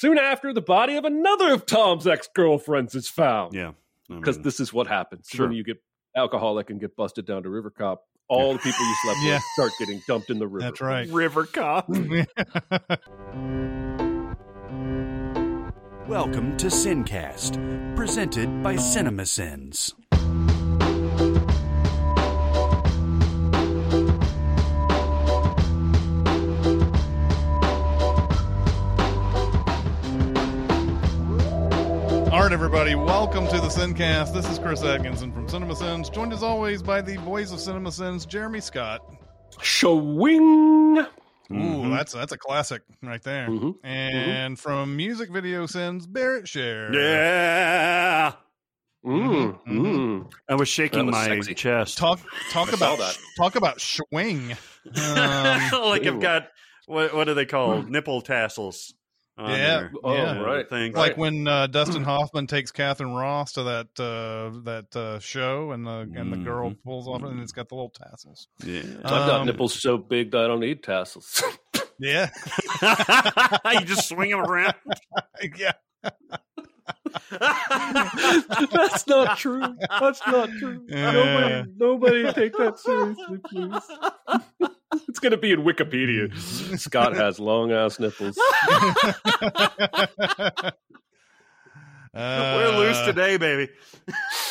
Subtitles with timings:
[0.00, 3.52] Soon after, the body of another of Tom's ex girlfriends is found.
[3.52, 3.72] Yeah.
[4.08, 5.46] Because this is what happens Sure.
[5.46, 5.76] when you get
[6.16, 8.04] alcoholic and get busted down to River Cop.
[8.26, 9.34] All the people you slept Yeah.
[9.34, 10.60] with start getting dumped in the river.
[10.70, 11.06] That's right.
[11.10, 11.86] River Cop.
[16.08, 19.92] Welcome to Sincast, presented by CinemaSins.
[32.50, 34.32] Right, everybody, welcome to the Sincast.
[34.32, 37.92] This is Chris Atkinson from Cinema Sins, joined as always by the boys of Cinema
[37.92, 39.00] Sins, Jeremy Scott.
[39.62, 40.98] Showing.
[40.98, 41.06] Ooh,
[41.48, 41.96] Mhm.
[41.96, 43.48] that's that's a classic right there.
[43.48, 43.74] Mhm.
[43.84, 46.92] And from Music Video Sins, Barrett Share.
[46.92, 48.32] Yeah.
[49.04, 50.30] Mm.
[50.48, 51.54] I was shaking was my sexy.
[51.54, 51.98] chest.
[51.98, 53.16] Talk talk about that.
[53.36, 54.56] talk about swing.
[54.86, 56.14] Um, like Ew.
[56.14, 56.48] I've got
[56.86, 57.90] what what are they called?
[57.90, 58.94] Nipple tassels.
[59.40, 59.56] On Yeah.
[59.56, 59.92] there.
[60.04, 60.40] Oh, Yeah.
[60.40, 60.68] right.
[60.68, 60.92] Thing.
[60.92, 65.86] like when uh, Dustin Hoffman takes Katharine Ross to that uh, that uh, show, and
[65.86, 66.82] the and the girl Mhm.
[66.84, 68.48] pulls off, and it's got the little tassels.
[68.64, 68.82] yeah.
[68.98, 71.42] I've got Um, nipples so big that I don't need tassels.
[72.02, 72.30] Yeah,
[73.72, 74.72] you just swing them around.
[75.58, 75.72] yeah.
[77.30, 79.76] That's not true.
[80.00, 80.86] That's not true.
[80.88, 81.12] Yeah.
[81.12, 84.70] Nobody, nobody take that seriously, please.
[85.08, 86.36] it's going to be in Wikipedia.
[86.78, 88.38] Scott has long ass nipples.
[92.12, 93.70] We're loose Uh, today, baby.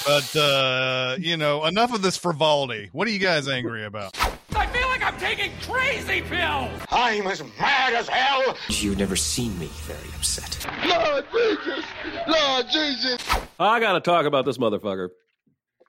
[0.06, 2.90] But uh, you know, enough of this frivolity.
[2.94, 4.18] What are you guys angry about?
[4.56, 6.72] I feel like I'm taking crazy pills!
[6.90, 8.56] I'm as mad as hell.
[8.70, 10.66] You've never seen me very upset.
[10.86, 11.86] Lord Jesus!
[12.28, 13.22] Lord Jesus!
[13.60, 15.10] I got to talk about this motherfucker.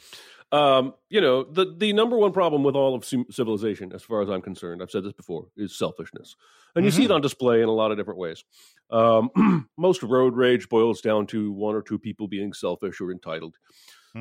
[0.53, 4.31] um, you know, the the number one problem with all of civilization, as far as
[4.31, 6.37] I'm concerned, I've said this before, is selfishness,
[6.75, 8.45] and you see it on display in a lot of different ways.
[8.91, 13.57] Um, most road rage boils down to one or two people being selfish or entitled.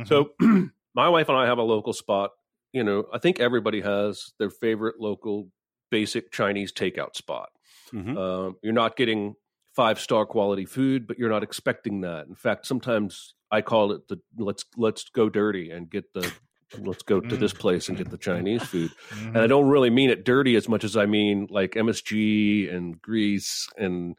[0.06, 0.32] So,
[0.94, 2.32] my wife and I have a local spot.
[2.74, 5.48] You know, I think everybody has their favorite local
[5.90, 7.50] basic Chinese takeout spot.
[7.94, 8.18] Mhm.
[8.18, 9.36] Um, you're not getting
[9.74, 12.28] five star quality food, but you're not expecting that.
[12.28, 16.32] In fact, sometimes I call it the let's let's go dirty and get the
[16.80, 18.92] let's go to this place and get the Chinese food.
[19.12, 23.02] And I don't really mean it dirty as much as I mean like MSG and
[23.02, 24.16] grease and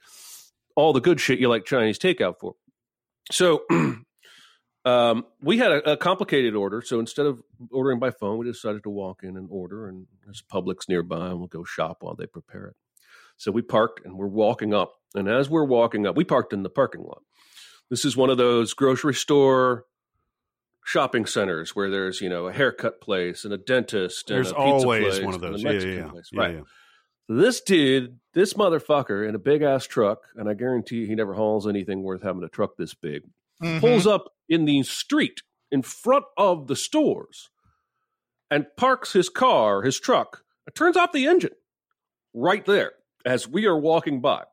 [0.75, 2.55] all the good shit you like Chinese takeout for.
[3.31, 3.65] So
[4.85, 6.81] um, we had a, a complicated order.
[6.81, 10.43] So instead of ordering by phone, we decided to walk in and order, and there's
[10.43, 12.77] Publix nearby, and we'll go shop while they prepare it.
[13.37, 14.95] So we parked and we're walking up.
[15.15, 17.23] And as we're walking up, we parked in the parking lot.
[17.91, 19.85] This is one of those grocery store
[20.85, 24.55] shopping centers where there's, you know, a haircut place and a dentist and There's a
[24.55, 25.63] pizza always place one of those.
[25.63, 26.09] Yeah, yeah, yeah.
[26.09, 26.29] place.
[26.33, 26.55] yeah, Right.
[26.57, 26.61] yeah.
[27.31, 31.67] This dude, this motherfucker in a big ass truck, and I guarantee he never hauls
[31.69, 33.25] anything worth having a truck this big,
[33.63, 33.81] Mhm.
[33.81, 37.51] pulls up in the street in front of the stores
[38.51, 41.53] and parks his car, his truck, and turns off the engine
[42.33, 42.93] right there
[43.27, 44.45] as we are walking by.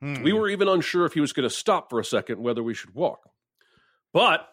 [0.00, 0.36] We hmm.
[0.36, 2.94] were even unsure if he was going to stop for a second, whether we should
[2.94, 3.30] walk.
[4.12, 4.48] But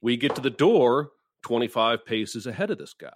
[0.00, 1.10] we get to the door
[1.42, 3.12] 25 paces ahead of this guy.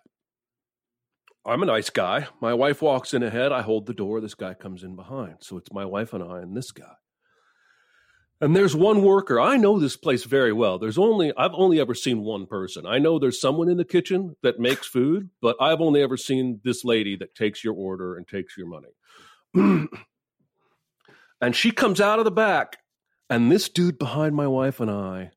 [1.44, 2.26] I'm a nice guy.
[2.40, 3.52] My wife walks in ahead.
[3.52, 4.20] I hold the door.
[4.20, 5.36] This guy comes in behind.
[5.40, 6.94] So it's my wife and I and this guy.
[8.40, 9.40] And there's one worker.
[9.40, 10.78] I know this place very well.
[10.78, 12.84] There's only, I've only ever seen one person.
[12.84, 16.60] I know there's someone in the kitchen that makes food, but I've only ever seen
[16.62, 19.88] this lady that takes your order and takes your money.
[21.40, 22.78] and she comes out of the back,
[23.30, 25.32] and this dude behind my wife and I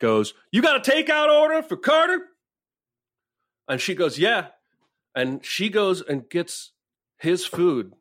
[0.00, 2.20] goes, You got a takeout order for Carter?
[3.68, 4.48] And she goes, Yeah.
[5.14, 6.72] And she goes and gets
[7.18, 7.92] his food,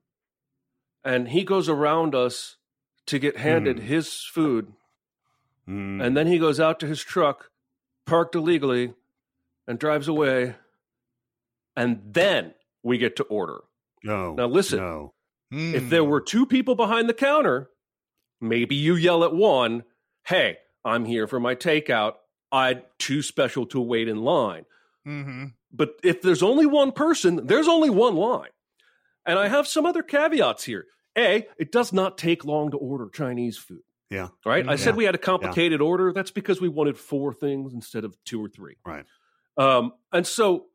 [1.03, 2.55] and he goes around us
[3.07, 3.85] to get handed Hmm.
[3.85, 4.71] his food.
[5.67, 6.03] Mm.
[6.03, 7.51] And then he goes out to his truck,
[8.05, 8.93] parked illegally,
[9.67, 10.55] and drives away.
[11.75, 13.61] And then we get to order.
[14.03, 14.33] no.
[14.33, 14.79] Now listen.
[14.79, 15.13] No.
[15.51, 15.73] Mhm.
[15.73, 17.69] If there were two people behind the counter,
[18.39, 19.83] maybe you yell at one,
[20.27, 22.13] Hey, I'm here for my takeout.
[22.51, 24.65] I'd too special to wait in line.
[25.07, 25.53] Mhm.
[25.71, 28.51] But if there's only one person, there's only one line.
[29.25, 30.87] And I have some other caveats here.
[31.17, 33.83] A, it does not take long to order Chinese food.
[34.09, 34.29] Yeah.
[34.45, 34.67] Right?
[34.67, 36.11] I said we had a complicated order.
[36.13, 38.75] That's because we wanted four things instead of two or three.
[38.85, 39.05] Right.
[39.57, 40.67] Um, and so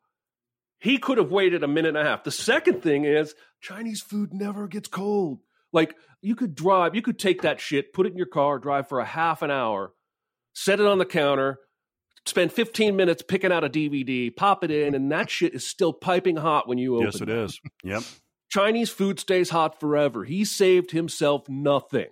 [0.78, 2.25] he could have waited a minute and a half.
[2.25, 5.40] The second thing is Chinese food never gets cold.
[5.73, 8.88] Like you could drive, you could take that shit, put it in your car, drive
[8.88, 9.93] for a half an hour,
[10.52, 11.58] set it on the counter,
[12.25, 15.93] spend 15 minutes picking out a DVD, pop it in, and that shit is still
[15.93, 17.61] piping hot when you open Yes, it is.
[17.84, 18.02] Yep.
[18.49, 20.25] Chinese food stays hot forever.
[20.25, 22.08] He saved himself nothing.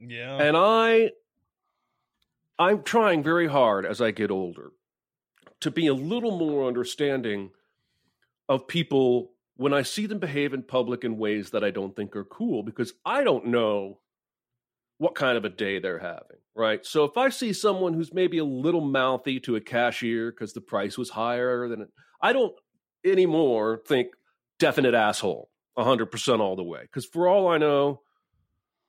[0.00, 0.36] Yeah.
[0.36, 1.10] And I
[2.58, 4.70] I'm trying very hard as I get older
[5.60, 7.50] to be a little more understanding
[8.48, 12.14] of people when I see them behave in public in ways that I don't think
[12.14, 13.98] are cool because I don't know
[14.98, 16.84] what kind of a day they're having, right?
[16.86, 20.60] So if I see someone who's maybe a little mouthy to a cashier because the
[20.60, 21.88] price was higher than it,
[22.22, 22.54] I don't
[23.04, 24.08] anymore think
[24.58, 28.02] definite asshole 100% all the way because for all I know,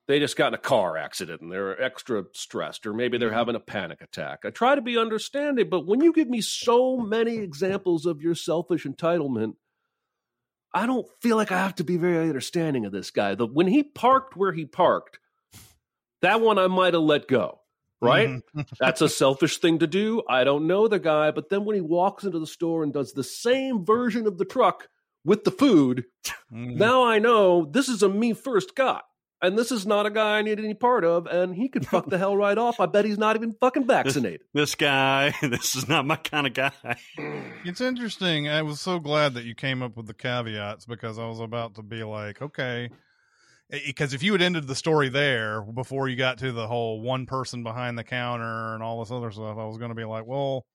[0.10, 3.54] they just got in a car accident and they're extra stressed, or maybe they're having
[3.54, 4.40] a panic attack.
[4.44, 8.34] I try to be understanding, but when you give me so many examples of your
[8.34, 9.54] selfish entitlement,
[10.74, 13.36] I don't feel like I have to be very understanding of this guy.
[13.36, 15.20] The when he parked where he parked,
[16.24, 17.60] that one I might have let go.
[18.02, 18.30] Right?
[18.30, 18.68] Mhm.
[18.80, 20.24] That's a selfish thing to do.
[20.28, 23.14] I don't know the guy, but then when he walks into the store and does
[23.14, 24.88] the same version of the truck
[25.24, 26.06] with the food,
[26.52, 26.78] Mhm.
[26.78, 29.02] now I know this is a me first guy.
[29.42, 32.10] And this is not a guy I need any part of, and he could fuck
[32.10, 32.82] the hell right off.
[32.82, 34.42] I bet he's not even fucking vaccinated.
[34.54, 36.98] This guy, this is not my kind of guy.
[37.64, 38.50] It's interesting.
[38.50, 41.76] I was so glad that you came up with the caveats because I was about
[41.76, 42.90] to be like, okay.
[43.70, 47.26] Because if you had ended the story there before you got to the whole one
[47.26, 50.26] person behind the counter and all this other stuff, I was going to be like,
[50.26, 50.66] well,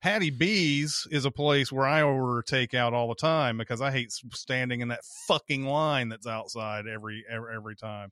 [0.00, 4.10] Hattie B's is a place where I order takeout all the time because I hate
[4.32, 8.10] standing in that fucking line that's outside every every, every time.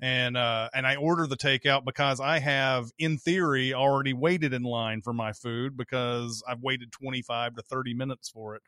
[0.00, 4.62] And uh and I order the takeout because I have in theory already waited in
[4.62, 8.62] line for my food because I've waited 25 to 30 minutes for it.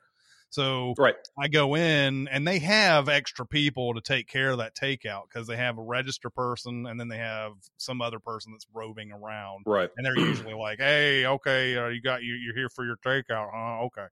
[0.50, 1.17] So Right.
[1.38, 5.47] I go in and they have extra people to take care of that takeout because
[5.47, 9.64] they have a register person and then they have some other person that's roving around
[9.64, 9.91] Right.
[9.97, 13.50] and they're usually like, "Hey, okay, uh, you got you you're here for your takeout,
[13.55, 13.85] huh?
[13.87, 14.06] Okay."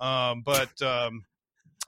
[0.00, 1.24] Um, but um,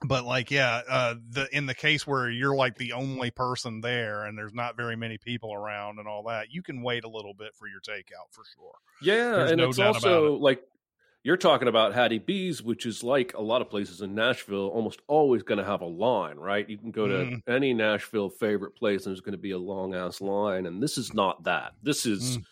[0.05, 4.25] but like, yeah, uh, the in the case where you're like the only person there
[4.25, 7.33] and there's not very many people around and all that, you can wait a little
[7.33, 8.75] bit for your takeout for sure.
[9.01, 10.63] Yeah, There's and no it's also like
[11.23, 15.01] you're talking about Hattie B's, which is like a lot of places in Nashville, almost
[15.07, 16.67] always going to have a line, right?
[16.69, 17.41] You can go to Mhm.
[17.47, 20.97] any Nashville favorite place, and there's going to be a long ass line, and this
[20.97, 21.73] is not that.
[21.83, 22.37] This is.
[22.37, 22.43] Mm.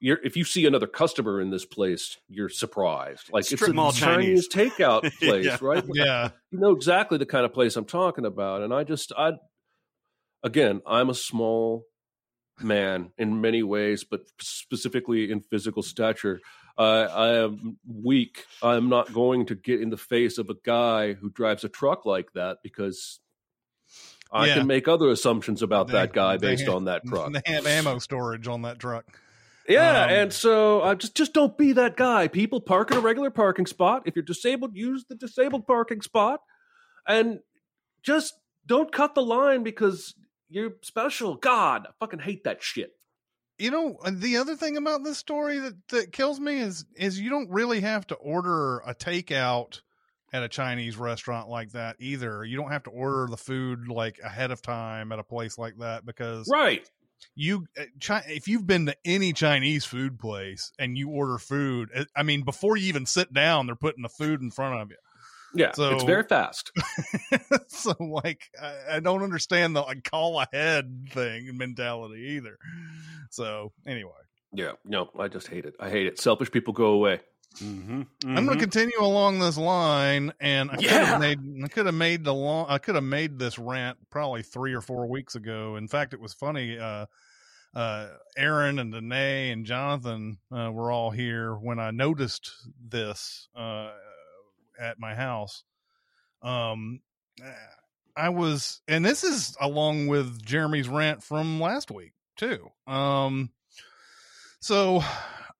[0.00, 3.32] You're, if you see another customer in this place, you're surprised.
[3.32, 4.72] Like Strip it's a mall Chinese, Chinese.
[4.72, 5.56] takeout place, Yeah.
[5.62, 5.84] right?
[5.94, 8.60] Yeah, you know exactly the kind of place I'm talking about.
[8.60, 9.32] And I just, I,
[10.42, 11.86] again, I'm a small
[12.60, 16.40] man in many ways, but specifically in physical stature.
[16.76, 18.44] Uh, I am weak.
[18.62, 22.04] I'm not going to get in the face of a guy who drives a truck
[22.04, 23.20] like that because
[24.32, 24.54] I Yeah.
[24.54, 27.32] can make other assumptions about They- that guy based have- on that truck.
[27.46, 29.20] they have ammo storage on that truck.
[29.68, 32.28] Yeah, Um, and so I just just don't be that guy.
[32.28, 34.02] People park in a regular parking spot.
[34.04, 36.40] If you're disabled, use the disabled parking spot,
[37.08, 37.40] and
[38.02, 38.34] just
[38.66, 40.14] don't cut the line because
[40.50, 41.36] you're special.
[41.36, 42.92] God, I fucking hate that shit.
[43.58, 47.20] You know, uh, the other thing about this story that, that kills me is is
[47.20, 49.80] you don't really have to order a takeout
[50.32, 52.44] at a Chinese restaurant like that either.
[52.44, 55.74] You don't have to order the food like ahead of time at a place like
[55.78, 56.84] that because Right.
[57.36, 57.84] you uh,
[58.26, 62.42] if you've been to any Chinese food place and you order food, uh, I mean
[62.42, 64.96] before you even sit down, they're putting the food in front of you.
[65.54, 66.72] Yeah, So- it's very fast.
[67.68, 72.58] so like I, I don't understand the like call ahead thing mentality either.
[73.30, 74.12] So anyway.
[74.52, 75.74] Yeah, no, I just hate it.
[75.80, 76.20] I hate it.
[76.20, 77.20] Selfish people go away.
[77.62, 78.02] Mm-hmm.
[78.36, 81.94] I'm going to continue along this line, and I could have made I could have
[81.94, 85.76] made the long I could have made this rant probably three or four weeks ago.
[85.76, 86.78] In fact, it was funny.
[86.78, 87.06] Uh,
[87.74, 92.50] uh, Aaron and Danae and Jonathan uh, were all here when I noticed
[92.88, 93.90] this uh,
[94.78, 95.64] at my house.
[96.42, 97.00] Um,
[98.16, 102.70] I was, and this is along with Jeremy's rant from last week too.
[102.86, 103.50] Um,
[104.60, 105.02] so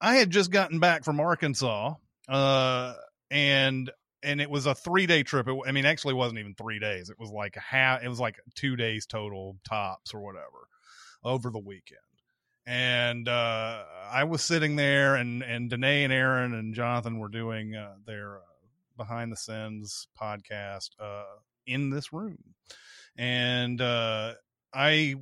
[0.00, 1.94] I had just gotten back from Arkansas,
[2.28, 2.94] uh,
[3.30, 3.90] and
[4.22, 5.48] and it was a three day trip.
[5.48, 7.10] It, I mean, actually, wasn't even three days.
[7.10, 8.02] It was like a half.
[8.02, 10.68] It was like two days total tops or whatever
[11.22, 12.00] over the weekend.
[12.66, 17.74] And uh, I was sitting there, and and Danae and Aaron and Jonathan were doing
[17.74, 18.53] uh, their uh,
[18.96, 21.24] behind the scenes podcast uh,
[21.66, 22.38] in this room,
[23.16, 24.34] and uh,
[24.72, 25.16] I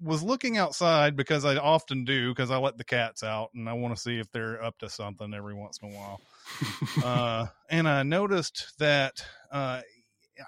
[0.00, 3.72] was looking outside because I often do because I let the cats out and I
[3.72, 6.20] want to see if they're up to something every once in a while.
[7.04, 9.80] uh, and I noticed that uh,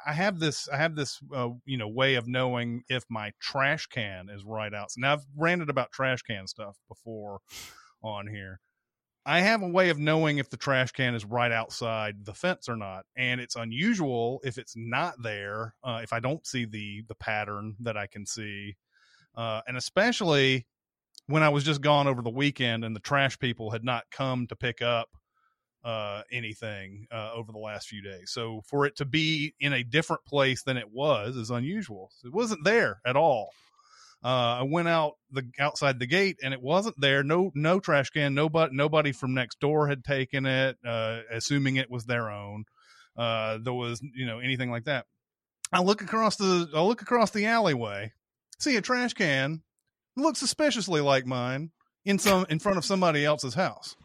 [0.06, 3.86] I have this I have this uh, you know way of knowing if my trash
[3.86, 4.90] can is right out.
[4.96, 7.40] Now I've ranted about trash can stuff before
[8.02, 8.60] on here.
[9.26, 12.68] I have a way of knowing if the trash can is right outside the fence
[12.68, 15.74] or not, and it's unusual if it's not there.
[15.84, 18.76] Uh, if I don't see the the pattern that I can see,
[19.36, 20.66] uh, and especially
[21.26, 24.46] when I was just gone over the weekend and the trash people had not come
[24.48, 25.10] to pick up
[25.84, 28.30] uh, anything uh, over the last few days.
[28.32, 32.10] So for it to be in a different place than it was is unusual.
[32.24, 33.50] It wasn't there at all.
[34.22, 37.22] Uh, I went out the outside the gate and it wasn't there.
[37.22, 38.34] No, no trash can.
[38.34, 42.64] Nobody, nobody from next door had taken it, uh, assuming it was their own.
[43.16, 45.06] Uh, there was, you know, anything like that.
[45.72, 48.12] I look across the, I look across the alleyway,
[48.58, 49.62] see a trash can,
[50.16, 51.70] look suspiciously like mine
[52.04, 53.96] in some in front of somebody else's house.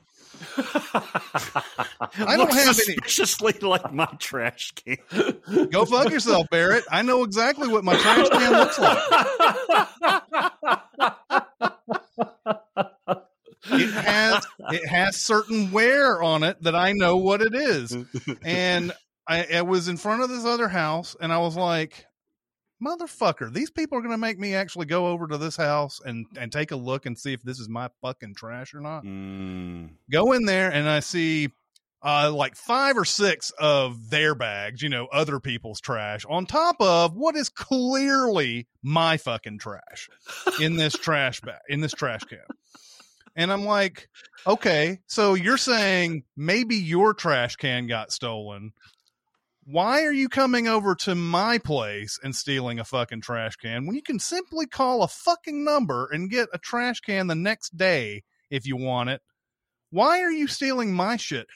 [0.57, 4.97] I don't have any- suspiciously like my trash can.
[5.71, 6.83] Go fuck yourself, Barrett.
[6.91, 8.97] I know exactly what my trash can looks like.
[13.67, 17.97] It has it has certain wear on it that I know what it is.
[18.43, 18.91] And
[19.27, 22.05] I, I was in front of this other house and I was like,
[22.85, 26.51] motherfucker, these people are gonna make me actually go over to this house and, and
[26.51, 29.03] take a look and see if this is my fucking trash or not.
[29.03, 29.89] Mm.
[30.11, 31.49] go in there and I see
[32.05, 36.75] uh, like five or six of their bags, you know, other people's trash on top
[36.79, 40.07] of what is clearly my fucking trash
[40.61, 42.39] in this trash bag, in this trash can.
[43.35, 44.07] And I'm like,
[44.45, 48.71] okay, so you're saying maybe your trash can got stolen.
[49.67, 53.95] Why are you coming over to my place and stealing a fucking trash can when
[53.95, 58.21] you can simply call a fucking number and get a trash can the next day
[58.51, 59.21] if you want it?
[59.89, 61.47] Why are you stealing my shit?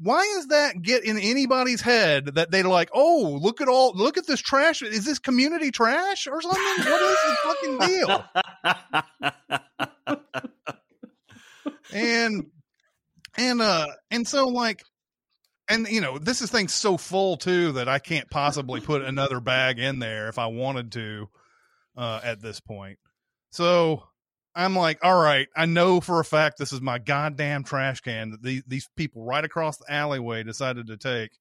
[0.00, 4.18] Why does that get in anybody's head that they're like, oh, look at all, look
[4.18, 4.82] at this trash.
[4.82, 6.84] Is this community trash or something?
[6.90, 8.24] What is the fucking deal?
[11.92, 12.46] and
[13.36, 14.82] and uh and so like
[15.68, 19.40] and you know this is thing's so full too that i can't possibly put another
[19.40, 21.28] bag in there if i wanted to
[21.96, 22.98] uh at this point
[23.50, 24.02] so
[24.54, 28.30] i'm like all right i know for a fact this is my goddamn trash can
[28.30, 31.32] that these, these people right across the alleyway decided to take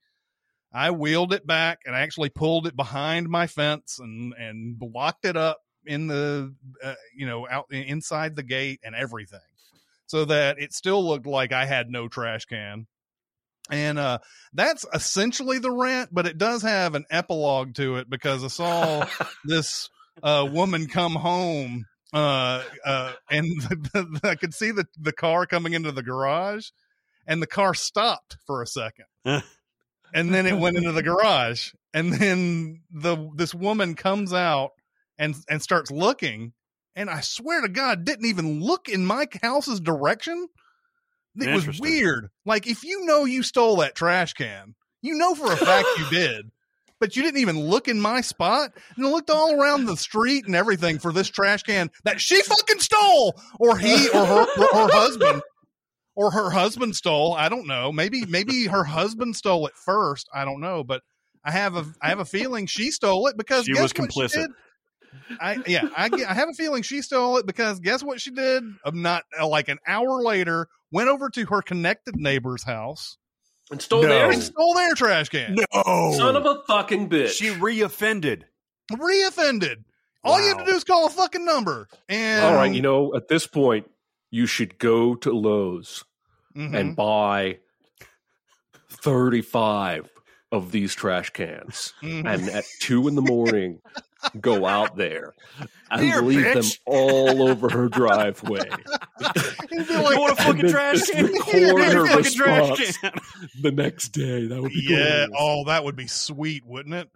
[0.73, 5.37] i wheeled it back and actually pulled it behind my fence and and blocked it
[5.37, 9.39] up in the uh, you know out inside the gate and everything
[10.11, 12.85] so that it still looked like I had no trash can.
[13.69, 14.19] And uh,
[14.53, 19.07] that's essentially the rant, but it does have an epilogue to it because I saw
[19.45, 19.89] this
[20.23, 23.47] uh, woman come home uh, uh, and
[24.23, 26.69] I could see the, the car coming into the garage
[27.27, 29.05] and the car stopped for a second.
[29.23, 29.43] and
[30.13, 31.71] then it went into the garage.
[31.93, 34.71] And then the this woman comes out
[35.17, 36.53] and and starts looking
[36.95, 40.47] and I swear to God, didn't even look in my house's direction.
[41.35, 42.29] It was weird.
[42.45, 46.05] Like if you know you stole that trash can, you know for a fact you
[46.09, 46.51] did,
[46.99, 50.55] but you didn't even look in my spot and looked all around the street and
[50.55, 54.89] everything for this trash can that she fucking stole, or he or her or her
[54.93, 55.41] husband.
[56.13, 57.33] Or her husband stole.
[57.33, 57.89] I don't know.
[57.89, 60.27] Maybe maybe her husband stole it first.
[60.33, 61.01] I don't know, but
[61.43, 64.09] I have a I have a feeling she stole it because She guess was what
[64.09, 64.33] complicit.
[64.33, 64.51] did?
[65.39, 68.61] I yeah, I, I have a feeling she stole it because guess what she did?
[68.83, 73.17] Um, not uh, like an hour later, went over to her connected neighbor's house
[73.71, 74.09] and stole No.
[74.09, 74.35] theirs.
[74.35, 75.55] and stole their trash can.
[75.73, 76.13] No.
[76.17, 77.29] Son of a fucking bitch.
[77.29, 78.43] She reoffended.
[78.91, 79.83] Reoffended.
[80.23, 81.87] All you have to do is call a fucking number.
[82.09, 83.89] And All right, you know, at this point,
[84.29, 86.03] you should go to Lowe's
[86.55, 86.77] Mhm.
[86.77, 87.57] and buy
[88.89, 90.09] 35
[90.51, 91.93] of these trash cans.
[92.01, 92.25] Mhm.
[92.31, 93.79] And at two in the morning,
[94.39, 95.33] go out there
[95.89, 98.69] and Here, leave them all over her driveway.
[99.19, 99.31] Like,
[99.71, 101.25] a fucking trash can?
[101.33, 102.97] record her a trash response.
[102.97, 103.11] can.
[103.61, 104.47] the next day.
[104.47, 104.97] That would be yeah.
[104.97, 105.29] glorious.
[105.37, 107.09] Oh, that would be sweet, wouldn't it?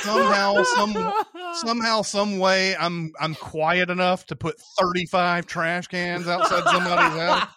[0.00, 1.12] Somehow, some
[1.54, 7.48] somehow, some way, I'm I'm quiet enough to put 35 trash cans outside somebody's house.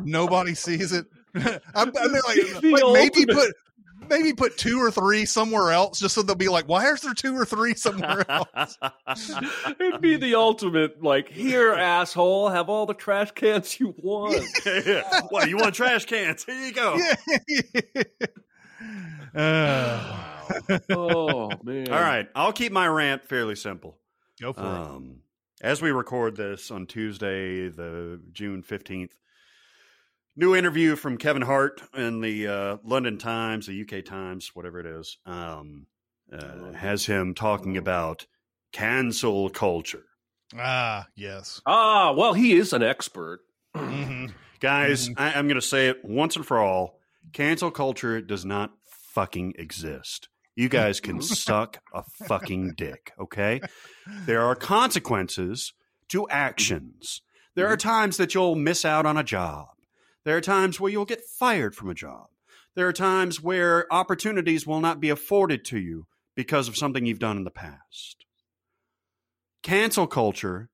[0.00, 1.06] Nobody sees it.
[1.34, 3.54] I, I mean, like, like, maybe put
[4.08, 7.14] maybe put two or three somewhere else, just so they'll be like, "Why is there
[7.14, 8.78] two or three somewhere else?"
[9.80, 14.44] It'd be the ultimate, like, here, asshole, have all the trash cans you want.
[15.30, 16.44] what, you want trash cans?
[16.44, 16.98] Here you go.
[17.48, 18.02] Yeah.
[19.34, 21.88] Uh, oh, man.
[21.90, 22.28] All right.
[22.34, 23.98] I'll keep my rant fairly simple.
[24.40, 24.66] go for it.
[24.66, 25.20] Um,
[25.60, 29.10] as we record this on Tuesday, the June 15th,
[30.38, 34.86] new interview from Kevin Hart in the uh, London Times, the UK Times, whatever it
[34.86, 35.86] is, um,
[36.32, 38.24] uh, has him talking about
[38.72, 40.04] cancel culture.
[40.56, 41.60] Ah, yes.
[41.66, 43.40] Ah, well, he is an expert.
[43.76, 44.26] hmm
[44.60, 46.98] Guys, I, I'm going to say it once and for all
[47.32, 48.72] cancel culture does not
[49.12, 50.28] fucking exist.
[50.56, 53.60] You guys can suck a fucking dick, okay?
[54.26, 55.74] There are consequences
[56.08, 57.22] to actions.
[57.54, 59.68] There are times that you'll miss out on a job.
[60.28, 62.26] There are times where you'll get fired from a job.
[62.76, 66.06] There are times where opportunities will not be afforded to you
[66.36, 68.26] because of something you've done in the past.
[69.62, 70.68] Cancel culture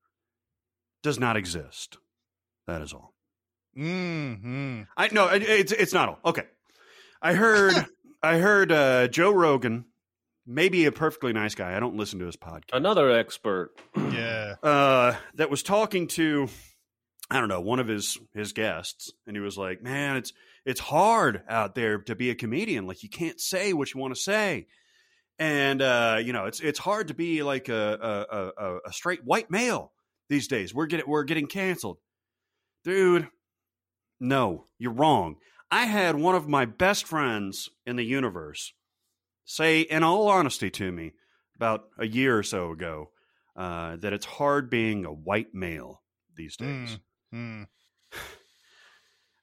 [1.04, 1.99] does not exist.
[2.66, 3.14] That is all.
[3.78, 4.82] Mm-hmm.
[4.96, 6.18] I no, it- it's it's not all.
[6.25, 6.46] Okay.
[7.23, 7.75] I heard
[8.25, 9.84] I heard uh, Joe Rogan,
[10.44, 11.76] maybe a perfectly nice guy.
[11.76, 12.73] I don't listen to his podcast.
[12.73, 13.70] Another expert.
[14.14, 14.56] Yeah.
[14.64, 16.49] uh, that was talking to
[17.31, 20.33] I don't know one of his his guests, and he was like, "Man, it's
[20.64, 22.87] it's hard out there to be a comedian.
[22.87, 24.66] Like you can't say what you want to say,
[25.38, 29.25] and uh, you know it's it's hard to be like a a, a a straight
[29.25, 29.93] white male
[30.28, 30.75] these days.
[30.75, 31.99] We're getting we're getting canceled,
[32.85, 33.28] dude.
[34.21, 35.37] No, you're wrong.
[35.71, 38.73] I had one of my best friends in the universe
[39.45, 41.12] say, in all honesty, to me
[41.57, 43.11] about a year or so ago
[43.57, 46.02] uh, that it's hard being a white male
[46.37, 46.90] these days.
[46.90, 47.00] Mm.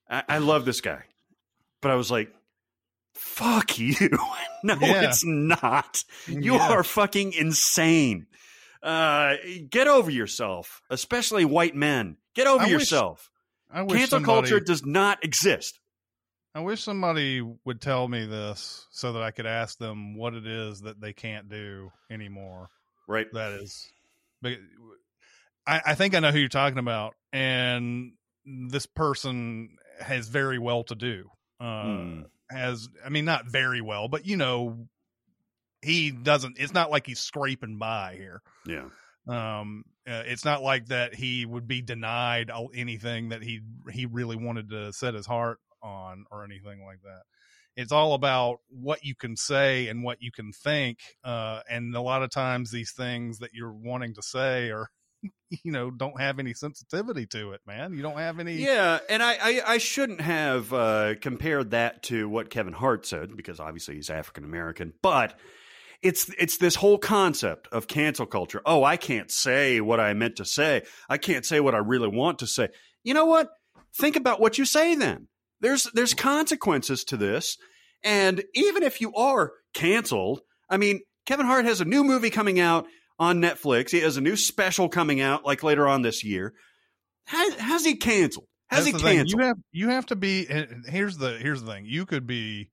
[0.10, 1.04] I, I love this guy,
[1.82, 2.34] but I was like,
[3.14, 3.96] fuck you.
[4.64, 5.08] no, Yeah.
[5.10, 6.04] it's not.
[6.28, 6.70] You Yeah.
[6.72, 8.28] are fucking insane.
[8.84, 9.36] Uh,
[9.70, 12.18] get over yourself, especially white men.
[12.34, 13.30] Get over I wish yourself.
[13.70, 15.80] I wish Cancel somebody, culture does not exist.
[16.54, 20.46] I wish somebody would tell me this so that I could ask them what it
[20.46, 22.70] is that they can't do anymore.
[23.08, 23.28] Right.
[23.32, 23.88] That is,
[25.68, 28.14] I, I think I know who you're talking about, and
[28.46, 31.30] this person has very well to do.
[31.60, 32.22] Uh, Hmm.
[32.50, 34.88] Has I mean not very well, but you know,
[35.82, 36.58] he doesn't.
[36.60, 38.42] It's not like he's scraping by here.
[38.66, 38.90] Yeah.
[39.28, 44.36] Um, uh, it's not like that he would be denied anything that he he really
[44.36, 47.22] wanted to set his heart on or anything like that.
[47.78, 50.98] It's all about what you can say and what you can think.
[51.24, 54.90] Uh, and a lot of times these things that you're wanting to say are,
[55.50, 57.94] you know, don't have any sensitivity to it, man.
[57.94, 58.56] You don't have any.
[58.56, 63.36] Yeah, and I, I, I shouldn't have uh, compared that to what Kevin Hart said
[63.36, 65.38] because obviously he's African American, but
[66.02, 68.62] it's it's this whole concept of cancel culture.
[68.66, 70.84] Oh, I can't say what I meant to say.
[71.10, 72.70] I can't say what I really want to say.
[73.04, 73.50] You know what?
[74.00, 75.28] Think about what you say then.
[75.60, 77.58] There's there's consequences to this,
[78.04, 82.60] and even if you are canceled, I mean, Kevin Hart has a new movie coming
[82.60, 82.88] out
[83.22, 83.92] on Netflix.
[83.92, 86.54] He has a new special coming out like later on this year.
[87.28, 88.48] Has, has he canceled?
[88.70, 89.18] Has That's he the thing.
[89.20, 89.40] canceled?
[89.42, 90.46] You have you have to be.
[90.88, 91.86] Here's the here's the thing.
[91.86, 92.70] You could be,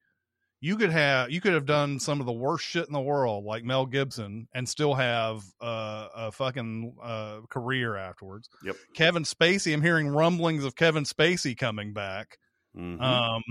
[0.60, 3.44] you could have you could have done some of the worst shit in the world,
[3.44, 8.48] like Mel Gibson, and still have uh, a fucking uh, career afterwards.
[8.64, 8.76] Yep.
[8.94, 9.74] Kevin Spacey.
[9.74, 12.38] I'm hearing rumblings of Kevin Spacey coming back.
[12.76, 13.02] Mhm.
[13.02, 13.42] Um,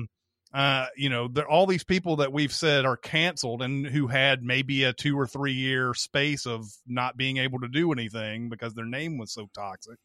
[0.58, 4.42] uh, you know, there all these people that we've said are canceled and who had
[4.42, 8.74] maybe a two or three year space of not being able to do anything because
[8.74, 10.00] their name was so toxic,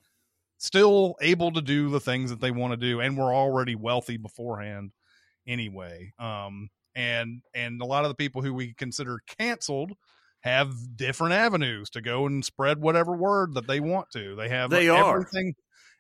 [0.59, 4.19] still able to do the things that they want to do, and were already wealthy
[4.19, 4.93] beforehand
[5.47, 6.13] anyway.
[6.19, 9.93] Um, and and a lot of the people who we consider canceled
[10.41, 14.37] have different avenues to go and spread whatever word that they want to.
[14.37, 15.25] They have They are.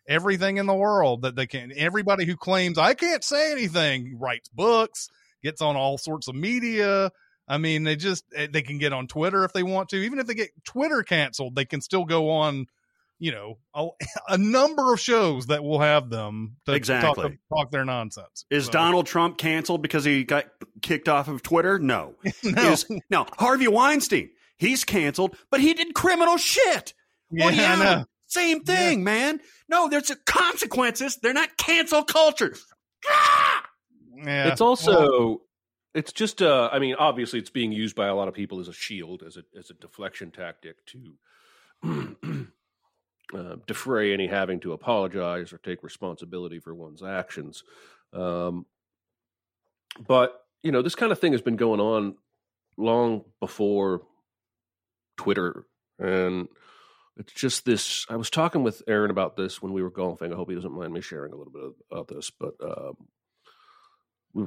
[0.08, 4.48] Everything in the world that they can everybody who claims I can't say anything writes
[4.48, 5.08] books,
[5.42, 7.10] gets on all sorts of media.
[7.48, 9.96] I mean, they just eh, they can get on Twitter if they want to.
[9.96, 12.66] Even if they get Twitter canceled, they can still go on,
[13.18, 13.88] you know, a,
[14.28, 17.22] a number of shows that will have them to Exactly.
[17.24, 18.44] talk, talk their nonsense.
[18.50, 20.46] Is So- Donald Trump canceled because he got
[20.82, 21.78] kicked off of Twitter?
[21.78, 22.14] No.
[22.44, 23.26] no, Is, no.
[23.38, 26.94] Harvey Weinstein, he's canceled, but he did criminal shit.
[27.30, 28.04] yeah, Woody I Allen, know.
[28.32, 29.40] Same thing, man.
[29.68, 31.18] No, there's consequences.
[31.22, 32.56] They're not cancel culture.
[33.06, 33.68] Ah!
[34.16, 34.48] Yeah.
[34.48, 35.42] It's also
[35.94, 38.68] it's just uh I mean obviously it's being used by a lot of people as
[38.68, 41.14] a shield as a as a deflection tactic to
[43.34, 47.64] uh, defray any having to apologize or take responsibility for one's actions.
[48.14, 48.64] Um
[50.06, 52.16] but you know this kind of thing has been going on
[52.78, 54.02] long before
[55.18, 55.66] Twitter
[55.98, 56.48] and
[57.16, 60.32] it's just this I was talking with Aaron about this when we were golfing.
[60.32, 62.96] I hope he doesn't mind me sharing a little bit about this, but um
[64.34, 64.44] we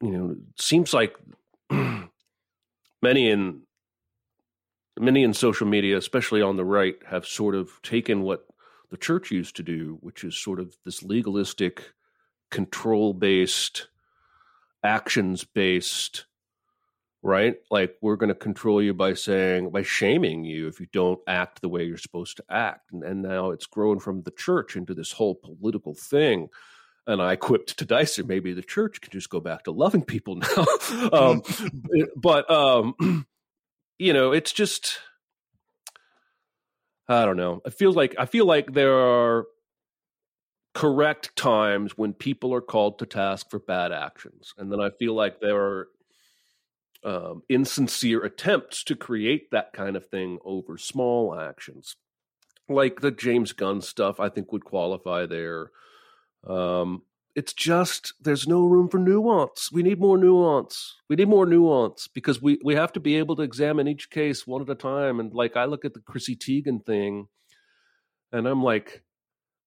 [0.00, 1.16] you know, it seems like
[1.70, 3.62] many in
[4.98, 8.46] many in social media, especially on the right, have sort of taken what
[8.90, 11.92] the church used to do, which is sort of this legalistic,
[12.50, 13.88] control based,
[14.82, 16.26] actions based,
[17.22, 17.56] right?
[17.70, 21.60] Like we're going to control you by saying, by shaming you if you don't act
[21.60, 22.92] the way you're supposed to act.
[22.92, 26.48] And, and now it's grown from the church into this whole political thing.
[27.06, 30.36] and I quipped to Dicer, maybe the church can just go back to loving people
[30.56, 30.66] now.
[31.12, 31.42] um,
[32.16, 33.26] but um,
[33.98, 34.98] you know, it's just
[37.08, 37.62] I don't know.
[37.66, 39.46] I feel like I feel like there are
[40.74, 45.14] correct times when people are called to task for bad actions, and then I feel
[45.14, 45.88] like there are
[47.04, 51.96] um, insincere attempts to create that kind of thing over small actions,
[52.68, 54.20] like the James Gunn stuff.
[54.20, 55.70] I think would qualify there.
[56.46, 57.02] Um,
[57.38, 59.70] it's just there's no room for nuance.
[59.70, 60.96] We need more nuance.
[61.08, 64.46] We need more nuance because we we have to be able to examine each case
[64.46, 65.20] one at a time.
[65.20, 67.28] And like I look at the Chrissy Teigen thing,
[68.32, 69.02] and I'm like,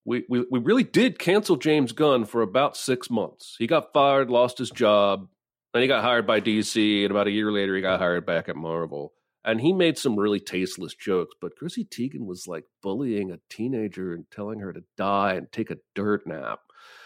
[0.04, 3.56] we we we really did cancel James Gunn for about six months.
[3.58, 5.30] He got fired, lost his job,
[5.74, 7.04] and he got hired by DC.
[7.04, 9.14] And about a year later, he got hired back at Marvel.
[9.44, 14.14] And he made some really tasteless jokes, but Chrissy Teigen was like bullying a teenager
[14.14, 16.60] and telling her to die and take a dirt nap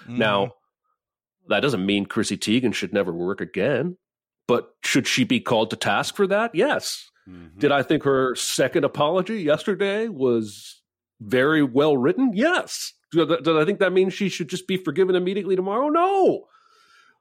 [0.04, 0.18] Mm-hmm.
[0.18, 0.52] Now,
[1.48, 3.98] that doesn't mean Chrissy Teigen should never work again,
[4.48, 6.54] but should she be called to task for that?
[6.54, 7.10] Yes.
[7.30, 7.60] Mm-hmm.
[7.60, 10.82] Did I think her second apology yesterday was
[11.22, 12.32] very well written?
[12.34, 12.94] Yes.
[13.12, 15.90] Did I think that means she should just be forgiven immediately tomorrow?
[15.90, 16.46] No.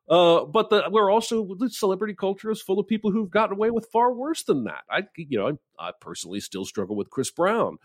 [0.09, 3.71] Uh, but the, we're also the celebrity culture is full of people who've gotten away
[3.71, 4.83] with far worse than that.
[4.90, 7.79] I, you know, I, I personally still struggle with Chris Brown,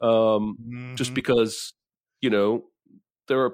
[0.00, 0.94] um, mm-hmm.
[0.96, 1.72] just because
[2.20, 2.64] you know
[3.28, 3.52] there are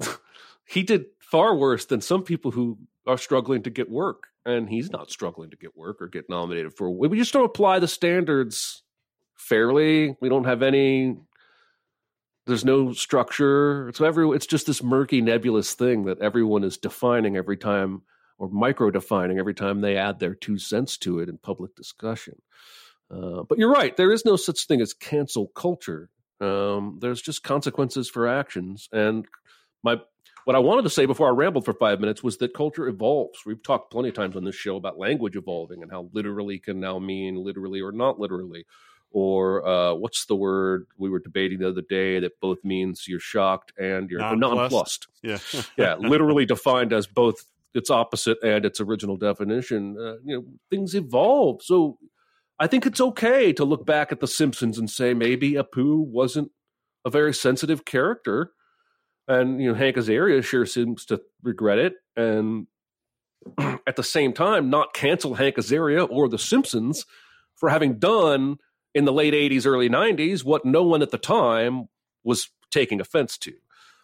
[0.66, 4.28] he did far worse than some people who are struggling to get work.
[4.44, 6.88] And he's not struggling to get work or get nominated for.
[6.90, 8.84] We just don't apply the standards
[9.36, 10.16] fairly.
[10.20, 11.16] We don't have any.
[12.46, 13.88] There's no structure.
[13.88, 14.28] It's every.
[14.30, 18.02] It's just this murky, nebulous thing that everyone is defining every time,
[18.38, 22.40] or micro defining every time they add their two cents to it in public discussion.
[23.10, 23.96] Uh, but you're right.
[23.96, 26.08] There is no such thing as cancel culture.
[26.40, 29.26] Um, there's just consequences for actions, and
[29.82, 29.96] my
[30.44, 33.40] what I wanted to say before I rambled for five minutes was that culture evolves.
[33.44, 36.78] We've talked plenty of times on this show about language evolving and how literally can
[36.78, 38.64] now mean literally or not literally.
[39.18, 43.18] Or uh, what's the word we were debating the other day that both means you're
[43.18, 45.08] shocked and you're nonplussed?
[45.22, 45.38] Yeah,
[45.78, 49.96] yeah, literally defined as both its opposite and its original definition.
[49.98, 51.62] Uh, you know, things evolve.
[51.62, 51.96] So
[52.58, 56.50] I think it's okay to look back at The Simpsons and say maybe Apu wasn't
[57.06, 58.50] a very sensitive character
[59.28, 62.66] and you know Hank Azaria sure seems to regret it, and
[63.86, 67.06] at the same time, not cancel Hank Azaria or The Simpsons
[67.54, 68.58] for having done
[68.96, 71.88] in the late '80s, early '90s what no one at the time
[72.24, 73.52] was taking offense to,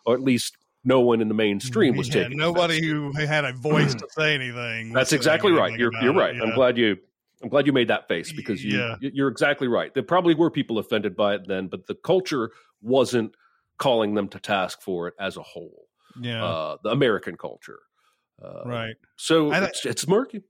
[0.05, 2.38] or at least no one in the mainstream was taking yeah, taking.
[2.38, 4.92] Nobody who had a voice to say anything.
[4.92, 5.78] That's exactly right.
[5.78, 6.35] You're you're right.
[6.35, 6.44] It, yeah.
[6.44, 6.98] I'm glad you.
[7.42, 8.94] I'm glad you made that face because you, yeah.
[9.00, 9.92] you're exactly right.
[9.92, 12.52] There probably were people offended by it then, but the culture
[12.83, 13.35] wasn't
[13.78, 15.88] calling them to task for it as a whole.
[16.20, 17.81] Yeah, uh, the American culture,
[18.44, 18.94] uh, right?
[19.16, 20.42] So it's, it's murky.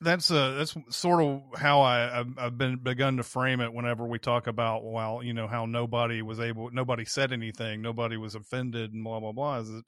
[0.00, 3.72] That's uh that's sort of how I I've, I've been begun to frame it.
[3.72, 8.16] Whenever we talk about well, you know how nobody was able, nobody said anything, nobody
[8.16, 9.58] was offended, and blah blah blah.
[9.58, 9.84] Is it,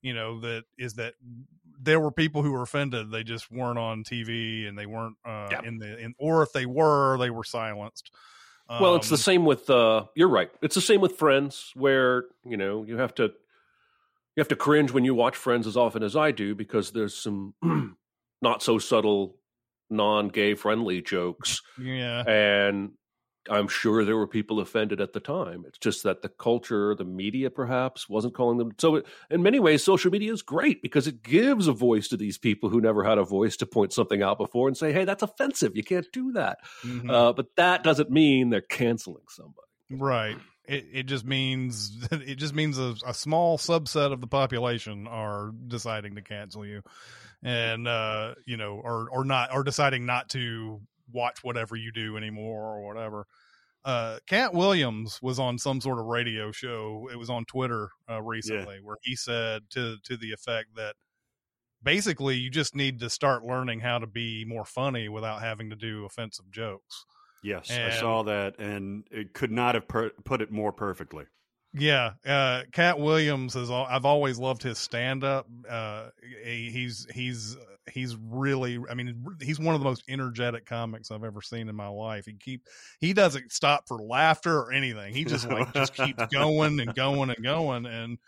[0.00, 1.14] you know that is that
[1.80, 5.48] there were people who were offended they just weren't on tv and they weren't uh
[5.50, 5.60] yeah.
[5.64, 8.12] in the in or if they were they were silenced
[8.80, 10.50] well, it's the um, same with uh you're right.
[10.62, 14.92] It's the same with Friends where, you know, you have to you have to cringe
[14.92, 17.54] when you watch Friends as often as I do because there's some
[18.42, 19.36] not so subtle
[19.92, 21.62] non-gay friendly jokes.
[21.78, 22.24] Yeah.
[22.26, 22.92] And
[23.50, 25.64] I'm sure there were people offended at the time.
[25.66, 28.72] It's just that the culture, the media perhaps wasn't calling them.
[28.78, 32.16] So, it, in many ways, social media is great because it gives a voice to
[32.16, 35.04] these people who never had a voice to point something out before and say, hey,
[35.04, 35.76] that's offensive.
[35.76, 36.58] You can't do that.
[36.84, 37.10] Mm-hmm.
[37.10, 39.66] Uh, but that doesn't mean they're canceling somebody.
[39.90, 40.36] Right.
[40.64, 45.50] It, it just means it just means a, a small subset of the population are
[45.66, 46.82] deciding to cancel you
[47.42, 50.80] and uh you know or or not or deciding not to
[51.12, 53.26] watch whatever you do anymore or whatever.
[53.84, 57.08] Uh, Katt Williams was on some sort of radio show.
[57.12, 58.80] It was on Twitter uh, recently, yeah.
[58.82, 60.94] where he said to to the effect that
[61.82, 65.76] basically you just need to start learning how to be more funny without having to
[65.76, 67.04] do offensive jokes.
[67.42, 71.24] Yes, and, I saw that, and it could not have per- put it more perfectly.
[71.74, 73.70] Yeah, uh, Katt Williams is.
[73.70, 75.46] I've always loved his stand up.
[75.68, 76.08] Uh,
[76.44, 77.56] he's he's
[77.90, 78.78] he's really.
[78.90, 82.26] I mean, he's one of the most energetic comics I've ever seen in my life.
[82.26, 82.68] He keep
[83.00, 85.14] he doesn't stop for laughter or anything.
[85.14, 87.86] He just like just keeps going and going and going.
[87.86, 88.18] And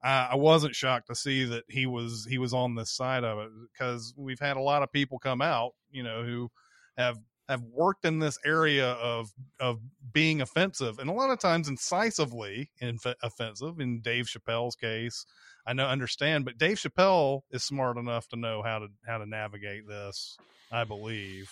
[0.00, 3.38] I, I wasn't shocked to see that he was he was on this side of
[3.40, 6.52] it because we've had a lot of people come out, you know, who
[6.96, 7.18] have
[7.52, 9.80] have worked in this area of of
[10.12, 15.24] being offensive and a lot of times incisively inf- offensive in Dave Chappelle's case.
[15.66, 19.26] I know understand but Dave Chappelle is smart enough to know how to how to
[19.26, 20.36] navigate this
[20.72, 21.50] I believe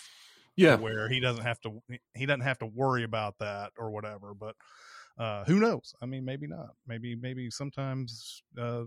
[0.57, 0.75] Yeah.
[0.75, 1.81] where he doesn't have to
[2.13, 4.55] he doesn't have to worry about that or whatever but
[5.17, 5.93] uh who knows?
[6.01, 6.71] I mean maybe not.
[6.87, 8.83] Maybe maybe sometimes uh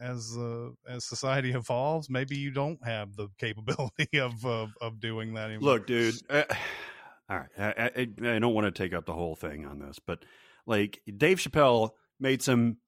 [0.00, 5.34] as uh, as society evolves maybe you don't have the capability of of, of doing
[5.34, 5.74] that anymore.
[5.74, 6.14] Look, dude.
[6.28, 6.44] Uh,
[7.30, 9.98] all right, I, I, I don't want to take up the whole thing on this,
[9.98, 10.24] but
[10.66, 12.78] like Dave Chappelle made some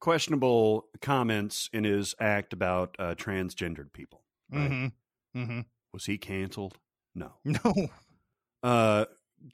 [0.00, 4.22] questionable comments in his act about uh, transgendered people.
[4.50, 4.70] right?
[4.70, 5.40] mm-hmm.
[5.40, 5.60] Mm-hmm.
[5.92, 6.78] Was he canceled?
[7.14, 7.32] No.
[7.44, 7.88] no
[8.62, 9.04] Uh,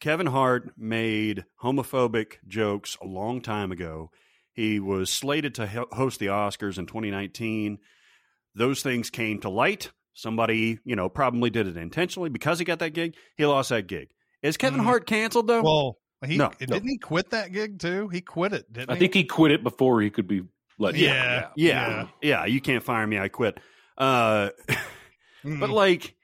[0.01, 4.11] Kevin Hart made homophobic jokes a long time ago.
[4.55, 7.79] He was slated to host the Oscars in 2019.
[8.55, 9.91] Those things came to light.
[10.15, 13.17] Somebody, you know, probably did it intentionally because he got that gig.
[13.37, 14.11] He lost that gig.
[14.43, 14.85] Is Kevin Mhm.
[14.85, 15.63] Hart canceled though?
[15.63, 19.01] well he No, didn't he quit that gig too he quit it didn't I he
[19.01, 20.43] think he quit it before he could be
[20.79, 21.41] let Yeah.
[21.43, 21.49] go.
[21.57, 22.07] yeah, yeah.
[22.23, 23.19] yeah, You can't fire me.
[23.19, 23.59] I quit.
[23.99, 24.51] Uh,
[25.45, 25.61] Mhm.
[25.61, 26.15] But like,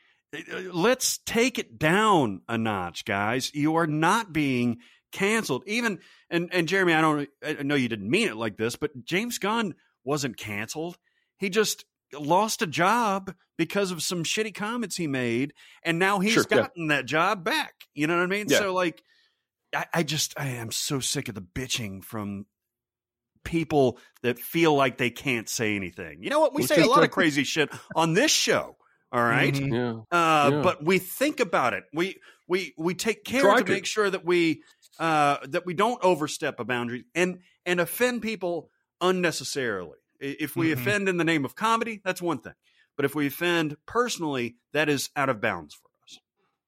[0.72, 3.52] let's take it down a notch, guys.
[3.54, 4.78] You are not being
[5.12, 5.62] canceled.
[5.66, 5.98] Even
[6.30, 9.38] and and Jeremy, I don't I know you didn't mean it like this, but James
[9.38, 10.96] Gunn wasn't canceled.
[11.38, 11.84] He just
[12.18, 15.52] lost a job because of some shitty comments he made,
[15.84, 16.56] and now he's Sure, yeah.
[16.58, 17.74] gotten that job back.
[17.94, 18.46] You know what I mean?
[18.48, 18.58] Yeah.
[18.58, 19.02] So like,
[19.74, 22.46] I, I just I am so sick of the bitching from
[23.44, 26.22] people that feel like they can't say anything.
[26.22, 26.54] You know what?
[26.54, 28.76] We say a lot of crazy shit on this show.
[29.12, 29.52] All right?
[29.54, 29.72] Mhm.
[30.12, 30.16] Yeah.
[30.16, 30.62] uh, Yeah.
[30.62, 31.84] but we think about it.
[31.92, 33.72] We we we take care Try to to.
[33.72, 34.62] make sure that we
[34.98, 39.98] uh, that we don't overstep a boundary and and offend people unnecessarily.
[40.18, 40.72] If we Mhm.
[40.74, 42.54] offend in the name of comedy, that's one thing.
[42.96, 46.18] But if we offend personally, that is out of bounds for us.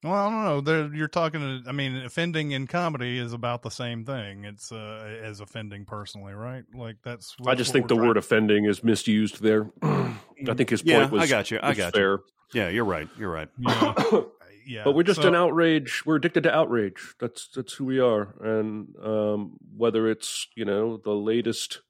[0.02, 0.61] Well, I don't know.
[0.62, 1.62] There, you're talking.
[1.66, 4.44] I mean, offending in comedy is about the same thing.
[4.44, 6.64] It's uh, as offending personally, right?
[6.74, 7.37] Like that's.
[7.46, 9.70] I just think the we're word offending is misused there.
[9.82, 11.61] I think his point Yeah, was I got you.
[11.62, 12.18] I was got you.
[12.54, 13.08] Yeah, you're right.
[13.18, 13.48] You're right.
[13.58, 13.94] Yeah,
[14.66, 14.83] yeah.
[14.85, 16.03] but we're just So- an outrage.
[16.07, 17.14] We're addicted to outrage.
[17.20, 18.35] That's that's who we are.
[18.40, 21.81] And um, whether it's you know the latest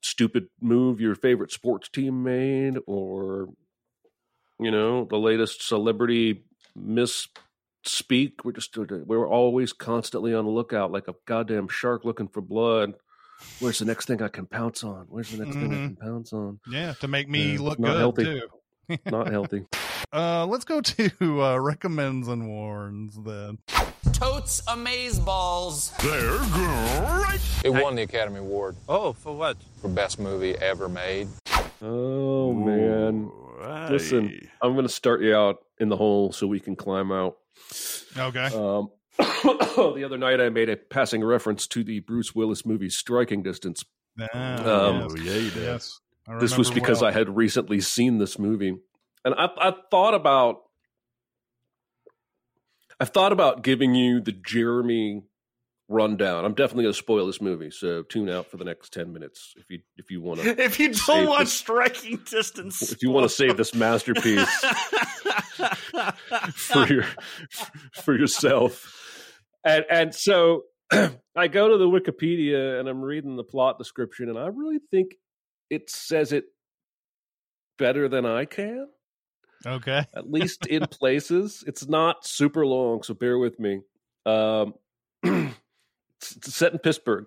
[0.00, 3.48] stupid move your favorite sports team made, or
[4.58, 6.44] you know the latest celebrity
[6.78, 12.40] misspeak, we're just we're always constantly on the lookout, like a goddamn shark looking for
[12.40, 12.94] blood.
[13.58, 15.06] Where's the next thing I can pounce on?
[15.08, 15.86] Where's the next thing I Mhm.
[15.86, 16.60] can pounce on?
[16.70, 18.24] Yeah, to make me Yeah, look good healthy.
[18.24, 18.42] too.
[19.06, 19.64] Not healthy.
[20.12, 21.10] Uh, let's go to
[21.42, 23.58] uh, recommends and warns then.
[24.12, 25.92] Totes amaze balls.
[26.02, 27.40] They're great.
[27.64, 29.56] It won the Academy Award Oh, for what?
[29.80, 31.28] for best movie ever made.
[31.82, 33.30] Oh man.
[33.90, 37.36] Listen, I'm going to start you out in the hole so we can climb out.
[38.16, 38.46] Okay.
[38.46, 43.42] Um, the other night, I made a passing reference to the Bruce Willis movie Striking
[43.42, 43.84] Distance.
[44.34, 45.62] Ah, um, yes, yeah, you did.
[45.62, 46.00] yes.
[46.26, 47.10] I This was remember because well.
[47.10, 48.76] I had recently seen this movie,
[49.24, 50.62] and I, I thought about,
[52.98, 55.22] I thought about giving you the Jeremy
[55.88, 56.44] rundown.
[56.44, 59.54] I'm definitely going to spoil this movie, so tune out for the next ten minutes
[59.56, 63.10] if you if you want to If you don't want this- striking distance, if you
[63.10, 64.48] want to save this masterpiece
[66.54, 67.04] for your
[67.92, 68.96] for yourself.
[69.64, 70.62] And and so
[71.36, 75.16] I go to the Wikipedia and I'm reading the plot description and I really think
[75.68, 76.44] it says it
[77.78, 78.88] better than I can,
[79.66, 80.04] Okay.
[80.14, 81.62] at least in places.
[81.66, 83.80] It's not super long, so bear with me.
[84.26, 84.74] Um,
[85.22, 87.26] it's, it's set in Pittsburgh.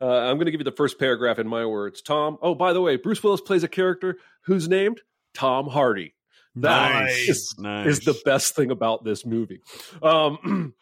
[0.00, 2.02] Uh, I'm going to give you the first paragraph in my words.
[2.02, 2.36] Tom.
[2.42, 5.00] Oh, by the way, Bruce Willis plays a character who's named
[5.32, 6.14] Tom Hardy.
[6.56, 7.28] That Nice.
[7.28, 7.86] is- nice.
[7.86, 9.60] is the best thing about this movie.
[10.02, 10.74] Um,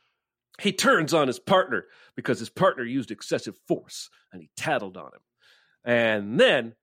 [0.60, 1.84] he turns on his partner
[2.16, 5.20] because his partner used excessive force and he tattled on him.
[5.84, 6.74] And then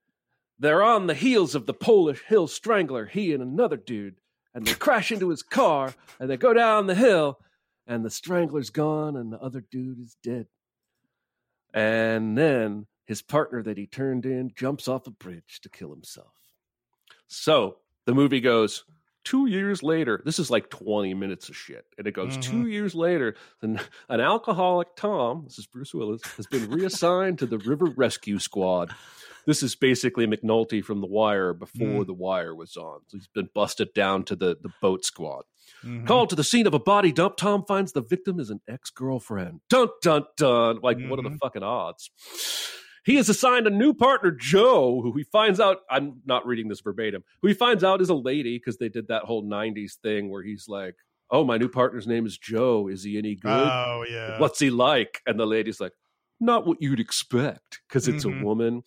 [0.58, 4.16] they're on the heels of the Polish Hill Strangler, he and another dude,
[4.54, 7.38] and they crash into his car and they go down the hill
[7.86, 10.46] and the Strangler's gone and the other dude is dead.
[11.74, 16.32] And then his partner that he turned in jumps off a bridge to kill himself.
[17.26, 18.84] So the movie goes
[19.24, 20.20] two years later.
[20.24, 21.86] This is like 20 minutes of shit.
[21.98, 22.42] And it goes Mhm.
[22.42, 27.46] two years later, then an alcoholic Tom, this is Bruce Willis, has been reassigned to
[27.46, 28.90] the River Rescue Squad.
[29.46, 32.06] This is basically McNulty from The Wire before Mm.
[32.06, 33.00] The Wire was on.
[33.08, 35.44] So he's been busted down to the, the boat squad.
[35.84, 36.06] Mhm.
[36.06, 38.90] Called to the scene of a body dump, Tom finds the victim is an ex
[38.90, 39.60] girlfriend.
[39.68, 40.78] Dun, dun, dun.
[40.80, 41.38] Like, what are the Mhm.
[41.38, 42.10] fucking odds?
[43.04, 45.78] He is assigned a new partner, Joe, who he finds out.
[45.90, 47.24] I'm not reading this verbatim.
[47.42, 50.42] Who he finds out is a lady because they did that whole '90s thing where
[50.42, 50.94] he's like,
[51.30, 52.88] "Oh, my new partner's name is Joe.
[52.88, 53.50] Is he any good?
[53.50, 54.38] Oh yeah.
[54.38, 55.92] What's he like?" And the lady's like,
[56.38, 58.40] "Not what you'd expect because it's Mhm.
[58.40, 58.82] a woman,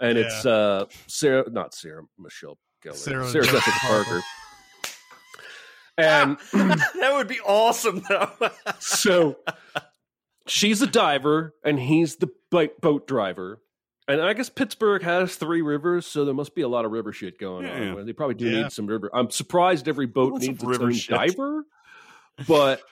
[0.00, 0.24] and Yeah.
[0.24, 3.70] it's uh Sarah, not Sarah Michelle Gellar, Sarah Sarah, Jessica.
[3.82, 4.20] Parker."
[5.98, 8.30] And that would be awesome, though.
[8.78, 9.36] so
[10.46, 13.60] she's a diver and he's the boat boat driver.
[14.08, 17.12] And I guess Pittsburgh has three rivers, so there must be a lot of river
[17.12, 17.94] shit going Yeah.
[17.94, 18.06] on.
[18.06, 18.62] They probably do Yeah.
[18.62, 19.08] need some river.
[19.14, 21.14] I'm surprised every boat of needs its river own shit.
[21.14, 21.64] diver,
[22.48, 22.82] but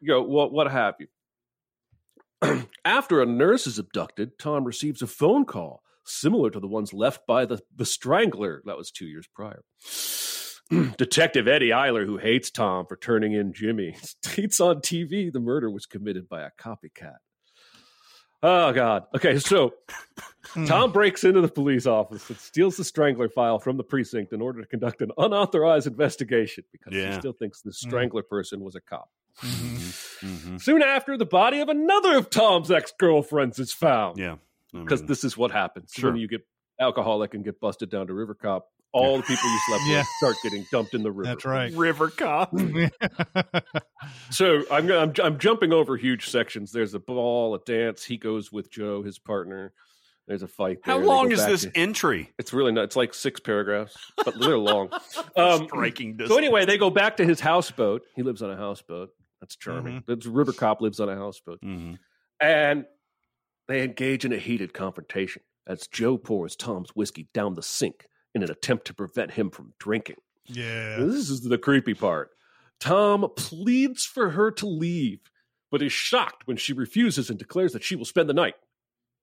[0.00, 0.52] you know what?
[0.52, 1.06] What have you?
[2.84, 7.26] After a nurse is abducted, Tom receives a phone call similar to the ones left
[7.26, 8.62] by the the Strangler.
[8.66, 9.62] That was two years prior.
[10.98, 15.70] Detective Eddie Eiler, who hates Tom for turning in Jimmy, states on TV the murder
[15.70, 17.16] was committed by a copycat.
[18.48, 19.04] Oh God.
[19.14, 19.74] Okay, so
[20.50, 20.64] Hmm.
[20.64, 24.40] Tom breaks into the police office and steals the Strangler file from the precinct in
[24.40, 27.88] order to conduct an unauthorized investigation because he still thinks the Hmm.
[27.88, 29.10] Strangler person was a cop.
[29.40, 30.20] Mhm.
[30.20, 30.60] Mhm.
[30.62, 34.18] Soon after, the body of another of Tom's ex girlfriends is found.
[34.18, 34.36] Yeah,
[34.72, 36.12] I Because mean, this is what happens Sure.
[36.12, 36.46] when you get
[36.80, 38.68] alcoholic and get busted down to River Cop.
[38.92, 39.98] All the people you slept Yeah.
[39.98, 41.24] with start getting dumped in the river.
[41.34, 41.72] That's right.
[41.74, 42.52] River Cop.
[44.30, 46.70] So I'm, I'm I'm jumping over huge sections.
[46.72, 48.04] There's a ball, a dance.
[48.04, 49.72] He goes with Joe, his partner.
[50.28, 50.78] There's a fight.
[50.82, 51.02] How there.
[51.02, 52.32] They long is this to- entry?
[52.38, 52.84] it's really not.
[52.84, 54.90] It's like six paragraphs, but they're long.
[55.36, 56.30] Um, Striking distance.
[56.30, 58.02] so anyway, they go back to his houseboat.
[58.14, 59.10] He lives on a houseboat.
[59.40, 60.00] That's charming.
[60.02, 60.18] Mm-hmm.
[60.20, 61.98] The River Cop lives on a houseboat, Mhm.
[62.40, 62.86] and
[63.68, 68.42] they engage in a heated confrontation as Joe pours Tom's whiskey down the sink in
[68.42, 70.16] an attempt to prevent him from drinking.
[70.44, 70.96] yeah.
[70.98, 72.30] This is the creepy part.
[72.78, 75.20] Tom pleads for her to leave,
[75.70, 78.54] but is shocked when she refuses and declares that she will spend the night.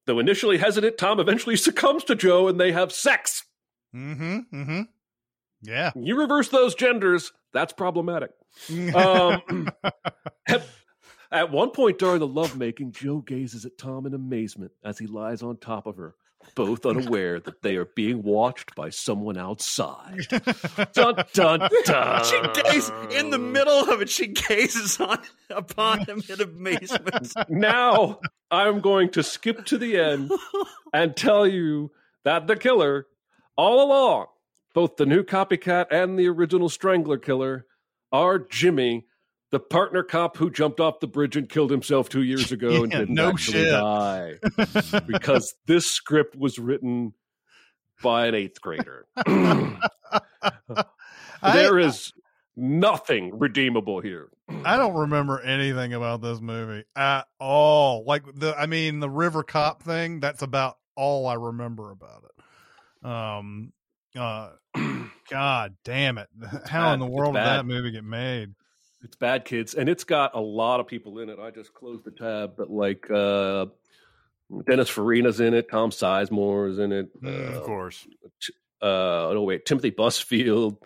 [0.06, 3.44] Though initially hesitant, Tom eventually succumbs to Joe and they have sex.
[3.96, 4.40] Mm-hmm.
[4.54, 4.82] Mm-hmm.
[5.62, 5.92] Yeah.
[5.96, 8.32] You reverse those genders, that's problematic.
[8.96, 9.70] Um,
[10.48, 10.64] at,
[11.32, 15.42] at one point during the lovemaking, Joe gazes at Tom in amazement as he lies
[15.42, 16.14] on top of her,
[16.56, 20.28] both unaware that they are being watched by someone outside.
[20.94, 22.24] Dun, dun, dun.
[22.24, 24.10] She gazes in the middle of it.
[24.10, 27.34] She gazes on upon him in amazement.
[27.50, 28.20] now
[28.52, 30.32] I'm going to skip to the end
[30.94, 31.92] and tell you
[32.24, 33.08] that the killer,
[33.58, 34.28] all along,
[34.74, 37.66] both the new copycat and the original Strangler killer,
[38.12, 39.06] are Jimmy,
[39.54, 42.92] the partner cop who jumped off the bridge and killed himself two years ago and
[42.92, 43.72] didn't no actually shit.
[43.72, 44.34] die
[45.08, 47.14] because this script was written
[48.02, 49.06] by an eighth grader.
[51.44, 52.14] there is
[52.58, 54.30] nothing redeemable here.
[54.66, 58.06] I don't remember anything about this movie at all.
[58.06, 60.20] Like the, I mean, the River Cop thing.
[60.20, 63.08] That's about all I remember about it.
[63.08, 63.72] Um,
[64.16, 64.50] uh,
[65.30, 66.30] God damn it!
[66.68, 68.56] How in the world did that movie get made?
[69.04, 71.38] It's bad kids, and it's got a lot of people in it.
[71.40, 73.66] I just closed the tab, but like uh,
[74.66, 77.22] Dennis Farina's in it, Tom Sizemore is in it.
[77.22, 78.08] Mm, of course.
[78.82, 80.78] Uh, oh wait, Timothy Busfield.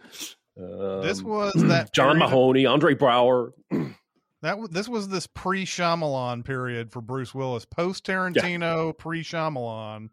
[0.59, 3.51] Um, This was that John Mahoney, Andre Braugher.
[4.43, 10.09] That w- this was this pre Shyamalan period for Bruce Willis, post Tarantino, pre Shyamalan,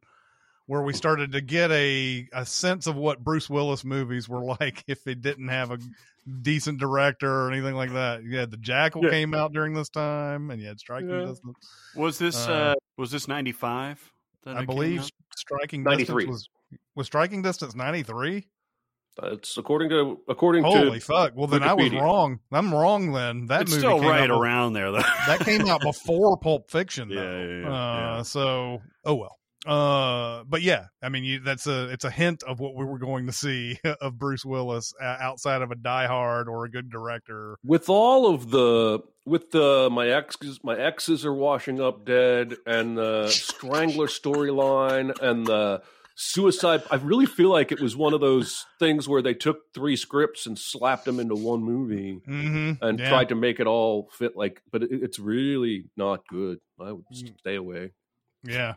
[0.65, 4.83] where we started to get a a sense of what Bruce Willis movies were like
[4.89, 5.79] if they didn't have a
[6.43, 8.23] decent director or anything like that.
[8.23, 9.11] You had the Jackal Yeah.
[9.11, 11.27] came out during this time, and you had Striking Yeah.
[11.27, 11.57] Distance.
[11.97, 14.11] Was this Uh, uh, was this ninety five?
[14.47, 16.27] I believe Striking 93.
[16.27, 16.49] Distance was
[16.95, 18.49] was Striking Distance ninety three.
[19.23, 21.33] It's according to according Holy to fuck!
[21.37, 22.41] Well, then I was wrong.
[22.51, 23.13] I'm wrong.
[23.13, 24.99] Then that it's movie still came right out be- around there though.
[25.29, 27.11] that came out before Pulp Fiction.
[27.11, 27.39] Yeah, though.
[27.39, 28.23] yeah, yeah, uh, yeah.
[28.23, 29.37] So, oh well.
[29.65, 32.99] Uh, but yeah, I mean, you, that's a it's a hint of what we were
[32.99, 36.91] going to see of Bruce Willis uh, outside of a Die Hard or a good
[36.91, 37.57] director.
[37.65, 42.99] with all of the with the my exes my exes are washing up dead and
[42.99, 45.81] the strangler storyline and the
[46.17, 49.97] suicide i really feel like it was one of those things where they took three
[49.97, 52.85] scripts and slapped them into one movie Mm-hmm.
[52.85, 53.09] and yeah.
[53.09, 57.05] tried to make it all fit like but it, it's really not good i would
[57.13, 57.39] Mm.
[57.41, 57.93] stay away
[58.45, 58.75] Yeah.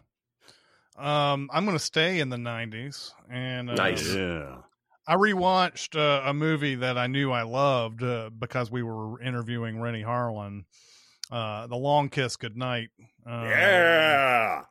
[0.98, 4.14] Um, I'm going to stay in the 90s, and uh, Nice.
[4.14, 4.58] yeah.
[5.08, 9.80] I rewatched uh, a movie that I knew I loved uh, because we were interviewing
[9.80, 10.66] Renny Harlin.
[11.32, 12.90] Uh, the Long Kiss Goodnight.
[13.26, 14.62] Uh, Yeah.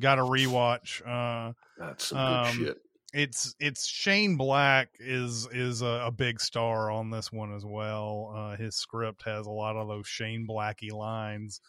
[0.00, 1.00] Got a rewatch.
[1.06, 2.76] Uh, that's some good Um, shit
[3.14, 8.34] it's it's Shane Black is is a, a big star on this one as well.
[8.36, 11.62] Uh, his script has a lot of those Shane Blacky lines.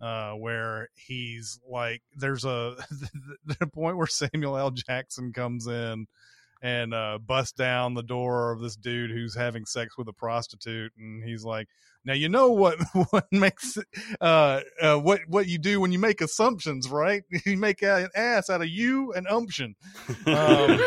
[0.00, 2.74] Uh, where he's like, there's a
[3.44, 4.70] the point where Samuel L.
[4.70, 6.06] Jackson comes in
[6.62, 10.92] and uh, busts down the door of this dude who's having sex with a prostitute,
[10.98, 11.68] and he's like,
[12.04, 12.78] "Now you know what
[13.10, 13.78] what makes
[14.20, 17.22] uh, uh, what what you do when you make assumptions, right?
[17.46, 19.74] You make an ass out of you and umption."
[20.26, 20.80] Um,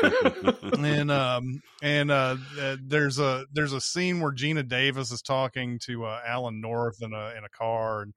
[0.80, 2.38] and um and uh,
[2.82, 7.14] there's a there's a scene where Geena Davis is talking to uh, Alan North in
[7.14, 8.14] a in a car and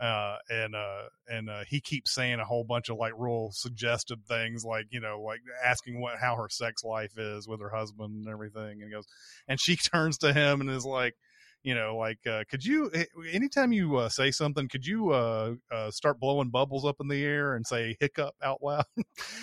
[0.00, 4.18] uh and uh and uh he keeps saying a whole bunch of like real suggestive
[4.26, 8.14] things like you know like asking what how her sex life is with her husband
[8.14, 9.06] and everything and he goes
[9.48, 11.14] and she turns to him and is like
[11.62, 15.52] you know like uh could you eh, anytime you uh, say something could you uh,
[15.90, 18.84] start blowing bubbles up in the air and say hiccup out loud?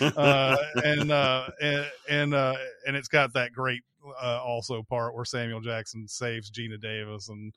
[0.00, 3.82] And uh and and uh and it's got that great
[4.20, 7.52] also part where Samuel Jackson saves Geena Davis and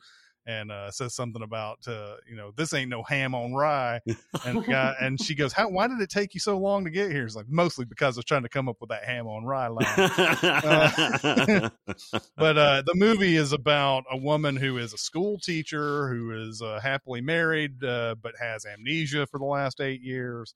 [0.45, 4.01] and uh, says something about uh, you know this ain't no ham on rye,
[4.45, 5.69] and guy, and she goes, "How?
[5.69, 8.19] Why did it take you so long to get here?" It's like mostly because I
[8.19, 9.85] was trying to come up with that ham on rye line.
[9.87, 11.69] Uh,
[12.37, 16.61] but uh, the movie is about a woman who is a school teacher who is
[16.61, 20.55] uh, happily married, uh, but has amnesia for the last eight years,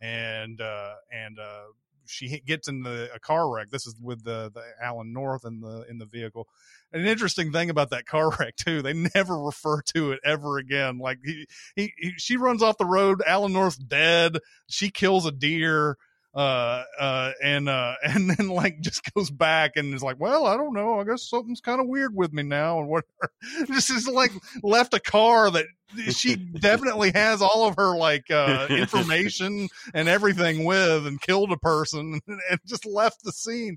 [0.00, 1.64] and uh, and uh,
[2.10, 3.70] she gets in the, a car wreck.
[3.70, 6.48] This is with the, the Alan North in the in the vehicle.
[6.92, 10.98] An interesting thing about that car wreck too, they never refer to it ever again.
[10.98, 11.46] Like he,
[11.76, 14.38] he, he she runs off the road, Alan North's dead.
[14.68, 15.96] She kills a deer
[16.34, 20.56] uh uh and uh and then like just goes back and is like well i
[20.56, 21.00] don't know.
[21.00, 23.32] I guess something's kind of weird with me now and whatever.
[23.68, 25.66] This is like left a car that
[26.10, 31.56] she definitely has all of her like uh information and everything with and killed a
[31.56, 33.76] person and just left the scene.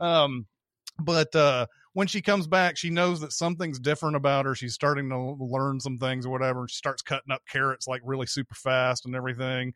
[0.00, 0.46] Um
[0.98, 4.54] but uh when she comes back she knows that something's different about her.
[4.54, 8.26] She's starting to learn some things or whatever she starts cutting up carrots like really
[8.26, 9.72] super fast and everything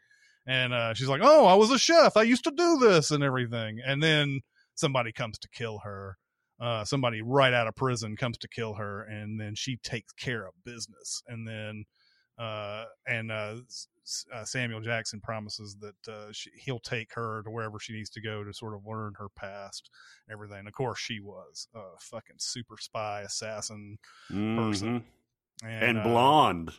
[0.47, 2.17] and uh, she's like, "Oh, I was a chef.
[2.17, 4.41] I used to do this and everything." And then
[4.75, 6.17] somebody comes to kill her.
[6.59, 10.47] Uh, somebody right out of prison comes to kill her, and then she takes care
[10.47, 11.23] of business.
[11.29, 11.85] And then,
[12.39, 17.51] uh, and uh, S- uh, Samuel Jackson promises that uh, she, he'll take her to
[17.51, 19.91] wherever she needs to go to sort of learn her past,
[20.27, 20.67] and everything.
[20.67, 25.01] Of course, she was a fucking super spy assassin person,
[25.63, 25.69] Mhm.
[25.69, 26.71] and uh, blonde.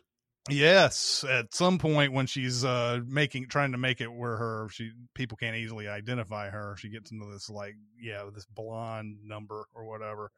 [0.50, 4.91] Yes, at some point when she's uh making trying to make it where her she
[5.14, 9.86] people can't easily identify her, she gets into this like yeah this blonde number or
[9.86, 10.32] whatever,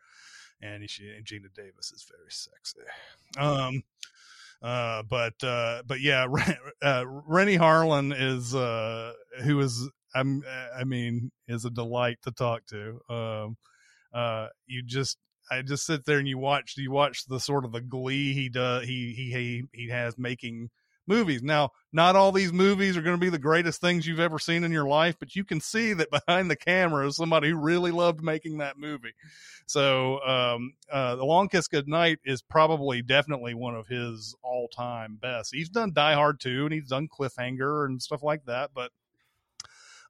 [0.61, 2.79] and she and Geena Davis is very sexy.
[3.37, 3.83] Um,
[4.61, 6.25] uh, but uh, but yeah,
[6.81, 10.43] uh, Renny Harlin is uh who is I'm
[10.75, 12.99] I mean is a delight to talk to.
[13.09, 13.57] Um,
[14.13, 15.17] uh, you just
[15.51, 18.49] I just sit there and you watch you watch the sort of the glee he
[18.49, 20.69] does he he he he has making
[21.09, 21.41] movies.
[21.41, 24.63] Now, not all these movies are going to be the greatest things you've ever seen
[24.63, 27.91] in your life, but you can see that behind the camera is somebody who really
[27.91, 29.13] loved making that movie.
[29.65, 35.17] So, um, uh, The Long Kiss Goodnight is probably definitely one of his all time
[35.21, 35.53] best.
[35.53, 38.91] He's done Die Hard 2 and he's done Cliffhanger and stuff like that, but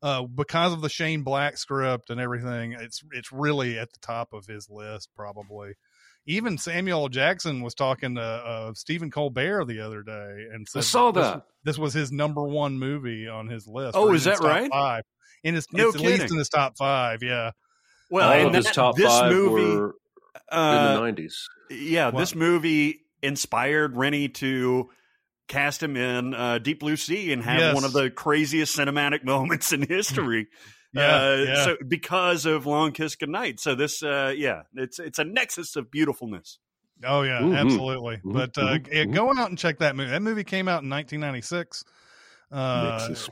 [0.02, 4.34] uh, because of the Shane Black script and everything, it's it's really at the top
[4.34, 5.74] of his list probably.
[6.26, 10.82] Even Samuel Jackson was talking to uh, Stephen Colbert the other day and said I
[10.84, 11.44] saw this- that.
[11.64, 13.96] this, was his number one movie on his list.
[13.98, 14.70] Oh, is that right?
[14.70, 15.04] Five.
[15.44, 17.24] In his, No it's at least in his top five.
[17.24, 17.52] Yeah.
[18.12, 19.96] Well, All and of that- top this five movie, were
[20.52, 21.48] uh, in the nineties.
[21.72, 24.90] yeah, this movie inspired Renny to
[25.50, 27.76] cast him in uh, Deep Blue Sea and have Yes.
[27.76, 30.48] one of the craziest cinematic moments in history.
[30.92, 31.66] Yeah, uh, yeah.
[31.66, 35.92] So because of Long Kiss Goodnight, so this, uh, yeah, it's it's a nexus of
[35.92, 36.58] beautifulness.
[37.04, 37.56] Oh yeah, Mhm.
[37.56, 38.18] absolutely.
[38.26, 40.10] Mhm, But uh, mhm, yeah, go out and check that movie.
[40.10, 41.84] That movie came out in 1996.
[42.52, 43.30] Uh, Nexus.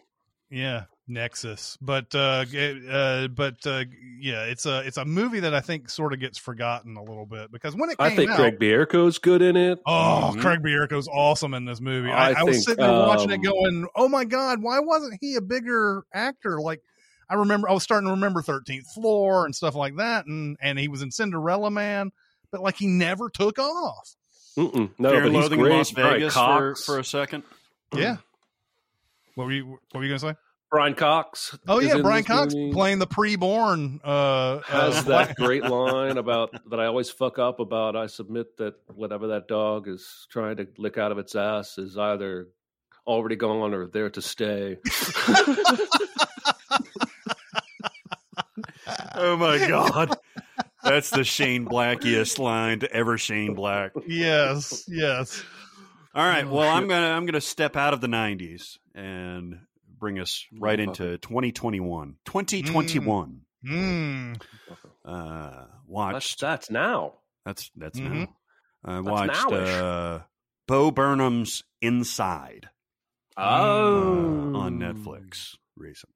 [0.52, 1.78] Yeah, Nexus.
[1.82, 2.46] But uh,
[2.90, 3.86] uh, but uh,
[4.20, 7.26] yeah, it's a it's a movie that I think sort of gets forgotten a little
[7.26, 9.80] bit because when it came I think out, Craig Bierko's good in it.
[9.86, 10.42] Oh, Mhm.
[10.42, 12.12] Craig Bierko's awesome in this movie.
[12.12, 15.18] I, I I, was sitting there watching it um, going, "Oh my god, why wasn't
[15.22, 16.82] he a bigger actor?" Like
[17.30, 20.78] I remember I was starting to remember 13th Floor and stuff like that and and
[20.78, 22.12] he was in Cinderella Man,
[22.52, 24.16] but like he never took off.
[24.58, 24.90] Mm-mm.
[24.98, 25.74] No, Fear but he's Loathing great.
[25.74, 27.44] Las Brian Vegas for, for a second.
[27.94, 28.18] Yeah.
[29.36, 30.36] What were you what were you going to say?
[30.70, 31.58] Brian Cox.
[31.68, 32.74] Oh yeah, Brian Cox movie.
[32.74, 37.60] playing the pre-born uh has uh, that great line about that I always fuck up
[37.60, 37.96] about.
[37.96, 41.98] I submit that whatever that dog is trying to lick out of its ass is
[41.98, 42.48] either
[43.06, 44.78] already gone or there to stay.
[49.20, 50.16] Oh my god,
[50.84, 53.92] that's the Shane Blackiest line to ever Shane Black.
[54.06, 55.44] Yes, yes.
[56.14, 56.46] All right.
[56.46, 59.60] Oh, well, I'm gonna I'm gonna step out of the '90s and
[60.00, 62.16] bring us right into 2021.
[62.26, 63.42] 2021.
[63.66, 64.42] Mm.
[65.04, 66.40] Uh, That's, watched.
[66.42, 67.14] that's now.
[67.46, 68.28] That's that's Mhm.
[68.28, 68.36] now.
[68.86, 70.20] I watched uh,
[70.68, 72.70] Bo Burnham's Inside
[73.36, 74.56] uh, Oh.
[74.56, 76.14] on Netflix recently.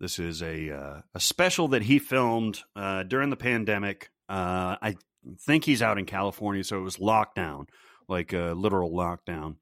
[0.00, 4.10] This is a uh, a special that he filmed uh, during the pandemic.
[4.28, 4.96] Uh, I
[5.40, 7.66] think he's out in California, so it was lockdown,
[8.08, 9.56] like a literal lockdown.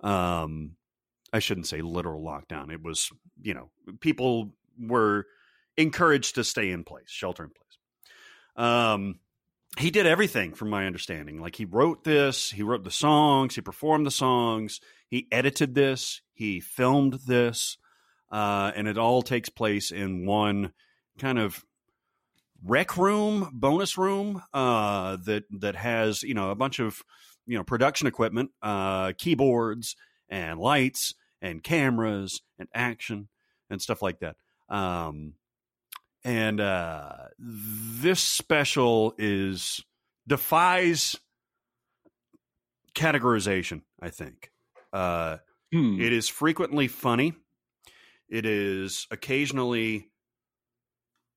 [0.00, 0.76] Um,
[1.32, 2.72] I shouldn't say literal lockdown.
[2.72, 3.10] It was,
[3.42, 3.70] you know,
[4.00, 5.26] people were
[5.76, 8.66] encouraged to stay in place, shelter in place.
[8.66, 9.20] Um,
[9.78, 11.40] he did everything from my understanding.
[11.40, 16.22] Like he wrote this, he wrote the songs, he performed the songs, he edited this,
[16.32, 17.76] he filmed this,
[18.30, 20.72] uh, and it all takes place in one
[21.18, 21.64] kind of
[22.64, 27.02] rec room, bonus room uh, that that has you know a bunch of
[27.46, 29.94] you know production equipment, uh, keyboards
[30.28, 33.28] and lights and cameras and action
[33.70, 34.36] and stuff like that.
[34.68, 35.34] Um,
[36.24, 39.80] and uh, this special is
[40.26, 41.16] defies
[42.94, 43.82] categorization.
[44.00, 44.50] I think
[44.92, 45.38] uh,
[45.72, 46.00] Hmm.
[46.00, 47.34] it is frequently funny.
[48.28, 50.10] It is occasionally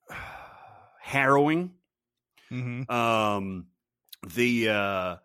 [1.02, 1.72] harrowing.
[2.50, 3.68] hmm Um,
[4.36, 5.16] the uh,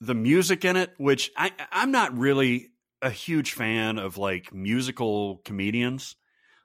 [0.00, 2.70] the music in it, which I I'm not really
[3.02, 6.16] a huge fan of like musical comedians.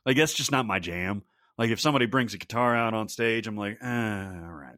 [0.06, 1.24] Like that's just not my jam.
[1.58, 4.78] Like if somebody brings a guitar out on stage, I'm like, eh, all right.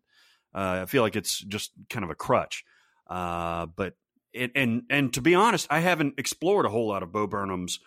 [0.53, 2.63] Uh, I feel like it's just kind of a crutch.
[3.07, 3.95] Uh, but
[4.33, 7.79] it, and and to be honest, I haven't explored a whole lot of Bo Burnham's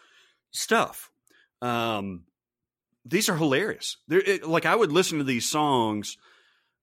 [0.50, 1.10] stuff.
[1.60, 2.24] Um,
[3.04, 3.96] these are hilarious.
[4.08, 6.16] It, like I would listen to these songs.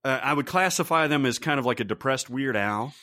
[0.04, 2.94] Uh, I would classify them as kind of like a depressed Weird Al.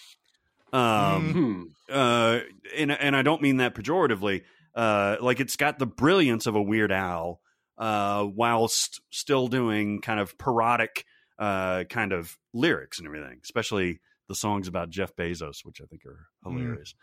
[0.72, 1.62] Um, Hmm.
[1.92, 2.40] uh,
[2.76, 4.42] and and I don't mean that pejoratively.
[4.74, 7.40] Uh, like it's got the brilliance of a Weird Al,
[7.78, 11.04] uh, whilst still doing kind of parodic,
[11.38, 13.40] uh, kind of lyrics and everything.
[13.44, 16.52] Especially the songs about Jeff Bezos, which I think are Mm.
[16.54, 16.94] hilarious.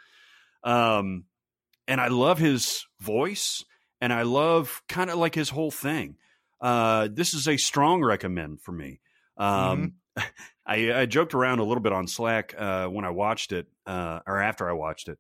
[0.64, 1.26] Um,
[1.88, 3.64] and I love his voice,
[4.02, 6.18] and I love kind of like his whole thing.
[6.62, 9.00] Uh, this is a strong recommend for me.
[9.38, 9.94] Um,
[10.70, 14.20] I, I joked around a little bit on Slack uh, when I watched it, uh,
[14.28, 15.18] or after I watched it.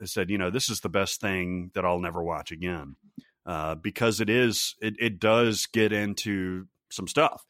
[0.00, 2.96] I said, you know, this is the best thing that I'll never watch again,
[3.44, 7.44] uh, because it is, it, it does get into some stuff.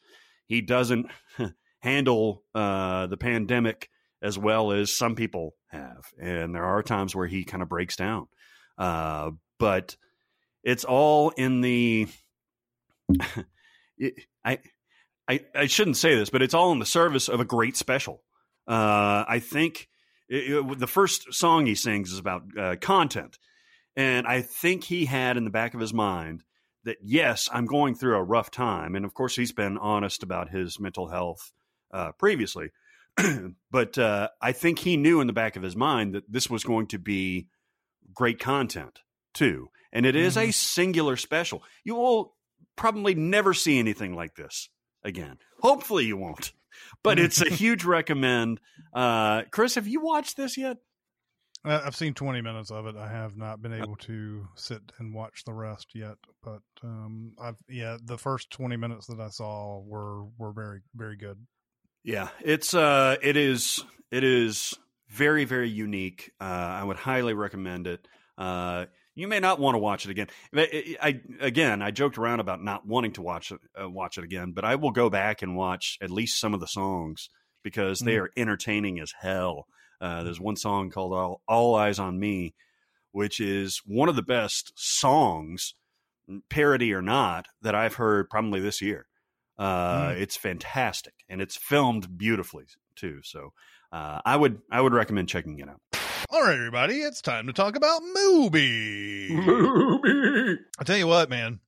[0.45, 1.07] He doesn't
[1.79, 3.89] handle uh, the pandemic
[4.21, 7.95] as well as some people have, and there are times where he kind of breaks
[7.95, 8.27] down.
[8.77, 9.95] Uh, but
[10.65, 12.09] it's all in the.
[13.97, 14.59] it, I
[15.31, 18.21] I, I shouldn't say this, but it's all in the service of a great special.
[18.67, 19.87] Uh, I think
[20.29, 23.37] it, it- the first song he sings is about uh, content.
[23.95, 26.43] And I think he had in the back of his mind
[26.83, 28.95] that, yes, I'm going through a rough time.
[28.95, 31.51] And of course, he's been honest about his mental health
[31.93, 32.71] uh, previously.
[33.71, 36.63] but uh, I think he knew in the back of his mind that this was
[36.63, 37.47] going to be
[38.13, 38.99] great content
[39.33, 39.69] too.
[39.93, 41.63] And it is a singular special.
[41.83, 42.33] You will
[42.77, 44.69] probably never see anything like this
[45.03, 45.37] again.
[45.59, 46.53] Hopefully you won't.
[47.03, 48.59] But it's a huge recommend.
[48.93, 50.77] Uh, Chris, have you watched this yet?
[51.63, 52.95] Uh, I've seen 20 minutes of it.
[52.95, 57.57] I have not been able to sit and watch the rest yet, but um, I've
[57.69, 61.37] yeah, the first 20 minutes that I saw were were very very good.
[62.03, 64.73] Yeah, it's uh, it is it is
[65.09, 66.31] very very unique.
[66.41, 68.07] Uh, I would highly recommend it.
[68.39, 68.85] Uh,
[69.15, 70.27] you may not want to watch it again.
[70.55, 74.23] I, I again, I joked around about not wanting to watch it uh, watch it
[74.23, 77.29] again, but I will go back and watch at least some of the songs
[77.63, 78.21] because they Mhm.
[78.21, 79.65] are entertaining as hell.
[79.99, 82.55] Uh, there's one song called All, All Eyes on Me,
[83.11, 85.75] which is one of the best songs,
[86.49, 89.05] parody or not, that I've heard probably this year.
[89.59, 93.19] Uh, It's fantastic and it's filmed beautifully too.
[93.23, 93.53] So
[93.91, 95.81] uh, I would I would recommend checking it out.
[96.33, 99.31] All right, everybody, it's time to talk about Mubi.
[99.31, 100.59] Mubi.
[100.79, 101.59] I tell you what, man.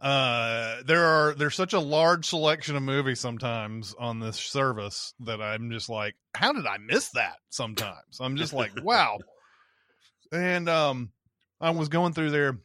[0.00, 5.42] Uh, there are there's such a large selection of movies sometimes on this service that
[5.42, 7.38] I'm just like, how did I miss that?
[7.50, 9.18] Sometimes I'm just like, wow.
[10.30, 11.10] And um,
[11.60, 12.60] I was going through there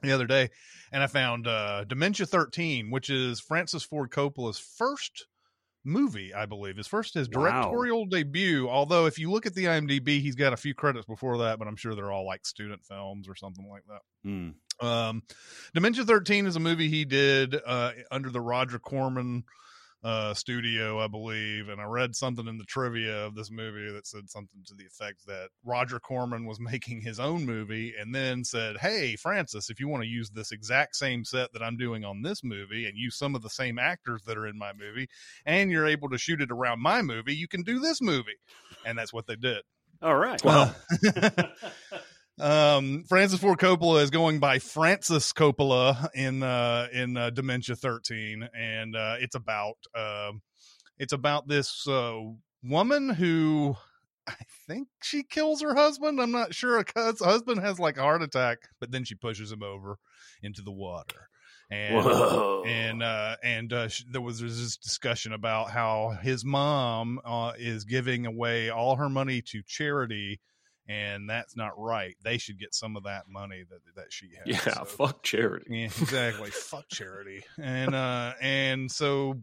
[0.00, 0.48] the other day,
[0.90, 5.26] and I found uh, Dementia 13, which is Francis Ford Coppola's first
[5.88, 6.76] movie, I believe.
[6.76, 7.42] His first his Wow.
[7.44, 8.68] directorial debut.
[8.68, 11.66] Although if you look at the IMDb, he's got a few credits before that, but
[11.66, 14.02] I'm sure they're all like student films or something like that.
[14.28, 14.54] Mm.
[14.80, 15.22] Um,
[15.74, 19.42] Dementia 13 is a movie he did uh, under the Roger Corman
[20.04, 24.06] uh, studio, I believe, and I read something in the trivia of this movie that
[24.06, 28.44] said something to the effect that Roger Corman was making his own movie and then
[28.44, 32.04] said, "Hey, Francis, if you want to use this exact same set that I'm doing
[32.04, 35.08] on this movie and use some of the same actors that are in my movie,
[35.44, 38.38] and you're able to shoot it around my movie, you can do this movie."
[38.84, 39.62] And that's what they did.
[40.00, 40.42] All right.
[40.44, 40.74] Wow.
[42.40, 48.48] um, Francis Ford Coppola is going by Francis Coppola in uh, in uh, Dementia 13,
[48.54, 50.42] and uh, it's about um,
[50.98, 52.18] it's about this uh,
[52.62, 53.76] woman who
[54.28, 54.34] I
[54.66, 56.20] think she kills her husband.
[56.20, 56.84] I'm not sure.
[56.94, 59.98] Her husband has like a heart attack, but then she pushes him over
[60.42, 61.28] into the water.
[61.70, 62.64] And Whoa.
[62.66, 67.84] and uh, and uh, sh- there was this discussion about how his mom uh, is
[67.84, 70.40] giving away all her money to charity,
[70.88, 72.16] and that's not right.
[72.22, 74.46] They should get some of that money that that she has.
[74.46, 75.66] Yeah, So- fuck charity.
[75.68, 76.50] yeah, exactly.
[76.52, 77.44] Fuck charity.
[77.60, 79.34] And uh and so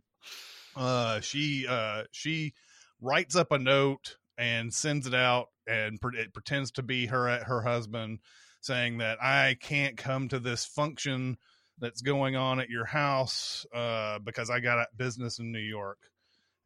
[0.76, 2.54] uh she uh she
[3.02, 7.44] writes up a note and sends it out and pre- it pretends to be her
[7.44, 8.20] her husband
[8.62, 11.38] saying that I can't come to this function
[11.80, 16.00] that's going on at your house uh because I got a business in New York.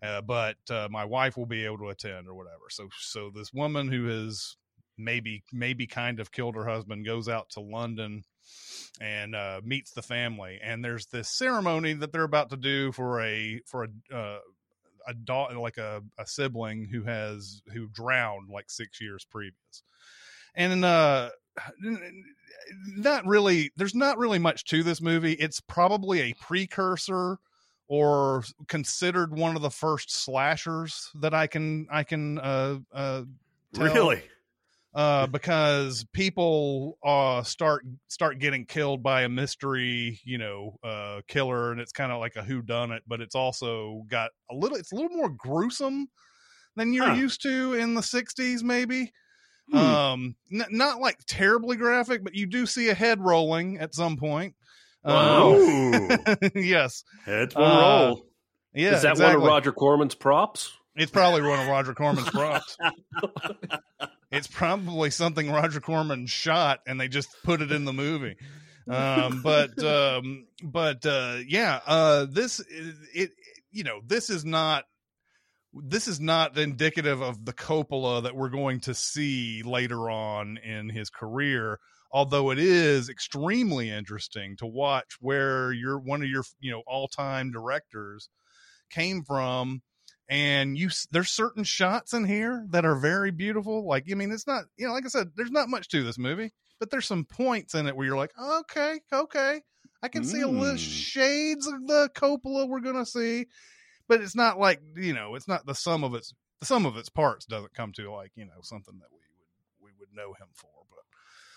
[0.01, 2.69] Uh, but uh, my wife will be able to attend or whatever.
[2.69, 4.55] So so this woman who has
[4.99, 8.23] maybe maybe kind of killed her husband goes out to London
[8.99, 10.59] and uh, meets the family.
[10.61, 14.39] And there's this ceremony that they're about to do for a for a uh,
[15.07, 19.83] a dog like a, a sibling who has who drowned like six years previous.
[20.55, 21.29] And uh,
[22.87, 23.71] not really.
[23.75, 25.33] There's not really much to this movie.
[25.33, 27.39] It's probably a precursor
[27.87, 33.23] or considered one of the first slashers that I can I can uh, uh,
[33.73, 34.23] tell Really?
[34.95, 41.71] Uh, because people uh, start start getting killed by a mystery, you know, uh, killer,
[41.71, 44.77] and it's kind of like a who done it, but it's also got a little.
[44.77, 46.07] It's a little more gruesome
[46.75, 47.13] than you're Huh.
[47.15, 49.11] used to in the '60s, maybe.
[49.71, 49.77] Hmm.
[49.77, 54.17] Um, n- not like terribly graphic, but you do see a head rolling at some
[54.17, 54.55] point.
[55.03, 55.53] Wow.
[55.53, 56.17] Um,
[56.55, 57.03] yes.
[57.25, 58.25] Heads will Uh, roll.
[58.73, 58.95] Yeah.
[58.95, 59.35] Is that exactly.
[59.37, 60.71] one of Roger Corman's props?
[60.95, 62.75] It's probably one of Roger Corman's props.
[64.31, 68.35] it's probably something Roger Corman shot and they just put it in the movie.
[68.87, 73.31] Um, but um, but uh, yeah, uh, this is- it
[73.71, 74.85] you know this is not
[75.73, 80.89] this is not indicative of the Coppola that we're going to see later on in
[80.89, 81.79] his career.
[82.11, 87.07] Although it is extremely interesting to watch where your one of your you know all
[87.07, 88.29] time directors
[88.89, 89.83] came from
[90.29, 94.47] and you there's certain shots in here that are very beautiful like i mean it's
[94.47, 97.25] not you know like i said there's not much to this movie but there's some
[97.25, 99.61] points in it where you're like okay okay
[100.03, 100.77] i can see a little Mm.
[100.77, 103.47] shades of the coppola we're gonna see
[104.07, 106.95] but it's not like you know it's not the sum of its the sum of
[106.97, 110.33] its parts doesn't come to like you know something that we would we would know
[110.33, 110.99] him for but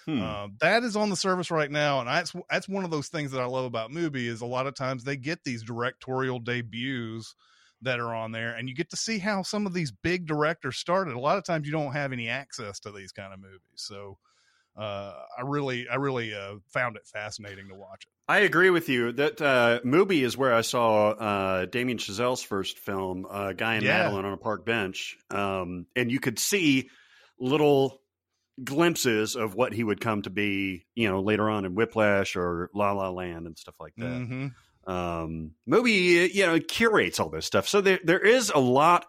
[0.05, 0.21] Hmm.
[0.21, 3.31] uh, that is on the service right now, and that's that's one of those things
[3.31, 7.37] that I love about Mubi is a lot of times they get these directorial debuts
[7.83, 10.77] that are on there, and you get to see how some of these big directors
[10.77, 11.15] started.
[11.15, 14.19] A lot of times you don't have any access to these kind of movies, so
[14.77, 18.09] uh, I really I really uh, found it fascinating to watch it.
[18.29, 22.79] I agree with you that uh, Mubi is where I saw uh, Damien Chazelle's first
[22.79, 24.05] film, uh, Guy and Yeah.
[24.05, 26.89] Madeline on a Park Bench, um, and you could see
[27.39, 28.01] little
[28.63, 32.71] glimpses of what he would come to be, you know, later on in Whiplash or
[32.75, 34.07] La La Land and stuff like that.
[34.07, 34.47] hmm
[34.87, 37.69] um Mubi you know curates all this stuff.
[37.69, 39.07] So there there is a lot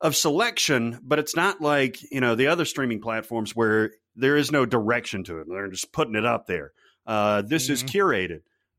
[0.00, 4.50] of selection but it's not like you know the other streaming platforms where there is
[4.52, 5.46] no direction to it.
[5.48, 6.72] They're just putting it up there.
[7.06, 7.88] Uh this is Mhm.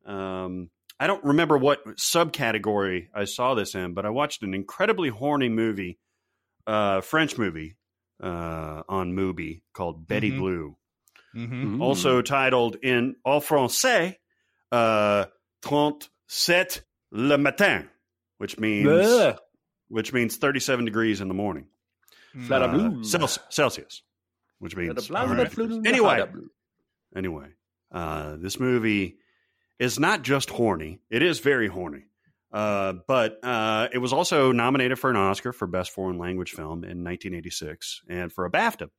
[0.05, 0.09] curated.
[0.11, 0.69] Um
[1.01, 5.47] i don't remember what subcategory i saw this in but i watched an incredibly horny
[5.47, 5.97] movie
[6.67, 7.77] uh french movie
[8.21, 10.37] uh on Mubi called betty Mhm.
[10.37, 10.77] blue.
[11.33, 14.15] Hmm also titled in en français
[14.71, 15.25] uh
[15.61, 17.89] 37 le matin
[18.37, 19.37] which means Bleh.
[19.89, 21.65] which means 37 degrees in the morning
[22.49, 23.03] Uh.
[23.03, 24.03] Celsius, Celsius
[24.59, 25.57] which means blah, All blah, right.
[25.85, 26.23] Anyway.
[27.15, 27.47] anyway
[27.91, 29.17] uh this movie
[29.79, 32.03] is not just horny it is very horny
[32.51, 36.83] uh, but uh, it was also nominated for an Oscar for Best Foreign Language Film
[36.83, 38.89] in 1986 and for a BAFTA.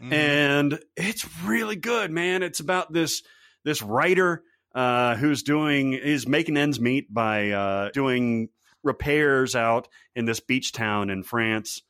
[0.00, 0.12] Mm-hmm.
[0.14, 3.22] and it's really good man it's about this
[3.64, 4.42] this writer
[4.74, 8.48] uh who's doing is making ends meet by uh doing
[8.82, 11.82] repairs out in this beach town in france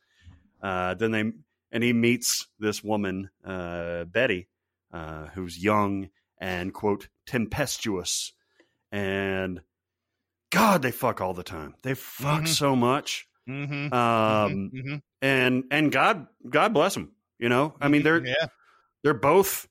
[0.61, 1.31] uh then they
[1.71, 4.47] and he meets this woman uh betty
[4.93, 6.09] uh who's young
[6.39, 8.33] and quote tempestuous
[8.91, 9.61] and
[10.49, 11.75] God, they fuck all the time.
[11.81, 12.47] They fuck Mhm.
[12.49, 13.25] so much.
[13.47, 13.93] Mm-hmm.
[13.93, 14.95] Um, mm-hmm.
[15.21, 17.13] and and God God bless them.
[17.39, 18.47] You know, I mean they're yeah,
[19.01, 19.67] they're both,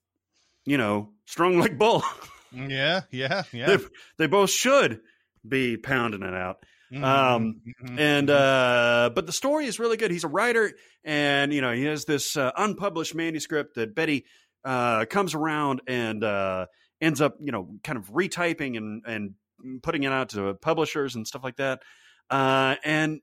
[0.64, 2.02] you know, strong like bull.
[2.52, 3.66] yeah, yeah, yeah.
[3.66, 3.84] they,
[4.18, 5.00] they both should
[5.46, 6.64] be pounding it out.
[6.92, 8.34] Mhm, um, mhm, And mhm.
[8.34, 10.10] uh, but the story is really good.
[10.10, 10.72] He's a writer,
[11.04, 14.24] and you know he has this uh, unpublished manuscript that Betty
[14.64, 16.66] uh, comes around and uh,
[17.00, 19.34] ends up, you know, kind of retyping and and
[19.82, 21.80] putting it out to publishers and stuff like that.
[22.28, 23.20] Uh, and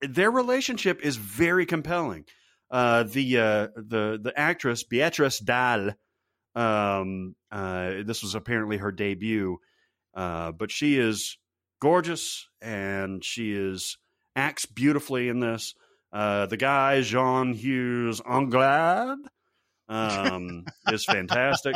[0.00, 2.24] their relationship is very compelling.
[2.70, 5.94] Uh, the uh, the the actress Béatrice Dalle,
[6.54, 9.58] um, uh, this was apparently her debut,
[10.14, 11.38] uh, but she is
[11.80, 13.98] gorgeous and she is
[14.36, 15.74] acts beautifully in this.
[16.12, 19.18] Uh, the guy Jean-Hugues Anglade
[19.88, 21.74] um, is fantastic.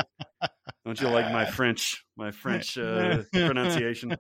[0.85, 4.17] Don't you like my French my French uh, pronunciation?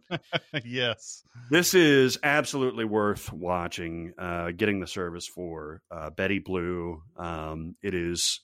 [0.64, 1.22] yes.
[1.50, 4.12] This is absolutely worth watching.
[4.18, 7.02] Uh, getting the service for uh, Betty Blue.
[7.16, 8.40] Um, it is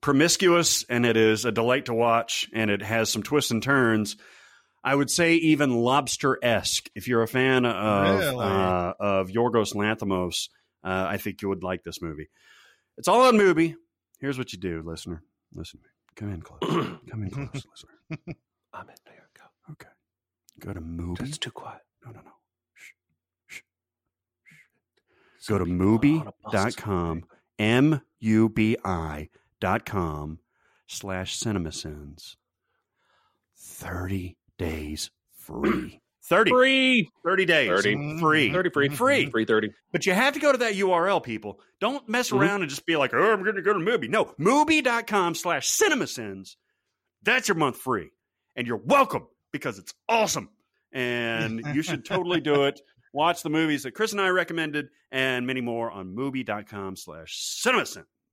[0.00, 4.16] promiscuous and it is a delight to watch, and it has some twists and turns.
[4.84, 6.88] I would say even lobster esque.
[6.94, 8.44] If you're a fan of Really?
[8.44, 10.48] uh, of Yorgos Lanthimos,
[10.84, 12.28] uh, I think you would like this movie.
[12.96, 13.74] It's all on Mubi.
[14.20, 15.22] Here's what you do, listener.
[15.54, 15.80] Listen,
[16.14, 16.60] come in close.
[17.10, 18.34] come in close, listener.
[18.72, 19.28] I'm in there.
[19.34, 19.72] Go.
[19.72, 19.88] Okay,
[20.60, 21.18] go to Mubi.
[21.18, 21.82] That's too quiet.
[22.04, 22.30] No, no, no.
[22.74, 22.92] Shh,
[23.48, 23.60] shh, shh.
[25.48, 27.24] Go to Some people are on a bus mubi.com,
[27.58, 29.28] M U B I
[29.66, 30.38] dot com
[30.86, 32.36] slash cinemasins.
[33.58, 36.00] 30 days free.
[36.22, 36.50] 30.
[36.52, 37.08] Free.
[37.24, 37.68] 30 days.
[37.68, 38.18] 30.
[38.20, 38.52] Free.
[38.52, 38.88] 30 free.
[38.90, 39.30] Free.
[39.30, 39.70] Free 30.
[39.90, 41.58] But you have to go to that URL, people.
[41.80, 42.40] Don't mess Mhm.
[42.40, 44.08] around and just be like, oh, I'm going to go to Mubi.
[44.08, 46.54] No, Mubi.com slash cinemasins.
[47.24, 48.10] That's your month free.
[48.54, 50.48] And you're welcome because it's awesome.
[50.92, 52.80] And you should totally do it.
[53.12, 58.04] Watch the movies that Chris and I recommended and many more on Mubi.com slash cinemasins.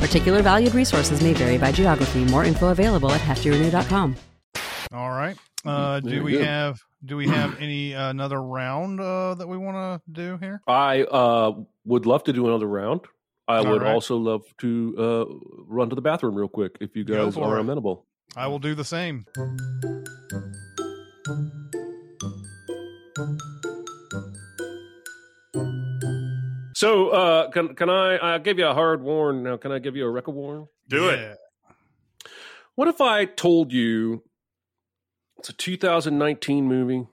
[0.00, 2.24] Particular valued resources may vary by geography.
[2.24, 4.16] More info available at heftyrenew.com.
[4.92, 5.36] All right.
[5.64, 6.44] Uh, do we good.
[6.46, 10.62] have do we have any uh, another round uh, that we want to do here?
[10.66, 11.52] I uh,
[11.84, 13.02] would love to do another round.
[13.46, 13.92] I All would right.
[13.92, 15.24] also love to uh,
[15.66, 17.60] run to the bathroom real quick if you guys are it.
[17.60, 18.06] amenable.
[18.36, 19.26] I will do the same.
[26.80, 28.36] So, uh, can can I?
[28.36, 29.42] I gave you a hard warn.
[29.42, 30.66] Now, can I give you a record warn?
[30.88, 31.36] Do it.
[32.74, 34.22] What if I told you
[35.36, 37.06] it's a 2019 movie?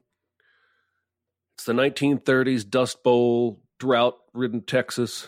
[1.57, 5.27] It's the 1930s Dust Bowl, drought-ridden Texas,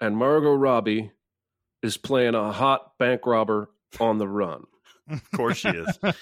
[0.00, 1.12] and Margot Robbie
[1.84, 4.64] is playing a hot bank robber on the run.
[5.08, 5.98] Of course she is.
[6.02, 6.16] Would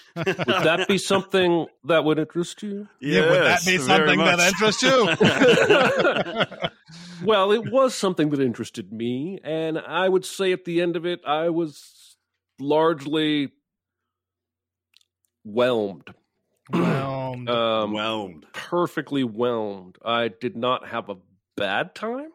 [0.47, 2.87] that be something that would interest you?
[3.01, 4.53] Yeah, would that Yes, be very something that much.
[4.53, 6.71] interests you?
[7.23, 11.05] Well, it was something that interested me, and I would say at the end of
[11.07, 12.17] it, I was
[12.59, 13.53] largely
[15.45, 16.15] whelmed,
[16.73, 18.47] well, um, Whelmed.
[18.53, 19.99] perfectly whelmed.
[20.05, 21.17] I did not have a
[21.57, 22.31] bad time.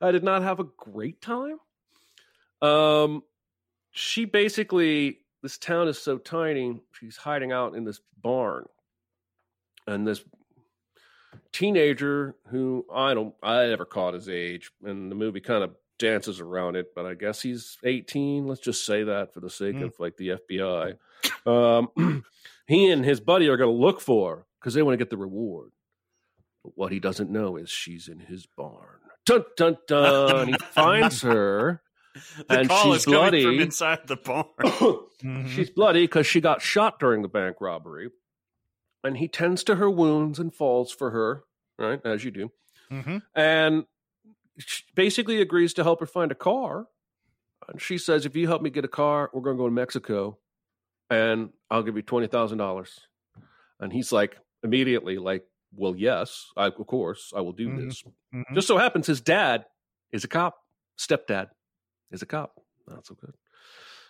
[0.00, 1.58] I did not have a great time.
[2.60, 3.22] Um,
[3.90, 6.80] she basically, this town is so tiny.
[6.92, 8.64] She's hiding out in this barn,
[9.86, 10.24] and this
[11.52, 16.40] teenager who I don't, I never caught his age, and the movie kind of dances
[16.40, 18.46] around it, but I guess he's 18.
[18.46, 19.84] Let's just say that for the sake Mm.
[19.84, 20.96] of like the FBI.
[21.46, 22.24] Um,
[22.66, 25.16] he and his buddy are going to look for because they want to get the
[25.16, 25.70] reward.
[26.64, 28.98] But what he doesn't know is she's in his barn.
[29.26, 30.48] Dun dun dun!
[30.48, 31.80] he finds her.
[32.48, 33.62] The And call she's is coming from bloody.
[33.62, 35.46] inside the barn.
[35.48, 38.10] She's bloody because she got shot during the bank robbery.
[39.04, 41.44] And he tends to her wounds and falls for her,
[41.78, 42.00] right?
[42.04, 42.50] As you do.
[42.90, 43.22] Mhm.
[43.34, 43.84] And
[44.94, 46.86] basically agrees to help her find a car.
[47.68, 49.74] And she says, if you help me get a car, we're going to go to
[49.74, 50.38] Mexico
[51.10, 52.98] and I'll give you $20,000.
[53.80, 57.84] And he's like, immediately, like, well, yes, I, of course, I will do Mhm.
[57.88, 58.02] this.
[58.34, 58.54] Mhm.
[58.54, 59.66] Just so happens his dad
[60.12, 60.56] is a cop.
[60.98, 61.50] Stepdad
[62.10, 62.60] is a cop.
[62.86, 63.34] Not so good.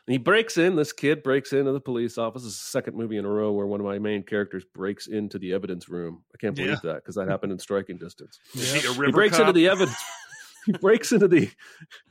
[0.07, 0.77] He breaks in.
[0.77, 2.45] This kid breaks into the police office.
[2.45, 5.39] It's the second movie in a row where one of my main characters breaks into
[5.39, 6.25] the evidence room.
[6.35, 6.93] I can't believe Yeah.
[6.93, 8.39] that because that happened in striking distance.
[8.55, 9.97] Is he a he river breaks into the evidence.
[10.67, 11.51] he breaks into the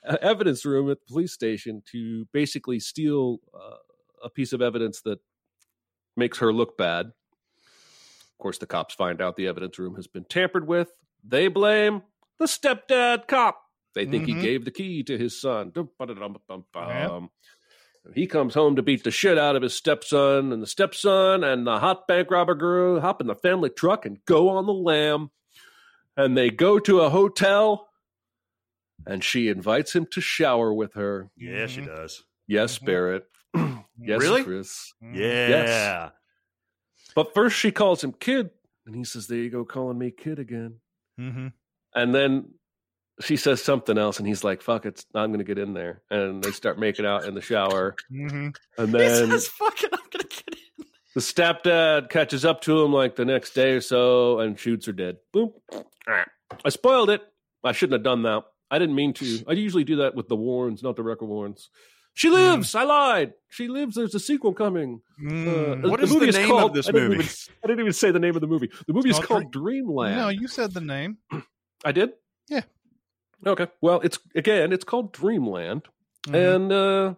[0.07, 3.75] uh, evidence room at the police station to basically steal uh,
[4.23, 5.19] a piece of evidence that
[6.17, 7.07] makes her look bad.
[7.07, 10.91] Of course, the cops find out the evidence room has been tampered with.
[11.23, 12.01] They blame
[12.39, 13.59] the stepdad cop.
[13.95, 14.27] They think Mhm.
[14.27, 15.69] he gave the key to his son.
[15.69, 17.21] Dum, Yep.
[18.03, 18.13] Bum.
[18.13, 21.65] He comes home to beat the shit out of his stepson, and the stepson and
[21.65, 25.31] the hot bank robber girl hop in the family truck and go on the lam.
[26.15, 27.89] And they go to a hotel,
[29.07, 31.29] and she invites him to shower with her.
[31.35, 31.87] Yeah, she Mhm.
[31.87, 32.23] does.
[32.47, 32.85] Yes, Mhm.
[32.85, 33.25] Barrett.
[33.99, 34.43] yes, Really?
[34.43, 34.93] Chris.
[35.01, 36.11] Yeah.
[37.15, 38.51] But first, she calls him kid,
[38.85, 40.81] and he says, "There you go, calling me kid again."
[41.19, 41.53] Mhm.
[41.95, 42.55] And then
[43.21, 46.01] she says something else, and he's like, "Fuck it, I'm going to get in there."
[46.09, 48.55] And they start making out in the shower, Mhm.
[48.77, 50.85] and He then says, "Fucking, I'm gonna get in."
[51.15, 54.93] the stepdad catches up to him like the next day or so and shoots her
[54.93, 55.17] dead.
[55.31, 55.51] Boom.
[56.07, 57.21] I spoiled it.
[57.63, 58.43] I shouldn't have done that.
[58.71, 59.43] I didn't mean to.
[59.47, 61.69] I usually do that with the Warrens, not the Wrecker Warrens.
[62.15, 62.75] She lives.
[62.75, 63.33] I lied.
[63.49, 63.95] She lives.
[63.95, 65.01] There's a sequel coming.
[65.21, 65.85] Mm.
[65.85, 67.23] Uh, What is the name of this I didn't movie?
[67.23, 68.69] even- I didn't even say the name of the movie.
[68.87, 70.15] The movie is called called Dreamland.
[70.17, 71.17] No, you said the name.
[71.85, 72.11] I did.
[72.49, 72.61] Yeah.
[73.45, 73.67] Okay.
[73.81, 75.83] Well, it's again, it's called Dreamland,
[76.27, 76.53] Mhm.
[76.53, 77.13] and uh,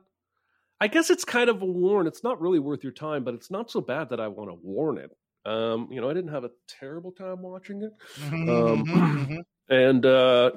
[0.82, 2.08] I guess it's kind of a warn.
[2.08, 4.56] It's not really worth your time, but it's not so bad that I want to
[4.62, 5.12] warn it.
[5.46, 9.38] Um, you know, I didn't have a terrible time watching it, Mhm, um, mhm, mhm.
[9.70, 10.52] and uh,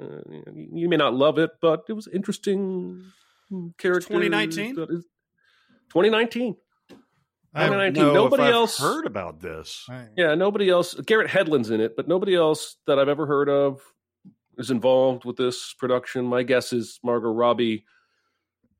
[0.00, 0.20] uh,
[0.54, 3.04] you may not love it, but it was interesting.
[3.76, 4.74] Character 2019.
[5.90, 6.56] 2019.
[7.54, 8.02] I- I don't 2019.
[8.04, 9.86] know Nobody else heard about this.
[10.16, 10.94] Yeah, nobody else.
[10.94, 13.82] Garrett Hedlund's in it, but nobody else that I've ever heard of
[14.58, 16.26] is involved with this production.
[16.26, 17.84] My guess is Margot Robbie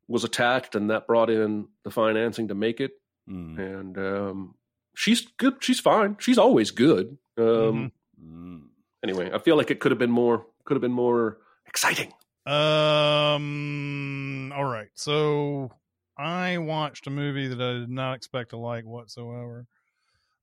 [0.09, 2.93] was attached, and that brought in the financing to make it.
[3.29, 3.59] Mm.
[3.59, 4.55] And um,
[4.95, 5.55] she's good.
[5.61, 6.17] She's fine.
[6.19, 7.17] She's always good.
[7.39, 7.93] Um,
[8.23, 8.67] Mm.
[9.03, 10.47] Anyway, I feel like it could have been more.
[10.65, 12.13] Could have been more exciting.
[12.47, 14.53] Um.
[14.55, 14.91] All right.
[14.95, 15.73] So
[16.17, 19.67] I watched a movie that I did not expect to like whatsoever.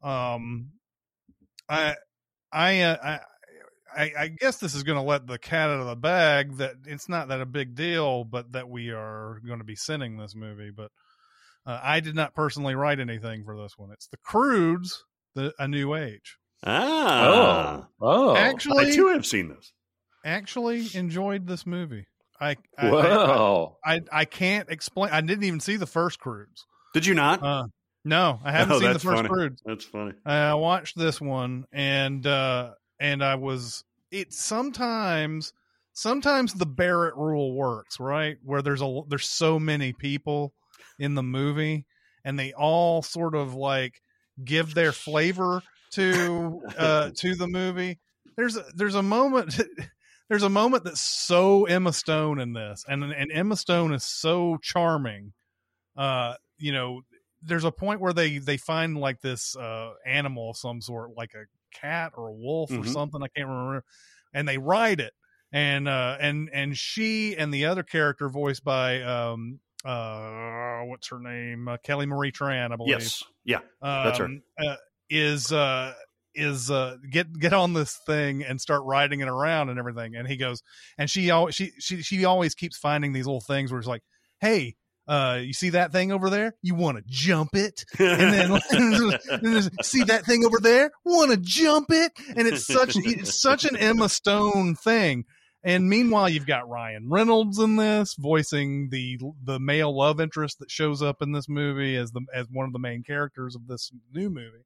[0.04, 0.72] Um.
[1.70, 1.96] I.
[2.52, 2.82] I.
[2.82, 3.20] Uh, I.
[3.96, 6.74] I, I guess this is going to let the cat out of the bag that
[6.86, 10.36] it's not that a big deal, but that we are going to be sending this
[10.36, 10.72] movie.
[10.76, 10.92] But
[11.66, 13.92] uh, I did not personally write anything for this one.
[13.92, 15.04] It's The Croods,
[15.36, 16.38] the A New Age.
[16.66, 17.88] Ah.
[18.02, 19.72] oh, Actually, I too have seen this.
[20.26, 22.06] actually enjoyed this movie.
[22.42, 23.78] I, I, I- wow.
[23.84, 25.12] I I can't explain.
[25.12, 26.66] I didn't even see the first Croods.
[26.94, 27.44] Did you not?
[27.44, 27.64] Uh,
[28.06, 29.30] no, I haven't Oh, seen the first funny.
[29.30, 29.62] Croods.
[29.66, 30.14] That's funny.
[30.26, 34.34] I watched this one, and uh, and I was it.
[34.34, 35.54] Sometimes,
[35.94, 38.38] sometimes the Barrett rule works, right?
[38.44, 40.54] Where there's a there's so many people
[40.98, 41.86] in the movie,
[42.24, 44.02] and they all sort of like
[44.44, 48.00] give their flavor to uh to the movie.
[48.38, 49.60] There's a, there's a moment.
[50.30, 54.60] There's a moment that's so Emma Stone in this, and and Emma Stone is so
[54.62, 55.34] charming.
[55.98, 57.02] Uh, you know,
[57.42, 61.32] there's a point where they they find like this uh animal of some sort, like
[61.34, 62.86] a cat or a wolf or Mhm.
[62.86, 63.22] something.
[63.24, 63.84] I can't remember,
[64.34, 65.14] and they ride it,
[65.52, 71.20] and uh and and she and the other character voiced by um uh what's her
[71.20, 73.24] name uh, Kelly Marie Tran, I believe Yes.
[73.44, 73.62] Yeah.
[74.04, 74.26] That's her.
[74.26, 74.76] um, uh,
[75.10, 75.94] is uh
[76.36, 80.28] is uh get get on this thing and start riding it around and everything and
[80.28, 80.62] he goes
[80.98, 84.04] and she always she she she always keeps finding these little things where it's like
[84.40, 84.76] hey
[85.10, 86.56] uh you see that thing over there?
[86.62, 87.84] You want to jump it?
[88.00, 88.52] And then
[89.30, 90.92] and see that thing over there?
[91.04, 92.12] Want to jump it?
[92.36, 95.26] And it's such it's such an emma stone thing.
[95.64, 100.72] And meanwhile you've got ryan reynolds in this voicing the the male love interest that
[100.72, 103.92] shows up in this movie as the as one of the main characters of this
[104.14, 104.66] new movie.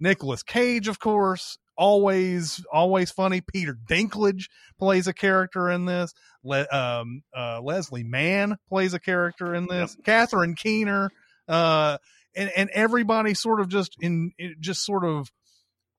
[0.00, 3.40] Nicolas Cage, of course, always always funny.
[3.40, 4.44] Peter Dinklage
[4.78, 6.12] plays a character in this.
[6.44, 9.96] Le- um, uh, Leslie Mann plays a character in this.
[10.04, 11.10] Catherine Keener,
[11.48, 11.98] uh,
[12.36, 15.32] and and everybody sort of just in it just sort of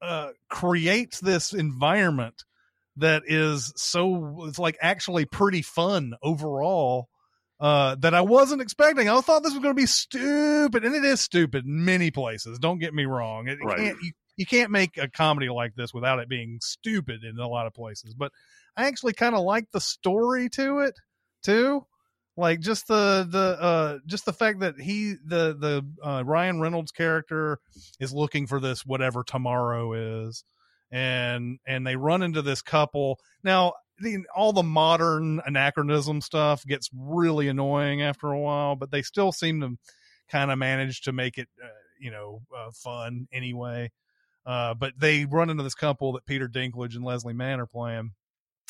[0.01, 2.43] uh, creates this environment
[2.97, 7.07] that is so it's like actually pretty fun overall
[7.59, 9.07] uh, that I wasn't expecting.
[9.09, 12.57] I thought this was going to be stupid, and it is stupid in many places.
[12.59, 13.47] Don't get me wrong.
[13.47, 13.77] It, Right.
[13.77, 17.47] can't, you, you can't make a comedy like this without it being stupid in a
[17.47, 18.13] lot of places.
[18.13, 18.32] But
[18.75, 20.95] I actually kind of like the story to it
[21.43, 21.86] too.
[22.38, 26.91] Like just the the uh just the fact that he the the uh, Ryan Reynolds
[26.91, 27.59] character
[27.99, 30.43] is looking for this whatever tomorrow is,
[30.91, 36.89] and and they run into this couple now the, all the modern anachronism stuff gets
[36.93, 39.77] really annoying after a while, but they still seem to
[40.29, 41.67] kind of manage to make it, uh,
[41.99, 43.91] you know, uh, fun anyway.
[44.46, 48.12] Uh, but they run into this couple that Peter Dinklage and Leslie Mann are playing,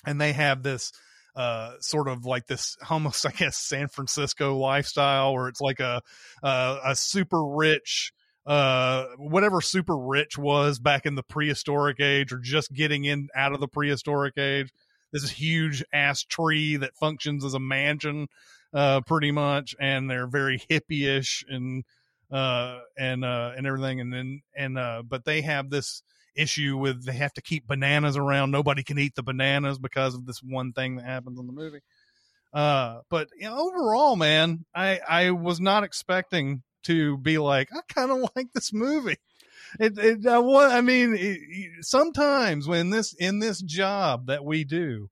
[0.06, 0.92] and they have this
[1.34, 6.02] uh sort of like this almost i guess san francisco lifestyle where it's like a
[6.44, 8.12] uh, a super rich
[8.46, 13.54] uh whatever super rich was back in the prehistoric age or just getting in out
[13.54, 14.72] of the prehistoric age.
[15.14, 18.28] This is huge ass tree that functions as a mansion
[18.74, 21.84] uh pretty much and they're very hippie-ish and
[22.32, 26.02] uh and uh and everything and then and uh but they have this
[26.36, 28.52] issue with they have to keep bananas around.
[28.52, 31.82] Nobody can eat the bananas because of this one thing that happens in the movie.
[32.54, 37.80] Uh but you know, overall man i i was not expecting to be like i
[37.94, 39.18] kind of like this movie.
[39.80, 44.64] It, it I, wa- I mean it, sometimes when this in this job that we
[44.64, 45.10] do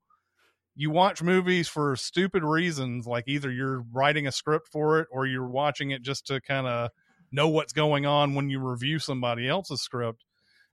[0.75, 5.25] you watch movies for stupid reasons like either you're writing a script for it or
[5.25, 6.89] you're watching it just to kind of
[7.31, 10.23] know what's going on when you review somebody else's script.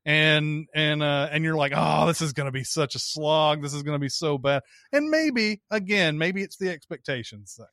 [0.05, 3.61] And and uh and you're like oh this is going to be such a slog.
[3.61, 4.63] This is going to be so bad.
[4.93, 7.67] And maybe again maybe it's the expectations thing.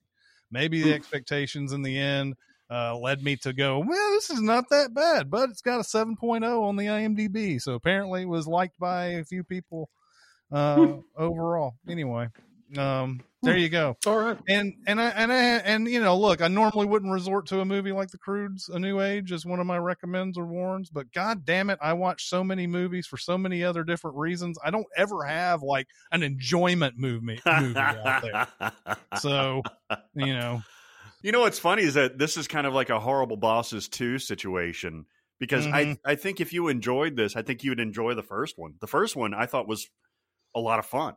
[0.50, 2.34] Maybe the expectations in the end
[2.72, 5.84] uh led me to go well this is not that bad but it's got a
[5.84, 9.90] 7.0 on the imdb so apparently it was liked by a few people
[10.52, 11.76] uh overall.
[11.90, 12.30] Anyway
[12.78, 14.40] um there you go All right.
[14.48, 17.66] and and I and I and you know, look, I normally wouldn't resort to a
[17.66, 21.14] movie like The Croods, A New Age, as one of my recommends or warns, but
[21.14, 24.58] god damn it, I watch so many movies for so many other different reasons.
[24.64, 28.42] I don't ever have like an enjoyment movie movie out there.
[29.14, 29.68] So
[30.16, 30.64] you know,
[31.22, 34.20] You know what's funny is that this is kind of like a horrible bosses 2
[34.20, 35.06] situation
[35.40, 35.98] because I Mhm.
[36.06, 38.76] I think if you enjoyed this, I think you would enjoy the first one.
[38.82, 39.90] The first one I thought was
[40.56, 41.16] a lot of fun.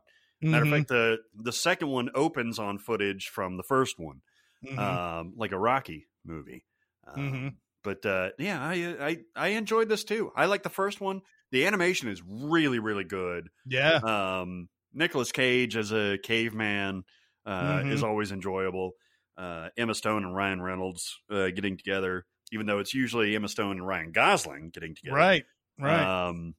[0.51, 4.21] Matter Mhm, of fact, the the second one opens on footage from the first one,
[4.61, 6.65] mhm, um, like a Rocky movie.
[7.05, 7.57] Um, mhm.
[7.83, 10.31] But uh, yeah, I, I I enjoyed this too.
[10.35, 11.21] I like the first one.
[11.51, 13.49] The animation is really really good.
[13.65, 17.03] yeah, Um, Nicolas Cage as a caveman
[17.45, 18.93] uh, is always enjoyable.
[19.37, 23.77] Uh, Emma Stone and Ryan Reynolds uh, getting together, even though it's usually Emma Stone
[23.77, 25.29] and Ryan Gosling getting together.
[25.29, 25.45] right,
[25.77, 26.11] right.
[26.27, 26.55] Um,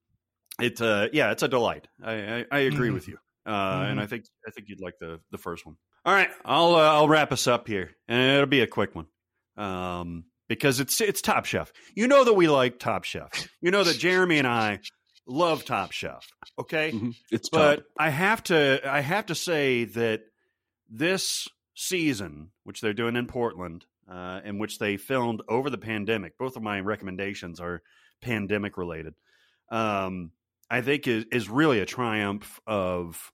[0.60, 1.88] it uh, yeah, it's a delight.
[2.02, 2.92] I I, I agree Mhm.
[2.92, 3.18] with you,
[3.48, 4.02] uh, and Mhm.
[4.02, 5.76] I think I think you'd like the the first one.
[6.04, 9.06] All right, I'll uh, I'll wrap us up here, and it'll be a quick one.
[9.56, 11.72] Um, because it's it's Top Chef.
[11.96, 13.48] You know that we like Top Chef.
[13.60, 14.80] You know that Jeremy and I
[15.26, 16.24] love Top Chef.
[16.58, 17.14] Okay, Mhm.
[17.30, 17.84] It's but top.
[17.98, 20.22] I have to I have to say that
[20.88, 26.38] this season, which they're doing in Portland, uh, in which they filmed over the pandemic,
[26.38, 27.82] both of my recommendations are
[28.22, 29.14] pandemic related.
[29.70, 30.32] Um,
[30.70, 33.32] I think is is really a triumph of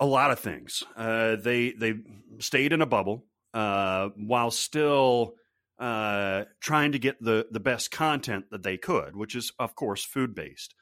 [0.00, 0.82] a lot of things.
[0.96, 1.94] Uh, they they
[2.38, 5.34] stayed in a bubble uh, while still
[5.78, 10.02] uh, trying to get the the best content that they could, which is of course
[10.02, 10.74] food based.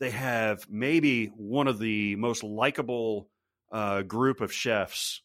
[0.00, 3.28] They have maybe one of the most likable
[3.70, 5.20] uh, group of chefs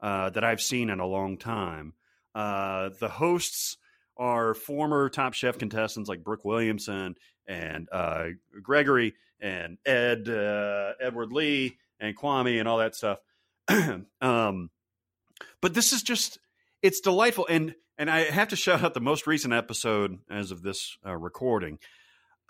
[0.00, 1.94] uh, that I've seen in a long time.
[2.34, 3.76] Uh, the hosts
[4.16, 7.16] are former Top Chef contestants like Brooke Williamson
[7.46, 7.88] and
[8.62, 10.28] Gregory and Ed
[11.00, 13.18] Edward Lee and Kwame and all that stuff.
[14.20, 14.70] um,
[15.60, 16.38] but this is just
[16.82, 20.62] it's delightful and and I have to shout out the most recent episode as of
[20.62, 21.78] this uh, recording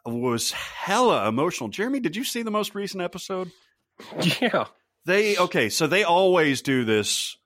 [0.07, 1.69] was hella emotional.
[1.69, 3.51] Jeremy, did you see the most recent episode?
[4.41, 4.67] Yeah.
[5.07, 7.37] They okay, so they always do this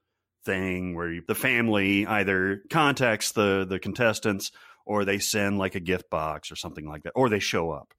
[0.45, 4.53] thing where you, the family either contacts the the contestants
[4.87, 7.93] or they send like a gift box or something like that, or they show up.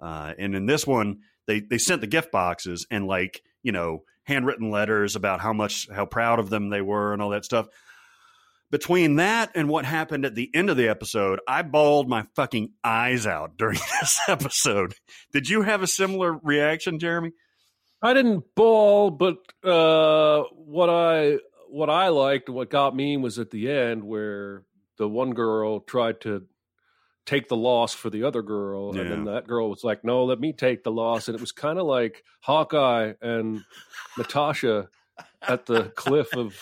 [0.00, 4.04] Uh, and in this one, they they sent the gift boxes and like you know
[4.24, 7.68] handwritten letters about how much how proud of them they were and all that stuff.
[8.68, 12.72] Between that and what happened at the end of the episode, I bawled my fucking
[12.82, 14.94] eyes out during this episode.
[15.32, 17.32] Did you have a similar reaction, Jeremy?
[18.02, 21.38] I didn't bawl, but uh, what I
[21.68, 24.64] what I liked, what got me was at the end where
[24.98, 26.44] the one girl tried to
[27.26, 30.40] take the loss for the other girl, and then that girl was like, "No, let
[30.40, 33.64] me take the loss," and it was kind of like Hawkeye and
[34.16, 34.88] Natasha
[35.48, 36.54] at the cliff of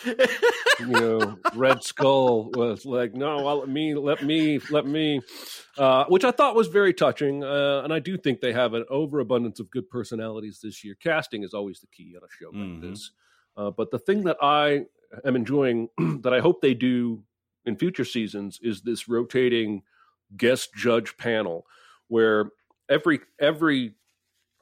[0.80, 5.20] you know Red Skull was like, "No, well, let me, let me, let me,"
[5.78, 8.84] uh, which I thought was very touching, uh, and I do think they have an
[8.88, 10.94] overabundance of good personalities this year.
[11.00, 12.90] Casting is always the key on a show like Mhm.
[12.90, 13.10] this.
[13.56, 14.86] Uh, but the thing that I
[15.24, 15.88] am enjoying,
[16.22, 17.22] that I hope they do
[17.64, 19.82] in future seasons, is this rotating
[20.36, 21.66] guest judge panel,
[22.08, 22.50] where
[22.88, 23.94] every every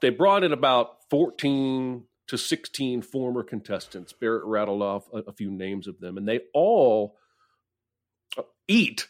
[0.01, 4.13] they brought in about fourteen to 16 former contestants.
[4.13, 7.17] Barrett rattled off a, a few names of them, and they all
[8.39, 9.09] uh, eat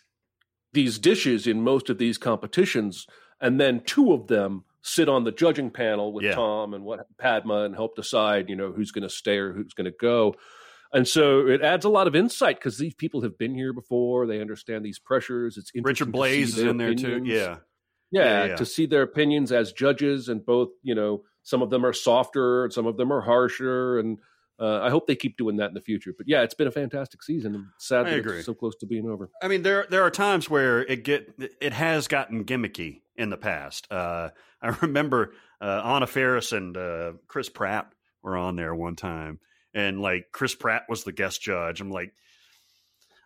[0.73, 3.07] these dishes in most of these competitions,
[3.41, 6.35] and then two of them sit on the judging panel with Yeah.
[6.35, 9.75] Tom and what Padma and help decide, you know, who's going to stay or who's
[9.75, 10.35] going to go.
[10.93, 14.27] And so it adds a lot of insight because these people have been here before.
[14.27, 15.57] They understand these pressures.
[15.57, 17.23] It's interesting Richard Blais is in there too.
[17.25, 17.59] Yeah.
[18.11, 18.57] Yeah, Yeah, yeah.
[18.57, 22.65] to see their opinions as judges, and both, you know, some of them are softer,
[22.65, 24.19] and some of them are harsher, and
[24.61, 26.13] uh, I hope they keep doing that in the future.
[26.17, 27.71] But yeah, it's been a fantastic season.
[27.79, 29.31] Sad that it's so close to being over.
[29.43, 33.39] I mean, there there are times where it get it has gotten gimmicky in the
[33.39, 33.91] past.
[33.91, 34.29] Uh,
[34.61, 39.41] I remember uh, Anna Faris and uh, Chris Pratt were on there one time,
[39.75, 41.81] and like Chris Pratt was the guest judge.
[41.81, 42.13] I'm like,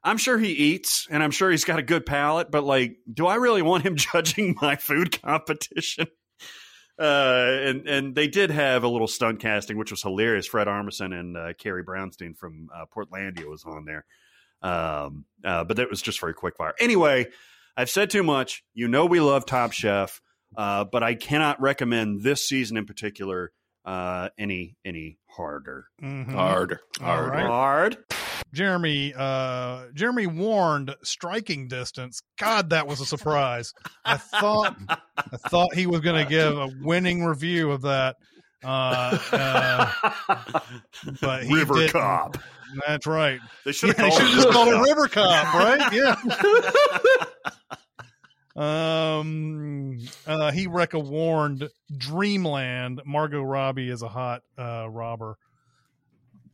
[0.03, 3.26] I'm sure he eats, and I'm sure he's got a good palate, but like, do
[3.26, 6.07] I really want him judging my food competition?
[6.99, 10.47] Uh, and and they did have a little stunt casting, which was hilarious.
[10.47, 14.07] Fred Armisen and uh, Carrie Brownstein from uh, Portlandia was on there.
[14.62, 16.72] Um, uh, but that was just very quick fire.
[16.80, 17.26] Anyway,
[17.76, 18.64] I've said too much.
[18.72, 20.22] You know we love Top Chef,
[20.57, 23.53] uh, but I cannot recommend this season in particular
[23.87, 25.87] uh, any any harder.
[26.03, 26.32] Mhm.
[26.32, 27.30] Harder, All harder.
[27.30, 27.47] right.
[27.47, 27.97] Hard.
[28.53, 32.20] Jeremy uh Jeremy warned striking distance.
[32.39, 33.72] God, that was a surprise.
[34.05, 34.76] I thought
[35.16, 38.16] I thought he was going to give a winning review of that.
[38.64, 39.93] Uh, uh
[41.20, 41.93] but he River didn't.
[41.93, 42.39] Cop.
[42.87, 43.41] That's right.
[43.64, 45.93] They should have they called should it just call it River Cop, right?
[45.93, 46.16] Yeah.
[48.57, 55.36] um uh he Recca warned Dreamland Margot Robbie is a hot uh robber.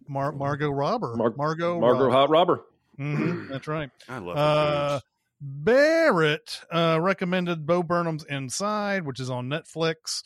[0.08, 1.14] Mar- Margot Robber.
[1.16, 2.10] Mar- Margot Margot Robber.
[2.10, 2.60] Hot Robber.
[2.98, 3.90] Mhm, that's right.
[4.08, 5.00] I love Uh, uh,
[5.40, 10.22] Barrett uh, recommended Bo Burnham's Inside, which is on Netflix,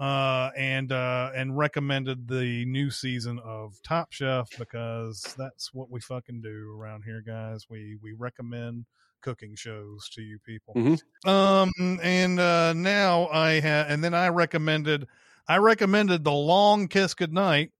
[0.00, 6.00] uh, and uh, and recommended the new season of Top Chef because that's what we
[6.00, 7.66] fucking do around here, guys.
[7.70, 8.84] We we recommend
[9.22, 10.74] cooking shows to you people.
[10.74, 11.00] Mhm.
[11.26, 15.06] Um, and uh, now I ha- and then I recommended
[15.48, 17.72] I recommended The Long Kiss Goodnight,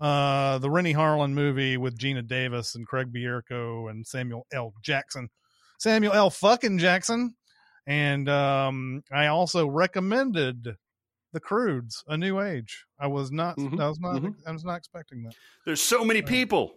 [0.00, 4.72] uh, the Renny Harlin movie with Geena Davis and Craig Bierko and Samuel L.
[4.82, 5.28] Jackson,
[5.78, 6.30] Samuel L.
[6.30, 7.34] fucking Jackson,
[7.86, 10.76] and um, I also recommended
[11.32, 12.84] The Croods, A New Age.
[13.00, 14.34] I was not, Mhm, I was not, mhm.
[14.46, 15.34] I was not expecting that.
[15.66, 16.74] There's so many people.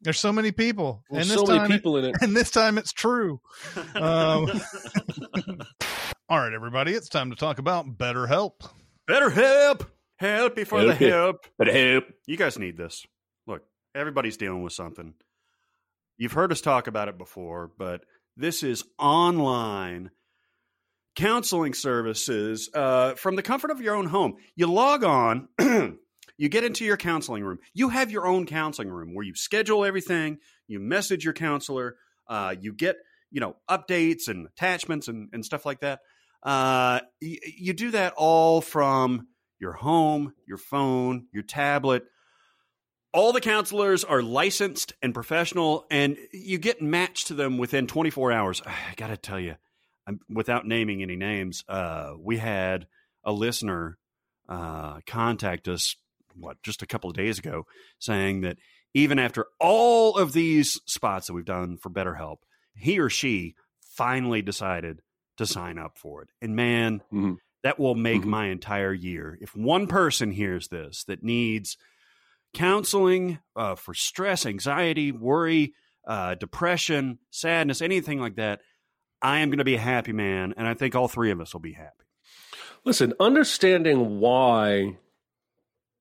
[0.00, 2.16] There's so many people, There's and this so many time it- people in it.
[2.22, 3.40] and this time it's true.
[3.94, 4.48] Um,
[6.28, 8.52] all right, everybody, it's time to talk about BetterHelp.
[9.06, 9.84] Better help.
[10.18, 11.10] Help before the Help it.
[11.12, 11.36] help.
[11.58, 12.04] But help.
[12.26, 13.06] You guys need this.
[13.46, 13.62] Look,
[13.94, 15.14] everybody's dealing with something.
[16.16, 18.02] You've heard us talk about it before, but
[18.36, 20.10] this is online
[21.16, 24.36] counseling services uh, from the comfort of your own home.
[24.56, 25.48] You log on,
[26.38, 27.58] you get into your counseling room.
[27.74, 31.96] You have your own counseling room where you schedule everything, you message your counselor,
[32.28, 32.96] uh, you get
[33.30, 36.00] you know updates and attachments and, and stuff like that.
[36.42, 39.26] Uh, y- you do that all from
[39.58, 42.04] your home, your phone, your tablet.
[43.12, 48.32] All the counselors are licensed and professional, and you get matched to them within 24
[48.32, 48.62] hours.
[48.64, 49.56] I got to tell you,
[50.06, 52.86] I'm, without naming any names, uh, we had
[53.24, 53.98] a listener
[54.48, 55.96] uh, contact us,
[56.40, 57.64] what, just a couple of days ago,
[57.98, 58.56] saying that
[58.94, 62.38] even after all of these spots that we've done for BetterHelp,
[62.74, 65.00] he or she finally decided
[65.36, 66.28] to sign up for it.
[66.40, 67.36] And man, Mhm.
[67.62, 68.26] that will make Mhm.
[68.26, 69.38] my entire year.
[69.40, 71.76] If one person hears this that needs
[72.54, 75.74] counseling uh, for stress, anxiety, worry,
[76.06, 78.60] uh, depression, sadness, anything like that,
[79.20, 80.54] I am going to be a happy man.
[80.56, 82.04] And I think all three of us will be happy.
[82.84, 84.96] Listen, understanding why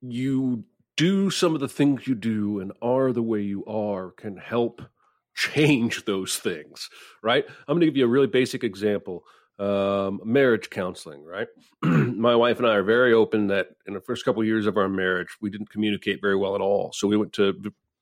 [0.01, 0.63] you
[0.95, 4.81] do some of the things you do and are the way you are can help
[5.35, 6.89] change those things,
[7.21, 7.45] right?
[7.47, 9.23] I'm going to give you a really basic example.
[9.59, 11.47] Um, marriage counseling, right?
[11.83, 14.77] My wife and I are very open that in the first couple of years of
[14.77, 16.91] our marriage, we didn't communicate very well at all.
[16.93, 17.55] So we went to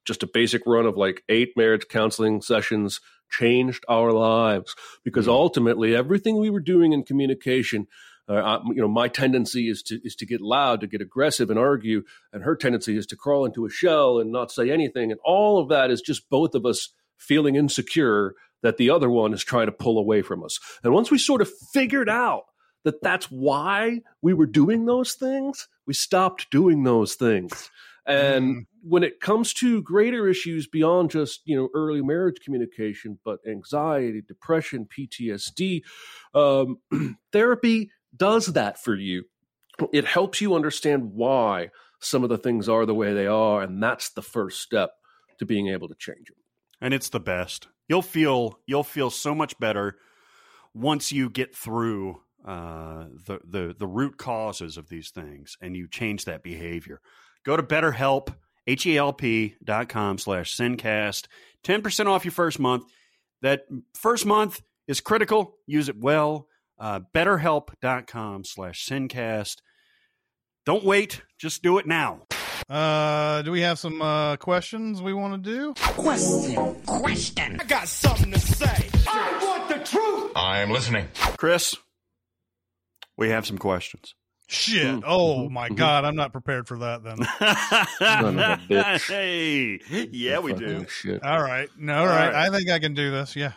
[0.05, 2.99] just a basic run of like eight marriage counseling sessions,
[3.29, 7.87] changed our lives because ultimately everything we were doing in communication
[8.27, 11.59] uh, you know, my tendency is to is to get loud, to get aggressive, and
[11.59, 12.03] argue,
[12.33, 15.59] and her tendency is to crawl into a shell and not say anything, and all
[15.59, 19.67] of that is just both of us feeling insecure that the other one is trying
[19.67, 20.59] to pull away from us.
[20.83, 22.45] And once we sort of figured out
[22.83, 27.69] that that's why we were doing those things, we stopped doing those things.
[28.07, 33.39] And when it comes to greater issues beyond just you know early marriage communication, but
[33.47, 35.81] anxiety, depression, PTSD,
[36.33, 36.77] um,
[37.31, 39.25] therapy does that for you.
[39.91, 41.69] It helps you understand why
[41.99, 44.91] some of the things are the way they are, and that's the first step
[45.39, 46.37] to being able to change them.
[46.79, 47.67] And it's the best.
[47.87, 49.97] You'll feel you'll feel so much better
[50.73, 55.87] once you get through uh, the, the the root causes of these things and you
[55.87, 57.01] change that behavior.
[57.43, 58.35] Go to BetterHelp,
[58.67, 61.27] H-E-L-P dot com slash Sincast.
[61.63, 62.85] 10% off your first month.
[63.41, 65.57] That first month is critical.
[65.65, 66.47] Use it well.
[66.77, 69.57] Uh, BetterHelp.com slash Sincast.
[70.65, 71.21] Don't wait.
[71.39, 72.21] Just do it now.
[72.69, 75.73] Uh, do we have some uh, questions we want to do?
[75.93, 76.75] Question.
[76.85, 77.57] Question.
[77.61, 78.89] I got something to say.
[79.07, 80.31] I want the truth.
[80.35, 81.07] I am listening.
[81.37, 81.75] Chris,
[83.17, 84.15] we have some questions.
[84.47, 84.85] Shit.
[84.85, 85.03] Mm-hmm.
[85.05, 86.05] Oh my God.
[86.05, 87.17] I'm not prepared for that then.
[87.99, 89.07] Son of a bitch.
[89.09, 90.85] hey, yeah, we do.
[90.87, 91.23] Shit.
[91.23, 91.69] All right.
[91.77, 92.33] No, all All right.
[92.33, 92.47] right.
[92.47, 93.35] I think I can do this.
[93.35, 93.53] Yeah.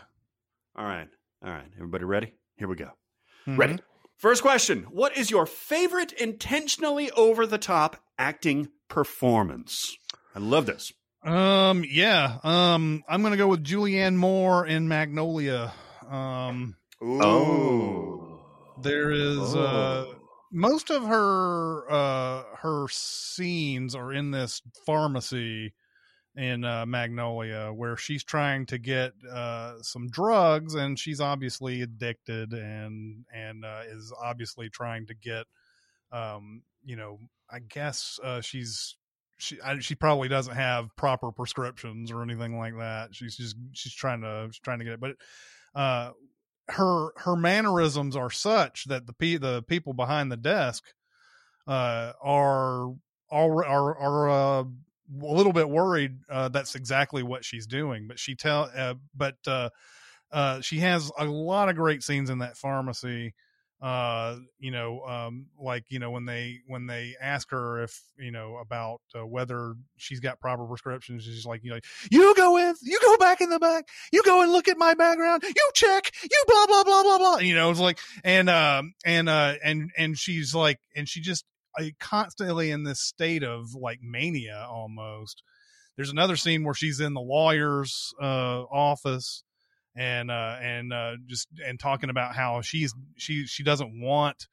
[0.76, 1.08] All right.
[1.44, 1.66] All right.
[1.76, 2.32] Everybody ready?
[2.56, 2.88] Here we go.
[3.48, 3.58] Mhm.
[3.58, 3.78] Ready?
[4.16, 9.96] First question What is your favorite intentionally over the top acting performance?
[10.34, 10.92] I love this.
[11.24, 12.38] Um, yeah.
[12.44, 15.72] Um, I'm going to go with Julianne Moore in Magnolia.
[16.08, 18.38] Um, Ooh.
[18.82, 20.14] there is, uh, Oh.
[20.52, 25.74] most of her, uh, her scenes are in this pharmacy
[26.38, 32.52] in uh, Magnolia where she's trying to get uh, some drugs and she's obviously addicted
[32.52, 35.46] and and uh, is obviously trying to get
[36.12, 37.18] um, you know
[37.50, 38.96] I guess uh, she's
[39.36, 43.16] she I, she probably doesn't have proper prescriptions or anything like that.
[43.16, 45.16] She's just she's trying to she's trying to get it but
[45.74, 46.12] uh
[46.68, 50.84] her her mannerisms are such that the pe- the people behind the desk
[51.66, 52.92] uh are
[53.30, 54.66] are are, are
[55.22, 59.36] a little bit worried uh, that's exactly what she's doing but she tell uh, but
[59.46, 59.68] uh
[60.32, 63.34] uh she has a lot of great scenes in that pharmacy
[63.80, 68.32] uh you know um like you know when they when they ask her if you
[68.32, 71.78] know about uh, whether she's got proper prescriptions she's like you know
[72.10, 74.94] you go in you go back in the back you go and look at my
[74.94, 78.94] background you check you blah blah blah blah blah you know it's like and um
[79.04, 81.44] and uh and and she's like and she just
[82.00, 85.42] constantly in this state of like mania almost.
[85.96, 89.42] There's another scene where she's in the lawyer's uh office
[89.96, 94.46] and uh and uh just and talking about how she's she she doesn't want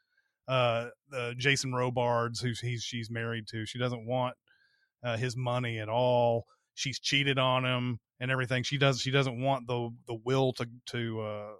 [0.47, 4.35] uh uh Jason Robards who's he's she's married to she doesn't want
[5.03, 6.45] uh his money at all.
[6.73, 8.63] She's cheated on him and everything.
[8.63, 11.51] She does she doesn't want the the will to to uh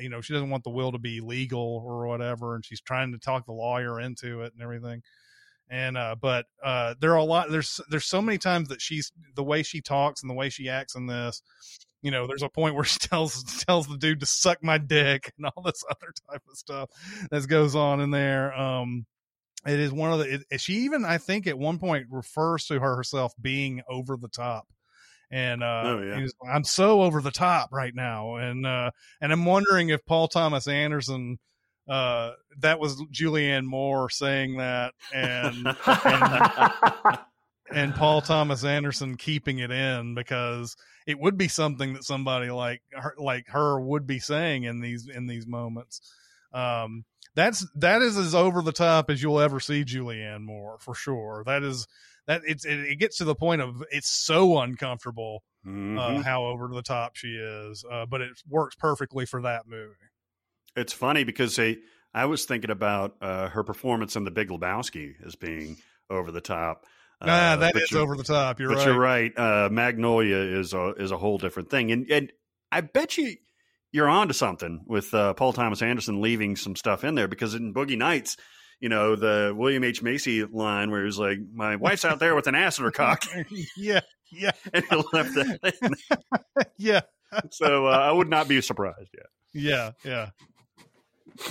[0.00, 3.12] you know she doesn't want the will to be legal or whatever and she's trying
[3.12, 5.02] to talk the lawyer into it and everything.
[5.70, 9.12] And uh but uh there are a lot there's there's so many times that she's
[9.34, 11.42] the way she talks and the way she acts in this
[12.02, 15.32] you know there's a point where she tells tells the dude to suck my dick
[15.36, 16.90] and all this other type of stuff
[17.30, 18.52] that goes on in there.
[18.54, 19.06] Um
[19.66, 22.80] it is one of the it, she even i think at one point refers to
[22.80, 24.66] her herself being over the top
[25.32, 26.18] and uh Oh, yeah.
[26.18, 28.36] he's- i'm so over the top right now.
[28.36, 28.90] And uh
[29.20, 31.38] and i'm wondering if paul thomas anderson
[31.88, 35.66] uh that was julianne moore saying that and
[36.04, 37.18] and,
[37.74, 40.76] and paul thomas anderson keeping it in because
[41.06, 45.08] it would be something that somebody like her like her would be saying in these
[45.08, 46.00] in these moments.
[46.52, 47.04] Um
[47.34, 51.42] that's that is as over the top as you'll ever see julianne moore for sure.
[51.46, 51.86] That is
[52.26, 56.24] that it's it, it gets to the point of it's so uncomfortable uh, Mhm.
[56.24, 59.94] how over the top she is uh, but it works perfectly for that movie
[60.76, 61.78] It's funny because they,
[62.14, 65.76] I was thinking about uh, her performance in The Big Lebowski as being
[66.10, 66.84] over the top.
[67.20, 68.74] ah Uh, that you're- over the top you're right.
[68.76, 69.38] but right you're right.
[69.38, 72.32] Uh, Magnolia is a is a whole different thing, and and
[72.72, 73.36] I bet you
[73.92, 77.72] you're onto something with uh, Paul Thomas Anderson leaving some stuff in there because in
[77.74, 78.36] Boogie Nights,
[78.82, 82.46] you know the William H Macy line where he's like, "My wife's out there with
[82.48, 83.24] an ass in her cock,"
[83.76, 84.00] yeah
[84.30, 86.66] yeah and he left that.
[86.76, 87.00] yeah
[87.50, 89.14] So uh, I would not be surprised.
[89.54, 89.90] Yeah.
[90.04, 90.30] yeah
[91.48, 91.50] yeah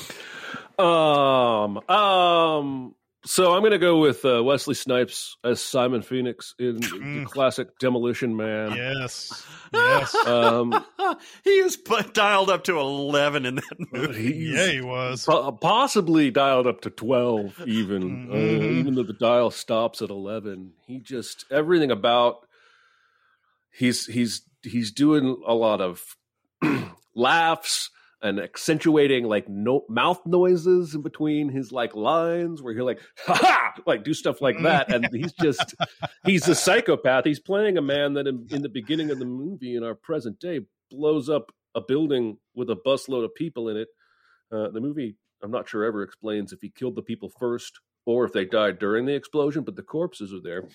[0.77, 6.77] Um, um, so I'm going to go with uh, Wesley Snipes as Simon Phoenix in
[6.77, 7.25] the Mm.
[7.27, 8.71] classic Demolition Man.
[8.75, 10.83] yes yes Um,
[11.43, 14.33] he is put, dialed up to eleven in that movie.
[14.53, 18.79] yeah he was po- possibly dialed up to 12 even uh, Mhm.
[18.79, 22.47] even though the dial stops at 11 he just everything about
[23.71, 26.17] he's he's he's doing a lot of
[27.15, 27.89] laughs
[28.21, 33.33] and accentuating like no mouth noises in between his like lines where he'll like ha
[33.33, 35.75] ha like do stuff like that and he's just
[36.25, 39.75] he's a psychopath he's playing a man that in, in the beginning of the movie
[39.75, 43.87] in our present day blows up a building with a busload of people in it
[44.51, 48.25] uh, the movie i'm not sure ever explains if he killed the people first or
[48.25, 50.67] if they died during the explosion, but the corpses are there.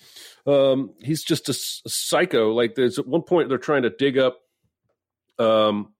[0.45, 2.53] Um, he's just a psycho.
[2.53, 4.39] Like there's at one point they're trying to dig up
[5.39, 5.93] um,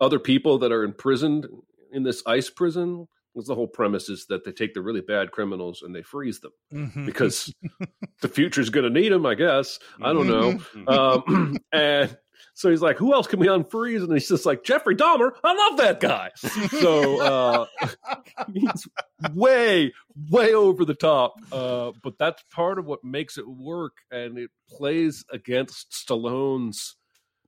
[0.00, 1.46] other people that are imprisoned
[1.92, 3.08] in this ice prison.
[3.34, 6.40] Was the whole premise is that they take the really bad criminals and they freeze
[6.40, 7.04] them Mhm.
[7.04, 7.52] because
[8.22, 9.78] the future's going to need them, I guess.
[10.00, 10.52] I don't know.
[10.54, 10.88] Mhm.
[10.88, 12.16] Um, and
[12.54, 15.32] so he's like, "Who else can we unfreeze?" And he's just like, "Jeffrey Dahmer.
[15.44, 16.30] I love that guy."
[16.70, 17.66] So uh,
[18.54, 18.88] he's
[19.34, 19.92] way,
[20.30, 21.34] way over the top.
[21.52, 26.96] Uh, but that's part of what makes it work, and it plays against Stallone's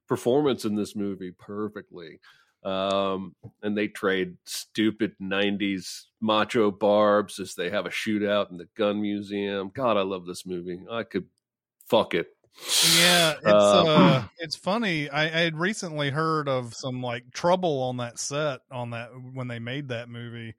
[0.09, 2.19] performance in this movie perfectly.
[2.65, 8.69] Um, and they trade stupid '90s macho barbs as they have a shootout in the
[8.77, 9.71] gun museum.
[9.73, 10.81] God, I love this movie.
[10.91, 11.27] I could
[11.89, 12.27] fuck it.
[12.99, 15.09] Yeah, it's Uh, uh, it's funny.
[15.09, 19.47] I, I had recently heard of some like trouble on that set on that when
[19.47, 20.55] they made that movie.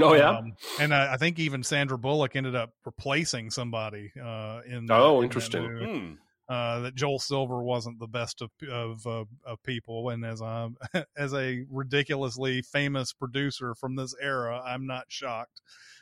[0.00, 0.30] Oh yeah.
[0.38, 4.12] Um, and I, I think even Sandra Bullock ended up replacing somebody.
[4.22, 5.62] Uh, in that- Oh, in interesting.
[5.62, 6.16] movie.
[6.48, 10.70] Uh, that Joel Silver wasn't the best of of, uh, of people, and as a
[11.16, 15.60] as a ridiculously famous producer from this era, I'm not shocked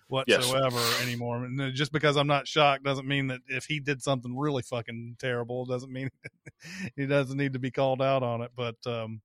[0.08, 1.44] whatsoever anymore.
[1.44, 4.62] And uh, just because I'm not shocked doesn't mean that if he did something really
[4.62, 6.10] fucking terrible, doesn't mean
[6.96, 8.52] he doesn't need to be called out on it.
[8.54, 9.20] But um,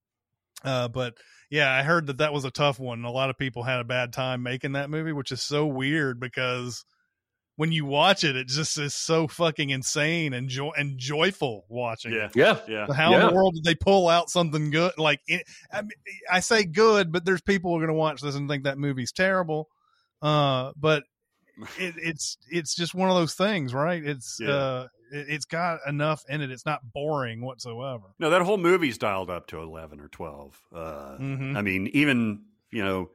[0.64, 1.16] uh, but
[1.50, 3.04] yeah, I heard that that was a tough one.
[3.04, 6.20] A lot of people had a bad time making that movie, which is so weird
[6.20, 6.86] because
[7.58, 12.14] when you watch it, it just is so fucking insane and joy and joyful watching.
[12.14, 12.26] Yeah.
[12.26, 12.32] it.
[12.36, 12.60] yeah.
[12.68, 12.86] Yeah.
[12.88, 13.22] But How Yeah.
[13.22, 14.94] in the world did they pull out something good?
[14.98, 15.92] Like, it, I, mean,
[16.32, 18.78] I say good, but there's people who are going to watch this and think that
[18.78, 19.68] movie's terrible.
[20.22, 21.04] Uh, but
[21.78, 24.04] it, it's it's just one of those things, right?
[24.04, 24.50] It's Yeah.
[24.50, 26.50] uh, it, it's got enough in it.
[26.50, 28.06] It's not boring whatsoever.
[28.18, 30.60] No, that whole movie's dialed up to 11 or 12.
[30.74, 31.56] Uh, Mhm.
[31.58, 33.10] I mean, even, you know,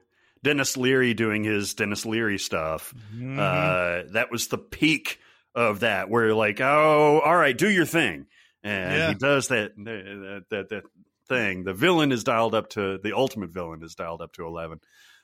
[0.46, 3.36] Denis Leary doing his Denis Leary stuff, Mhm.
[3.38, 5.18] uh, that was the peak
[5.56, 8.26] of that, where you're like, oh, all right, do your thing.
[8.62, 9.08] And Yeah.
[9.08, 10.82] he does that, that, that, that
[11.28, 11.64] thing.
[11.64, 14.78] The villain is dialed up to, the ultimate villain is dialed up to 11.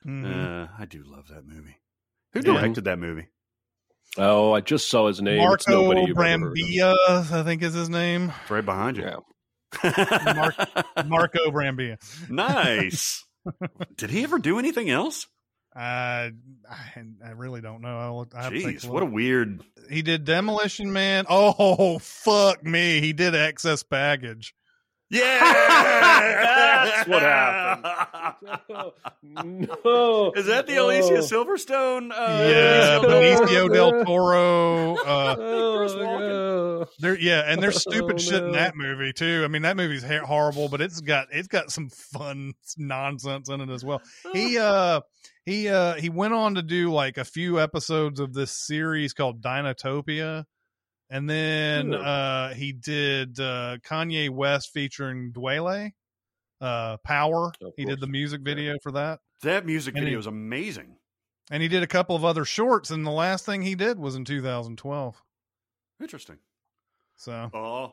[0.05, 0.65] Mhm.
[0.65, 1.77] Uh, I do love that movie.
[2.33, 2.55] Who Yeah.
[2.55, 3.29] directed that movie?
[4.19, 5.41] Oh, I just saw his name.
[5.53, 6.53] It's Marco nobody you've ever heard of.
[6.53, 8.33] Brambilla, I think is his name.
[8.43, 9.05] It's right behind you.
[9.05, 9.21] Yeah.
[10.37, 11.97] Mark- Marco Brambilla.
[12.29, 13.25] nice.
[13.97, 15.27] Did he ever do anything else?
[15.75, 16.33] I,
[16.71, 17.99] I I really don't know.
[17.99, 19.63] I'll, I take Jeez, a what a weird.
[19.91, 21.25] he did Demolition Man.
[21.29, 24.55] Oh fuck me, he did Excess Baggage.
[25.13, 25.39] Yeah,
[26.85, 28.33] That's what happened.
[29.85, 30.33] no.
[30.35, 30.87] Is that the Oh.
[30.87, 32.11] Alicia Silverstone?
[32.11, 34.97] Uh, yeah, Benicio Benicio del Toro.
[34.97, 35.35] Uh,
[35.77, 39.43] Chris Oh, there, yeah, and there's stupid Oh, shit in that movie too.
[39.45, 43.69] I mean, that movie's horrible, but it's got it's got some fun nonsense in it
[43.71, 44.01] as well.
[44.33, 45.03] He uh
[45.45, 49.43] he uh he went on to do like a few episodes of this series called
[49.43, 50.45] Dinotopia.
[51.13, 55.93] And then uh he did uh Kanye West featuring Dwele,
[56.61, 57.53] uh Power.
[57.77, 59.21] He did the music video for that.
[59.43, 60.97] that music And video he- is amazing.
[61.51, 64.15] And he did a couple of other shorts, and the last thing he did was
[64.15, 65.23] in 2012.
[66.01, 66.39] Interesting.
[67.17, 67.93] So Oh,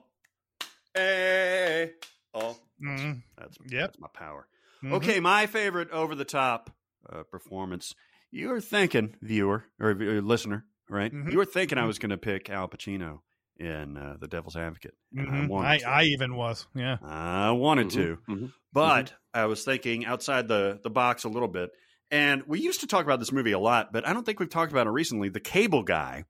[0.94, 1.91] hey,
[2.34, 3.22] oh, mhm.
[3.38, 3.72] that's Yep.
[3.91, 4.48] that's my power.
[4.82, 4.94] Mhm.
[4.94, 6.72] Okay, my favorite over the top
[7.12, 7.94] uh, performance.
[8.32, 11.11] You're thinking, viewer or uh, listener, right?
[11.14, 11.32] Mhm.
[11.32, 13.20] You were thinking I was going to pick Al Pacino
[13.57, 14.94] in uh, The Devil's Advocate.
[15.16, 16.02] and I wanted I.
[16.02, 16.98] I even was, yeah.
[17.03, 18.53] I wanted Mhm, to, mhm.
[18.74, 21.70] but I was thinking outside the the box a little bit.
[22.11, 24.49] And we used to talk about this movie a lot, but I don't think we've
[24.49, 25.30] talked about it recently.
[25.30, 26.24] The Cable Guy,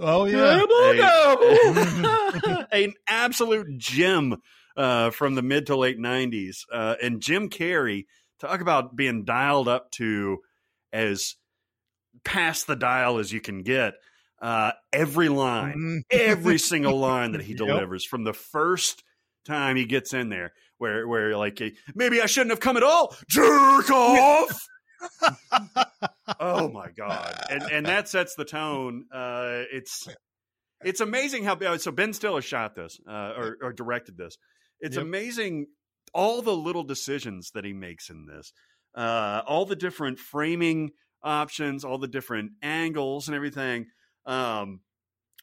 [0.00, 4.36] Oh yeah, a- an absolute gem
[4.76, 8.06] uh, from the mid to late '90s, uh, and Jim Carrey.
[8.38, 10.38] Talk about being dialed up to
[10.92, 11.36] as
[12.24, 13.94] past the dial as you can get.
[14.40, 16.00] Uh, every line, Mhm.
[16.10, 17.58] every single line that he Yep.
[17.58, 19.02] delivers from the first
[19.46, 21.60] time he gets in there, where where like
[21.94, 24.66] maybe I shouldn't have come at all, jerk off.
[26.40, 30.08] oh my god and and that sets the tone uh it's
[30.84, 34.36] it's amazing how uh, so ben stiller shot this uh or, or directed this
[34.80, 35.04] it's Yep.
[35.04, 35.66] amazing
[36.14, 38.52] all the little decisions that he makes in this
[38.94, 40.90] uh all the different framing
[41.26, 43.86] options all the different angles and everything
[44.24, 44.80] um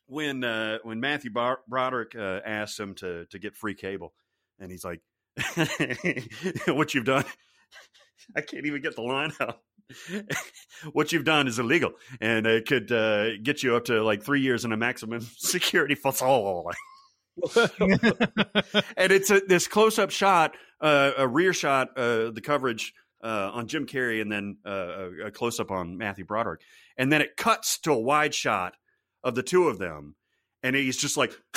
[0.07, 4.13] when uh when matthew Bar- broderick uh, asks him to to get free cable
[4.59, 5.01] and he's like
[6.67, 7.25] what you've done
[8.35, 9.59] I can't even get the line out.
[10.93, 11.91] what you've done is illegal,
[12.21, 15.95] and it could uh, get you up to like three years in a maximum security
[15.95, 16.77] facility.
[18.95, 22.93] and it's a, this close-up shot, uh, a rear shot, uh, the coverage
[23.23, 26.61] uh, on Jim Carrey and then uh, a, close up on Matthew Broderick,
[26.97, 28.75] and then it cuts to a wide shot
[29.23, 30.15] of the two of them,
[30.61, 31.31] and he's just like,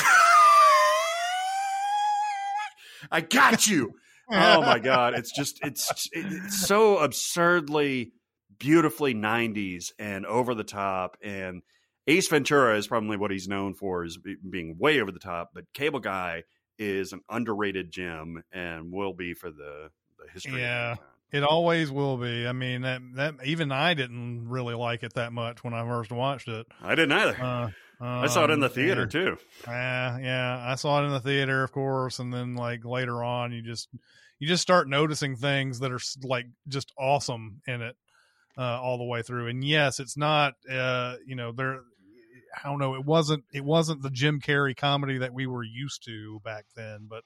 [3.11, 3.95] "I got you."
[4.31, 8.13] oh my god, it's just it's it's so absurdly
[8.59, 11.61] beautifully 90s and over the top and
[12.07, 15.65] Ace Ventura is probably what he's known for is being way over the top, but
[15.75, 16.45] Cable Guy
[16.79, 20.61] is an underrated gem and will be for the, the history.
[20.61, 20.97] Yeah.
[21.37, 22.47] It always will be.
[22.47, 26.11] I mean, that that even I didn't really like it that much when I first
[26.11, 26.67] watched it.
[26.83, 27.43] I didn't either.
[27.43, 29.07] Uh, I saw it in the um, theater yeah.
[29.07, 29.37] too.
[29.67, 33.53] Yeah, yeah, I saw it in the theater, of course, and then like later on,
[33.53, 33.89] you just
[34.39, 37.97] you just start noticing things that are like just awesome in it
[38.59, 39.49] uh, all the way through.
[39.49, 41.81] And yes, it's not, uh, you know, there.
[42.65, 42.95] I don't know.
[42.95, 43.45] It wasn't.
[43.53, 47.23] It wasn't the Jim Carrey comedy that we were used to back then, but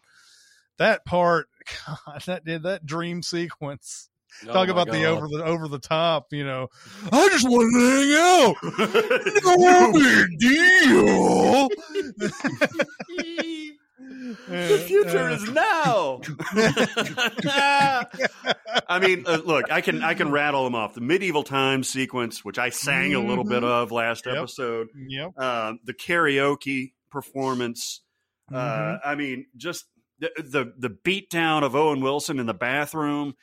[0.80, 1.46] that part,
[1.86, 4.08] God, that did that dream sequence.
[4.44, 6.32] Oh Talk my about the over the over the top.
[6.32, 6.68] You know,
[7.12, 8.56] I just want to hang out.
[9.44, 11.68] No big deal.
[14.48, 16.20] the future is now.
[18.88, 20.94] I mean, uh, look, I can I can rattle them off.
[20.94, 24.36] The medieval times sequence, which I sang a little bit of last Yep.
[24.36, 24.88] episode.
[25.08, 25.32] Yep.
[25.36, 28.02] Uh, the karaoke performance.
[28.52, 29.00] Uh, Mhm.
[29.04, 29.86] I mean, just
[30.20, 33.34] the, the the beatdown of Owen Wilson in the bathroom.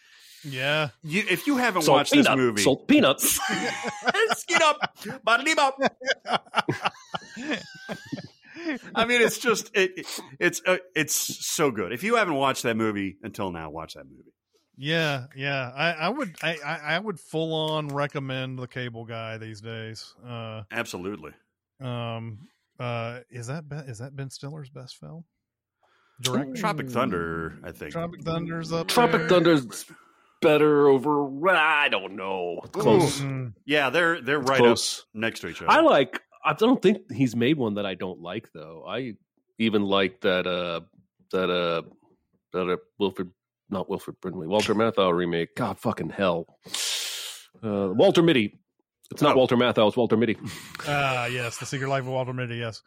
[0.44, 0.90] Yeah.
[1.04, 3.40] You, if you haven't Salt watched this movie, Salt peanuts.
[4.36, 5.78] Skin up, body up.
[8.95, 10.08] I mean, it's just it,
[10.40, 11.91] it's uh, it's so good.
[11.91, 14.34] If you haven't watched that movie until now, watch that movie.
[14.78, 15.72] Yeah, yeah.
[15.76, 20.14] I, I would I, I I would full on recommend the cable guy these days.
[20.26, 21.32] Uh Absolutely.
[21.82, 22.48] um
[22.80, 25.26] uh is that Ben, is that Ben Stiller's best film?
[26.22, 27.91] Direct Tropic Thunder, I think.
[27.91, 29.30] Tropic Thunder's up Tropic there.
[29.30, 29.85] Thunder's
[30.41, 31.49] better over.
[31.49, 32.60] I don't know.
[32.72, 33.19] Close.
[33.22, 35.02] Mm, Yeah, they're they're right Close.
[35.02, 35.72] up next to each other.
[35.72, 36.19] I like.
[36.44, 38.84] I don't think he's made one that I don't like though.
[38.88, 39.14] I
[39.60, 40.48] even like that.
[40.48, 40.81] Uh,
[41.31, 41.81] that uh,
[42.53, 43.30] that uh, Wilfred,
[43.69, 45.56] not Wilfred Brimley, Walter Matthau remake.
[45.56, 46.57] God fucking hell.
[47.64, 48.57] Uh, Walter Mitty.
[49.11, 49.38] It's not Oh.
[49.39, 49.88] Walter Matthau.
[49.88, 50.38] It's Walter Mitty.
[50.88, 52.81] Ah, yes, The Secret Life of Walter Mitty, yes.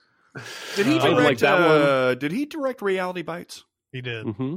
[0.76, 3.64] Did he Uh, direct like that uh, Did he direct Reality Bites?
[3.92, 4.26] He did.
[4.26, 4.56] Mm-hmm.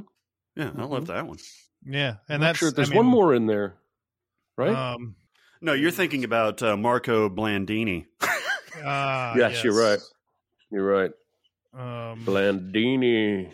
[0.55, 1.39] Yeah, I love that one.
[1.85, 2.09] Yeah.
[2.29, 2.69] And And that's sure.
[2.69, 3.75] I There's mean, one more in there,
[4.57, 4.75] right?
[4.75, 5.15] Um
[5.61, 8.05] No, you're thinking about uh, Marco Blandini.
[8.83, 9.99] ah, yes, you're right.
[10.71, 11.11] You're right.
[11.73, 13.51] Um Blandini.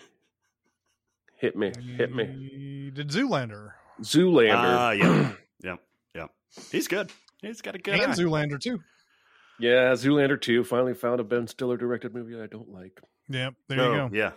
[1.37, 1.71] Hit me.
[1.97, 2.91] Hit me.
[2.93, 3.71] Did Zoolander.
[4.01, 4.53] Zoolander.
[4.55, 5.31] Ah, yeah,
[5.63, 5.75] yeah,
[6.13, 6.27] yeah.
[6.71, 7.11] He's good.
[7.41, 8.15] He's got a good and eye.
[8.15, 8.81] Zoolander too.
[9.59, 10.63] Yeah, Zoolander 2.
[10.63, 12.99] Finally found a Ben Stiller directed movie I don't like.
[13.27, 14.09] Yeah, there Oh, you go.
[14.11, 14.31] Yeah.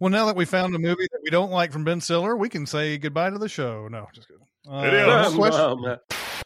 [0.00, 2.48] Well, now that we found a movie that we don't like from Ben Stiller, we
[2.48, 3.86] can say goodbye to the show.
[3.88, 4.42] No, just kidding.
[4.68, 5.06] Uh, It is.
[5.06, 5.60] next question.
[5.60, 5.96] Um,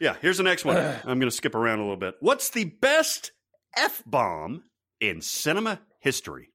[0.01, 0.77] Yeah, here's the next one.
[1.05, 2.15] I'm going to skip around a little bit.
[2.21, 3.33] What's the best
[3.77, 4.65] F bomb
[5.01, 6.51] in cinema history?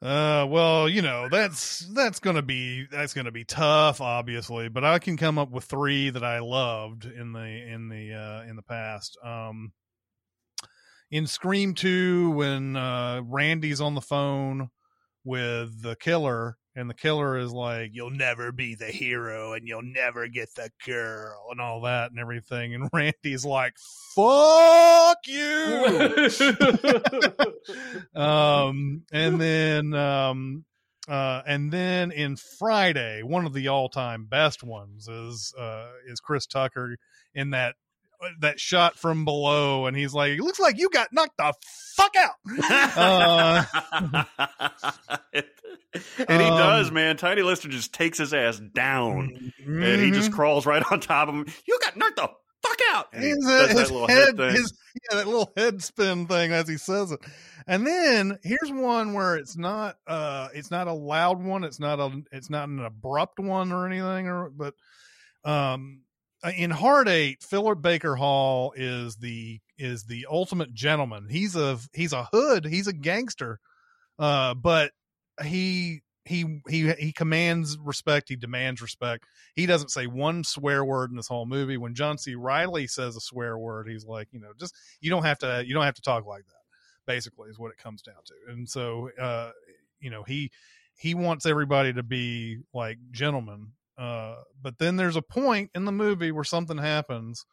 [0.00, 4.68] Uh, well, you know that's that's gonna be that's gonna be tough, obviously.
[4.68, 8.48] But I can come up with three that I loved in the in the uh,
[8.48, 9.18] in the past.
[9.24, 9.72] Um,
[11.10, 14.70] in Scream Two, when uh, Randy's on the phone
[15.24, 19.82] with the killer, and the killer is like, "You'll never be the hero, and you'll
[19.82, 23.74] never get the girl," and all that and everything, and Randy's like,
[24.14, 26.28] "Fuck you."
[28.14, 30.64] um and then um
[31.08, 36.46] uh and then in friday one of the all-time best ones is uh is chris
[36.46, 36.96] tucker
[37.34, 37.74] in that
[38.40, 41.52] that shot from below and he's like it looks like you got knocked the
[41.96, 42.34] fuck out
[42.96, 44.24] uh
[46.28, 47.16] and he Um, does, man.
[47.16, 50.34] Tiny Lister just takes his ass down, and he just Mhm.
[50.34, 51.46] crawls right on top of him.
[51.66, 52.28] You got knocked the
[52.62, 53.06] fuck out.
[53.12, 54.50] And he his, does his that little head, head thing.
[54.50, 54.72] his,
[55.10, 57.20] yeah, that little head spin thing as he says it.
[57.66, 61.98] And then here's one where it's not uh it's not a loud one, it's not
[62.00, 64.74] a it's not an abrupt one or anything or but
[65.44, 66.02] um
[66.56, 71.28] in Hard Eight, Philip Baker Hall is the is the ultimate gentleman.
[71.30, 73.60] He's a he's a hood, he's a gangster.
[74.18, 74.92] Uh but
[75.42, 79.24] he he he he commands respect, he demands respect
[79.58, 81.76] he doesn't say one swear word in this whole movie.
[81.76, 82.36] When John C.
[82.36, 85.74] Reilly says a swear word, he's like, you know, just you don't have to you
[85.74, 87.12] don't have to talk like that.
[87.12, 88.52] Basically, is what it comes down to.
[88.52, 89.50] And so, uh,
[89.98, 90.52] you know, he
[90.96, 93.72] he wants everybody to be like gentlemen.
[93.98, 97.44] Uh, but then there's a point in the movie where something happens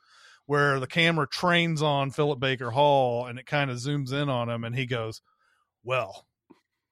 [0.46, 4.50] where the camera trains on Philip Baker Hall and it kind of zooms in on
[4.50, 5.22] him and he goes,
[5.84, 6.28] "Well,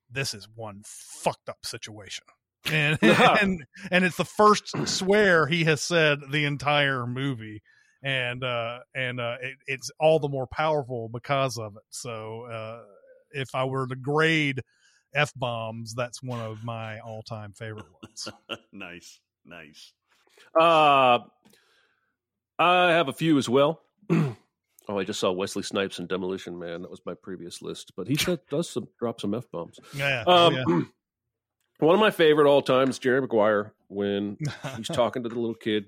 [0.09, 2.25] this is one fucked up situation."
[2.71, 7.61] and and and it's the first swear he has said the entire movie.
[8.01, 11.83] And uh and uh it, it's all the more powerful because of it.
[11.89, 12.83] So uh
[13.31, 14.61] if i were to grade
[15.15, 18.27] f-bombs that's one of my all-time favorite ones.
[18.71, 19.93] Nice, nice.
[20.59, 21.19] Uh,
[22.59, 23.81] I have a few as well.
[24.09, 24.35] oh,
[24.89, 26.81] I just saw Wesley Snipes in Demolition Man.
[26.81, 29.79] That was my previous list, but he said, does some drop some f bombs.
[29.95, 30.81] yeah, Um, oh, yeah.
[31.79, 34.37] One of my favorite all time is Jerry Maguire when
[34.77, 35.85] he's talking to the little kid,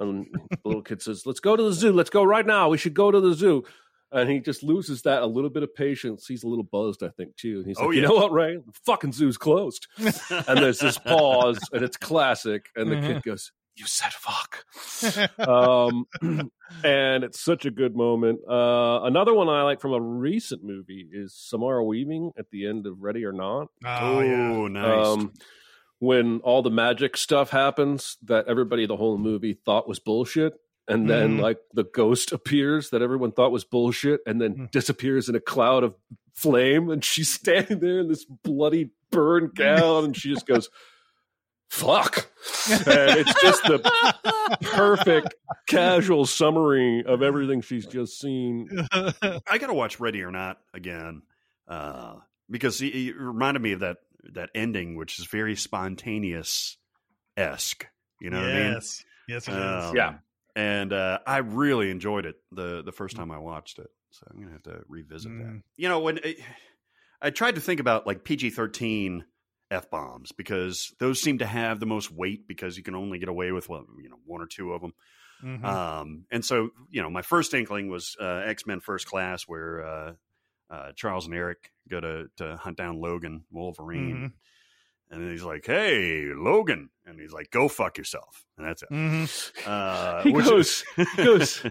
[0.00, 1.92] and the little kid says, "Let's go to the zoo.
[1.92, 2.70] Let's go right now.
[2.70, 3.64] We should go to the zoo."
[4.10, 6.26] And he just loses that a little bit of patience.
[6.26, 7.58] He's a little buzzed, I think, too.
[7.58, 8.56] And he's like, Oh, "You know what, Ray?
[8.56, 12.66] The fucking zoo's closed." and there's this pause, and it's classic.
[12.74, 13.06] And the Mhm.
[13.06, 14.64] kid goes, "You said fuck."
[15.46, 16.06] um,
[16.84, 18.40] and it's such a good moment.
[18.48, 22.86] Uh, another one I like from a recent movie is Samara Weaving at the end
[22.86, 23.68] of Ready or Not.
[23.84, 25.06] oh yeah Oh, nice.
[25.06, 25.32] Um,
[26.00, 30.54] when all the magic stuff happens that everybody the whole movie thought was bullshit.
[30.88, 31.40] And then, Mhm.
[31.40, 34.70] like, the ghost appears that everyone thought was bullshit and then Mm.
[34.70, 35.94] disappears in a cloud of
[36.32, 36.88] flame.
[36.90, 40.06] And she's standing there in this bloody burn gown.
[40.06, 40.70] And she just goes,
[41.68, 42.30] fuck.
[42.70, 43.80] And it's just the
[44.62, 45.34] perfect
[45.66, 48.68] casual summary of everything she's just seen.
[48.92, 51.22] I got to watch Ready or Not again
[51.66, 52.14] uh,
[52.50, 53.98] because it, it reminded me of that
[54.34, 56.76] that ending, which is very spontaneous
[57.36, 57.86] esque.
[58.20, 58.72] You know what I mean?
[58.72, 59.84] yes yes it is.
[59.84, 60.14] Um, Yeah.
[60.58, 63.86] And uh, I really enjoyed it the the first time I watched it.
[64.10, 65.46] So I'm gonna have to revisit that.
[65.46, 65.62] Mm.
[65.76, 66.38] You know, when it,
[67.22, 69.24] I tried to think about like PG thirteen
[69.70, 73.28] f bombs because those seem to have the most weight because you can only get
[73.28, 74.94] away with well, you know one or two of them.
[75.44, 75.64] Mhm.
[75.64, 79.84] Um, and so, you know, my first inkling was uh, X Men First Class, where
[79.86, 80.12] uh,
[80.70, 84.16] uh, Charles and Eric go to, to hunt down Logan Wolverine.
[84.16, 84.32] Mhm.
[85.10, 88.90] And then he's like, "Hey, Logan," and he's like, "Go fuck yourself," and that's it.
[88.90, 89.52] Mhm.
[89.66, 91.62] Uh, He which goes- is- he goes,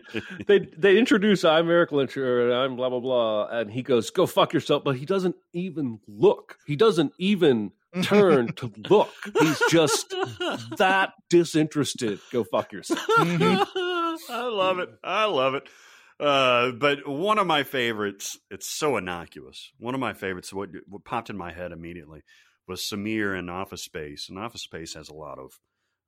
[0.47, 4.25] they they introduce I'm Eric Lehnsherr and I'm blah blah blah, and he goes, "Go
[4.25, 6.57] fuck yourself," but he doesn't even look.
[6.65, 7.71] He doesn't even
[8.03, 9.09] turn to look.
[9.39, 10.13] He's just
[10.77, 12.19] that disinterested.
[12.31, 12.99] Go fuck yourself.
[13.09, 14.89] I love it.
[15.03, 15.67] I love it.
[16.19, 19.71] Uh, but one of my favorites, it's so innocuous.
[19.77, 22.23] One of my favorites, what, what popped in my head immediately
[22.67, 24.29] was Samir in Office Space.
[24.29, 25.59] And Office Space has a lot of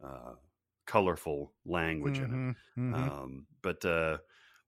[0.03, 0.33] uh,
[0.85, 2.79] colorful language in it.
[2.79, 2.93] Mhm.
[2.93, 2.93] Mhm.
[2.95, 4.17] Um, but uh,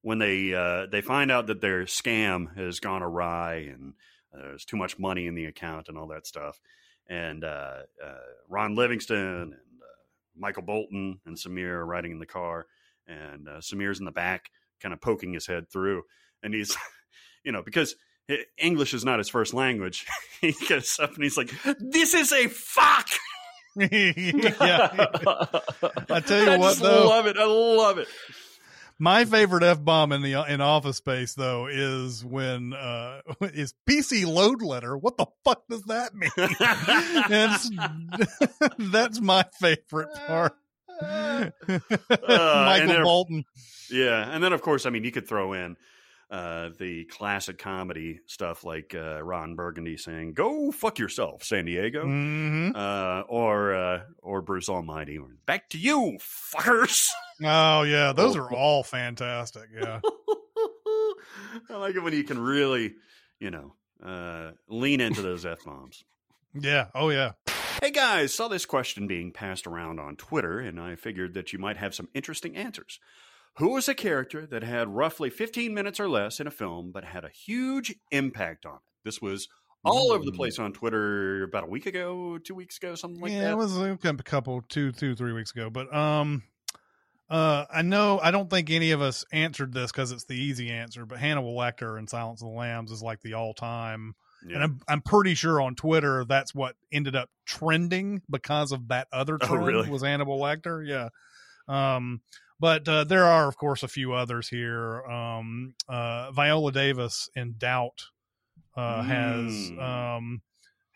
[0.01, 3.93] when they uh, they find out that their scam has gone awry and
[4.33, 6.59] uh, there's too much money in the account and all that stuff,
[7.07, 8.13] and uh, uh,
[8.47, 9.57] Ron Livingston and uh,
[10.35, 12.67] Michael Bolton and Samir are riding in the car,
[13.07, 14.49] and uh, Samir's in the back,
[14.79, 16.03] kind of poking his head through,
[16.41, 16.77] and he's,
[17.43, 17.95] you know, because.
[18.57, 20.05] English is not his first language.
[20.41, 23.09] he gets up and he's like, "This is a fuck."
[23.75, 23.87] yeah.
[26.09, 27.37] I tell you I what, just though, love it.
[27.37, 28.07] I love it.
[28.99, 34.25] my favorite f bomb in the in Office Space though is when uh is PC
[34.25, 34.97] load letter.
[34.97, 36.31] What the fuck does that mean?
[36.37, 37.69] It's-
[38.77, 40.53] that's my favorite part.
[41.01, 41.53] and
[42.27, 43.45] Michael Bolton.
[43.89, 45.77] Yeah, and then of course, I mean, you could throw in
[46.31, 52.03] uh, the classic comedy stuff like uh, Ron Burgundy saying "Go fuck yourself, San Diego,"
[52.03, 57.07] hmm uh, or uh, or Bruce Almighty, or, "Back to you, fuckers."
[57.43, 59.63] Oh yeah, those are all fantastic.
[59.73, 59.99] Yeah.
[61.71, 62.93] I like it when you can really,
[63.39, 66.03] you know, uh, lean into those f bombs.
[66.53, 66.89] Yeah.
[66.93, 67.31] Oh yeah.
[67.81, 71.57] Hey guys, saw this question being passed around on Twitter, and I figured that you
[71.57, 72.99] might have some interesting answers.
[73.57, 77.03] Who was a character that had roughly 15 minutes or less in a film, but
[77.03, 78.81] had a huge impact on it?
[79.03, 79.47] This was
[79.83, 83.31] all over the place on Twitter about a week ago, two weeks ago, something like
[83.31, 83.45] yeah, that.
[83.47, 85.69] Yeah, it was a couple two, two, three weeks ago.
[85.69, 86.43] But um,
[87.29, 90.69] uh, I know I don't think any of us answered this because it's the easy
[90.69, 91.05] answer.
[91.05, 94.13] But Hannibal Lecter in Silence of the Lambs is like the all time,
[94.45, 94.55] Yeah.
[94.55, 99.07] and I'm I'm pretty sure on Twitter that's what ended up trending because of that
[99.11, 99.89] other Oh, trend really?
[99.89, 100.87] was Hannibal Lecter.
[100.87, 101.09] Yeah.
[101.67, 102.21] Um,
[102.61, 105.01] but uh, there are of course a few others here.
[105.05, 108.05] Um, uh, Viola Davis in Doubt
[108.77, 109.79] uh, has Mm.
[109.81, 110.41] um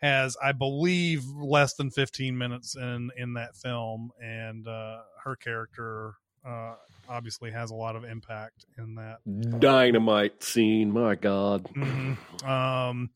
[0.00, 6.14] has I believe less than 15 minutes in in that film, and uh, her character
[6.46, 6.74] uh,
[7.08, 9.18] obviously has a lot of impact in that.
[9.60, 10.92] Dynamite scene.
[10.92, 11.64] My God.
[11.74, 12.16] Mhm.
[12.46, 13.10] Um,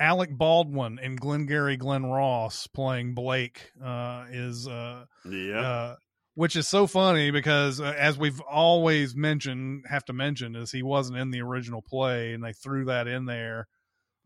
[0.00, 5.60] Alec Baldwin and Glengarry Glen Ross playing Blake uh, is uh, yeah.
[5.60, 5.96] uh,
[6.34, 10.82] which is so funny because uh, as we've always mentioned, have to mention is he
[10.82, 13.68] wasn't in the original play, and they threw that in there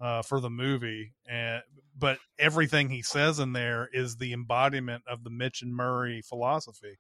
[0.00, 1.62] uh, for the movie, and
[1.98, 6.98] but everything he says in there is the embodiment of the Mitch and Murray philosophy.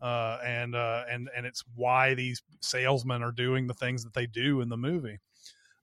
[0.00, 4.26] Uh, and uh, and and it's why these salesmen are doing the things that they
[4.26, 5.18] do in the movie.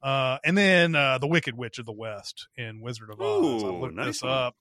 [0.04, 3.64] Uh, and then uh, the Wicked Witch of the West in Wizard of Oz.
[3.64, 4.32] I looked nice this one.
[4.32, 4.56] up.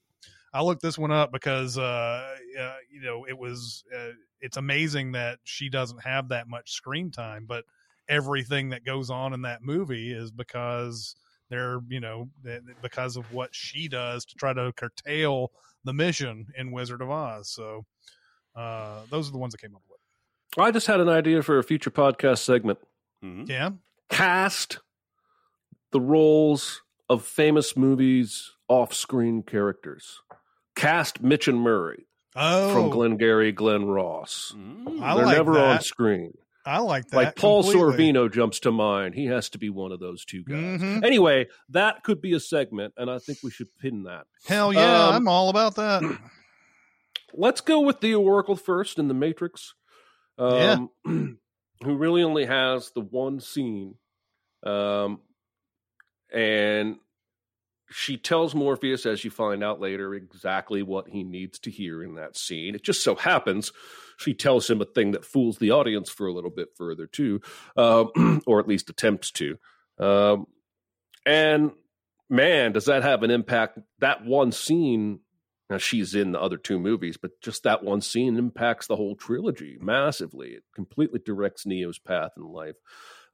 [0.54, 4.10] I looked this one up because uh, uh, you know it was uh,
[4.40, 7.64] it's amazing that she doesn't have that much screen time, but
[8.08, 11.16] everything that goes on in that movie is because
[11.48, 12.28] they're you know
[12.82, 15.52] because of what she does to try to curtail
[15.84, 17.48] the mission in Wizard of Oz.
[17.50, 17.84] So
[18.54, 19.98] uh, those are the ones that came up with.
[20.58, 22.78] I just had an idea for a future podcast segment.
[23.24, 23.48] Mhm.
[23.48, 23.70] Yeah.
[24.10, 24.80] Cast
[25.92, 30.20] the roles of famous movies off-screen characters.
[30.74, 34.54] Cast Mitch and Murray Oh, from Glengarry Glen Ross.
[34.56, 34.84] Mm.
[34.86, 36.32] They're like never on screen.
[36.64, 37.16] I like that.
[37.16, 38.12] like Paul completely.
[38.12, 39.14] Sorvino jumps to mind.
[39.16, 40.80] He has to be one of those two guys.
[40.80, 41.04] Mhm.
[41.04, 44.26] Anyway, that could be a segment, and I think we should pin that.
[44.46, 46.02] Hell yeah, Um, I'm all about that.
[47.34, 49.74] Let's go with the Oracle first in the Matrix.
[50.38, 51.36] Um, who
[51.96, 53.96] really only has the one scene.
[54.64, 55.20] Um,
[56.32, 56.96] and
[57.92, 62.14] she tells Morpheus, as you find out later, exactly what he needs to hear in
[62.14, 62.74] that scene.
[62.74, 63.72] It just so happens
[64.18, 67.40] she tells him a thing that fools the audience for a little bit further, too,
[67.76, 69.58] um, or at least attempts to.
[69.98, 70.46] Um,
[71.26, 71.72] and
[72.28, 73.78] man, does that have an impact?
[74.00, 75.20] That one scene
[75.72, 79.16] now she's in the other two movies, but just that one scene impacts the whole
[79.16, 80.50] trilogy massively.
[80.50, 82.76] It completely directs Neo's path in life.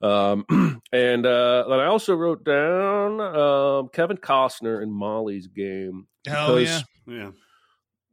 [0.01, 0.45] Um,
[0.93, 6.07] and uh, then I also wrote down um, Kevin Costner in Molly's game.
[6.27, 6.81] Hell yeah.
[7.07, 7.31] Yeah.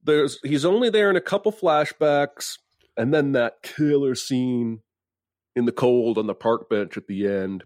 [0.04, 2.58] There's he's only there in a couple flashbacks,
[2.96, 4.82] and then that killer scene
[5.56, 7.64] in the cold on the park bench at the end.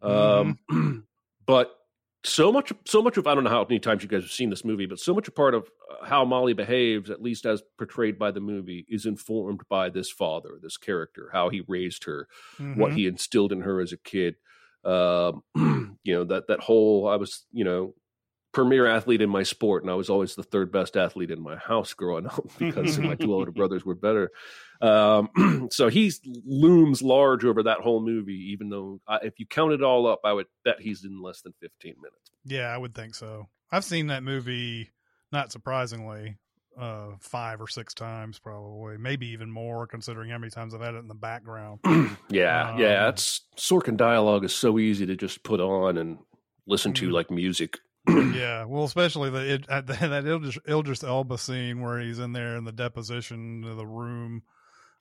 [0.00, 0.58] Um,
[1.46, 1.74] but
[2.24, 4.50] so much, so much of I don't know how many times you guys have seen
[4.50, 7.62] this movie, but so much a part of uh, how Molly behaves, at least as
[7.78, 12.28] portrayed by the movie, is informed by this father, this character, how he raised her,
[12.76, 12.94] what Mhm.
[12.96, 14.36] he instilled in her as a kid.
[14.84, 15.42] Um,
[16.04, 17.94] you know that that whole I was, you know,
[18.52, 21.56] premier athlete in my sport, and I was always the third best athlete in my
[21.56, 24.30] house growing up because my two older brothers were better.
[24.80, 26.12] Um, so he
[26.44, 30.20] looms large over that whole movie, even though uh, if you count it all up,
[30.24, 32.30] I would bet he's in less than 15 minutes.
[32.44, 33.48] Yeah, I would think so.
[33.70, 34.90] I've seen that movie,
[35.30, 36.36] not surprisingly,
[36.78, 40.94] uh, five or six times, probably, maybe even more, considering how many times I've had
[40.94, 41.80] it in the background.
[42.30, 43.04] yeah, yeah.
[43.04, 46.18] Um, It's Sorkin dialogue is so easy to just put on and
[46.66, 47.12] listen to Mhm.
[47.12, 47.78] like music.
[48.34, 52.56] yeah, well, especially the it, uh, that Idris, Idris Elba scene where he's in there
[52.56, 54.42] in the deposition of the room.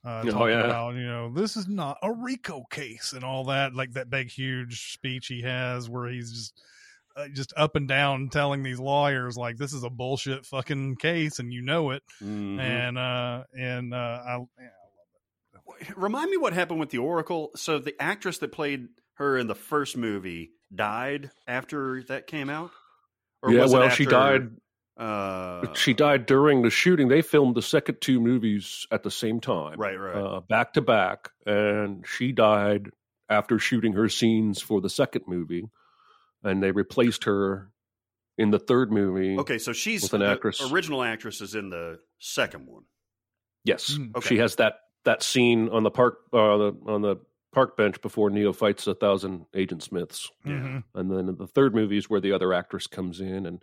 [0.03, 0.65] Uh, Oh, talking yeah.
[0.65, 4.31] about you know this is not a RICO case and all that like that big
[4.31, 6.59] huge speech he has where he's just
[7.15, 11.37] uh, just up and down telling these lawyers like this is a bullshit fucking case
[11.37, 12.59] and you know it Mhm.
[12.59, 13.97] and uh and uh
[14.27, 17.51] I yeah, Remind me what happened with the Oracle.
[17.55, 22.71] So the actress that played her in the first movie died after that came out.
[23.49, 24.51] Yeah, was it well, she died.
[24.97, 27.07] Uh, she died during the shooting.
[27.07, 30.15] They filmed the second two movies at the same time, Right, right.
[30.15, 32.89] uh, back to back, and she died
[33.27, 35.69] after shooting her scenes for the second movie,
[36.43, 37.71] and they replaced her
[38.37, 39.39] in the third movie.
[39.39, 40.61] okay, so she's with an the actress.
[40.71, 42.83] original actress is in the second one.
[43.63, 44.27] Yes, Mm, okay.
[44.29, 47.15] she has that that scene on the park uh, the, on the
[47.51, 50.83] park bench before Neo fights a thousand Agent Smiths, mhm.
[50.95, 53.61] and then the third movie is where the other actress comes in, and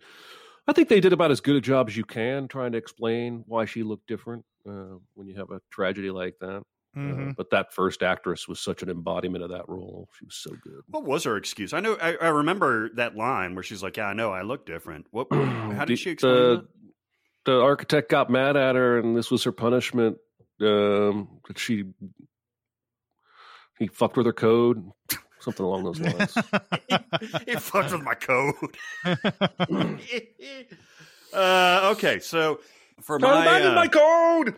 [0.67, 3.45] I think they did about as good a job as you can trying to explain
[3.47, 6.63] why she looked different uh, when you have a tragedy like that.
[6.97, 7.37] Uh, Mhm.
[7.37, 10.09] but that first actress was such an embodiment of that role.
[10.19, 10.81] She was so good.
[10.89, 11.73] What was her excuse?
[11.75, 11.97] I know.
[12.01, 15.29] I, I remember that line where she's like, "Yeah, I know, I look different." What?
[15.33, 16.67] How The- did she explain the, that?
[17.45, 20.17] The architect got mad at her, and this was her punishment.
[20.61, 21.85] Um, that she
[23.79, 24.91] he fucked with her code,
[25.41, 26.35] something along those lines.
[27.47, 28.77] he fucked with my code.
[31.35, 32.61] uh, okay, so
[33.03, 34.55] for Don't my, abandon uh, my code.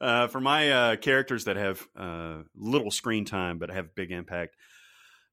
[0.00, 4.56] uh, for my uh, characters that have uh, little screen time but have big impact,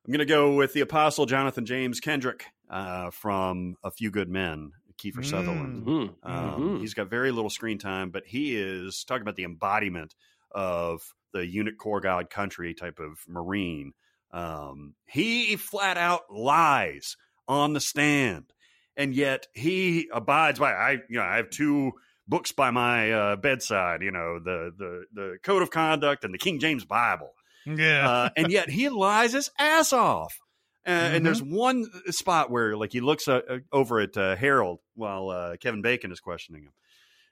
[0.05, 4.29] I'm going to go with the Apostle Jonathan James Kendrick uh, from A Few Good
[4.29, 5.85] Men, Kiefer Sutherland.
[5.85, 6.79] Mhm, Um, mhm.
[6.81, 10.15] He's got very little screen time, but he is talking about the embodiment
[10.51, 11.01] of
[11.37, 13.93] the unit corps god country type of marine.
[14.31, 17.15] Um, he flat out lies
[17.47, 18.53] on the stand,
[18.95, 20.73] and yet he abides by.
[20.73, 21.93] I, you know, I have two
[22.27, 24.01] books by my uh, bedside.
[24.01, 27.33] You know, the the the Code of Conduct and the King James Bible
[27.65, 30.39] yeah uh, and yet he lies his ass off.
[30.85, 34.79] Uh, And there's one spot where, like, he looks uh, uh, over at uh, Harold
[34.95, 36.71] while uh, Kevin Bacon is questioning him,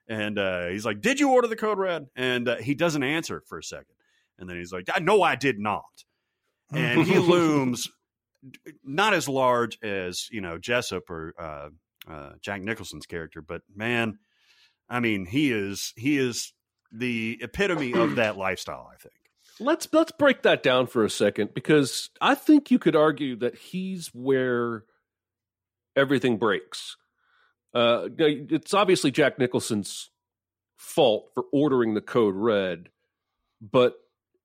[0.09, 3.41] and uh, he's like, "Did you order the code red?" And uh, he doesn't answer
[3.47, 3.94] for a second,
[4.39, 5.83] and then he's like, "No, I did not."
[6.71, 7.89] And he looms
[8.83, 11.69] not as large as you know Jessep or uh,
[12.11, 14.19] uh, Jack Nicholson's character, but man,
[14.89, 16.53] I mean, he is he is
[16.91, 18.89] the epitome of that lifestyle.
[18.91, 19.13] I think.
[19.59, 23.55] Let's let's break that down for a second because I think you could argue that
[23.55, 24.83] he's where
[25.95, 26.97] everything breaks.
[27.73, 30.09] Uh, it's obviously Jack Nicholson's
[30.77, 32.89] fault for ordering the code red,
[33.61, 33.95] but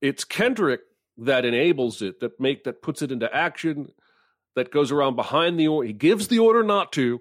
[0.01, 0.81] it's Kendrick
[1.18, 3.93] that enables it, that make that puts it into action,
[4.55, 5.86] that goes around behind the order.
[5.86, 7.20] He gives the order not to,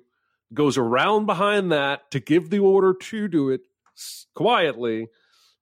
[0.53, 3.61] goes around behind that to give the order to do it
[4.33, 5.07] quietly.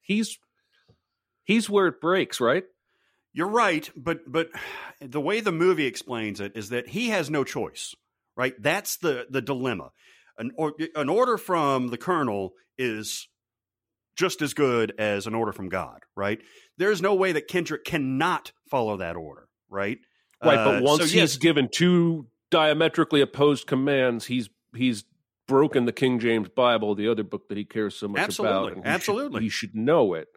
[0.02, 0.38] He's
[1.44, 2.64] he's where it breaks, right?
[3.34, 4.50] You're right, but but
[5.02, 7.96] the way the movie explains it is that he has no choice,
[8.36, 8.54] right?
[8.62, 9.92] That's the the dilemma.
[10.38, 13.28] An or, an order from the colonel is
[14.18, 16.40] just as good as an order from God, right?
[16.78, 20.00] There's no way that Kendrick cannot follow that order, right?
[20.44, 25.04] Right, but Uh, once so he's yes, given two diametrically opposed commands, he's he's
[25.48, 28.68] broken the King James Bible, the other book that he cares so much Absolutely, about.
[28.76, 29.42] he should- absolutely.
[29.44, 30.28] he should know it.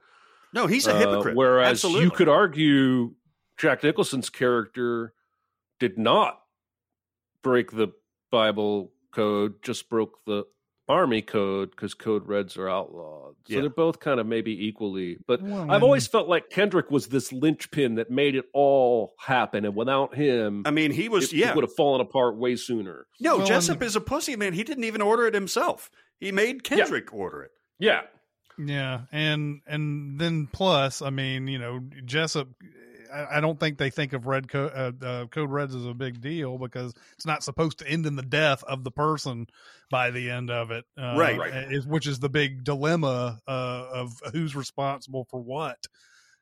[0.52, 1.36] no, he's a Uh, hypocrite.
[1.36, 2.04] whereas Absolutely.
[2.04, 3.14] you could argue
[3.58, 5.12] Jack Nicholson's character
[5.78, 6.40] did not
[7.42, 7.88] break the
[8.30, 10.44] Bible code, just broke the
[10.90, 13.36] army code because code reds are outlawed.
[13.46, 13.60] So Yeah.
[13.62, 15.16] they're both kind of maybe equally.
[15.26, 19.64] But Well, I've always felt like Kendrick was this linchpin that made it all happen,
[19.64, 21.54] and without him, I mean, he was it, yeah.
[21.54, 23.06] would have fallen apart way sooner.
[23.20, 24.52] No, Well, Jessep and- is a pussy man.
[24.52, 25.90] He didn't even order it himself.
[26.18, 27.50] He made Kendrick order it.
[27.78, 28.02] Yeah,
[28.58, 32.48] Yeah, and and then plus, I mean, you know, Jessep.
[33.12, 35.94] I, I don't think they think of red co- uh, uh, code reds as a
[35.94, 39.46] big deal because it's not supposed to end in the death of the person
[39.90, 41.38] by the end of it, uh, Right.
[41.38, 41.72] Right.
[41.72, 45.78] Is, which is the big dilemma uh, of who's responsible for what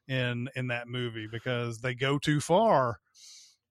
[0.09, 2.99] in in that movie because they go too far.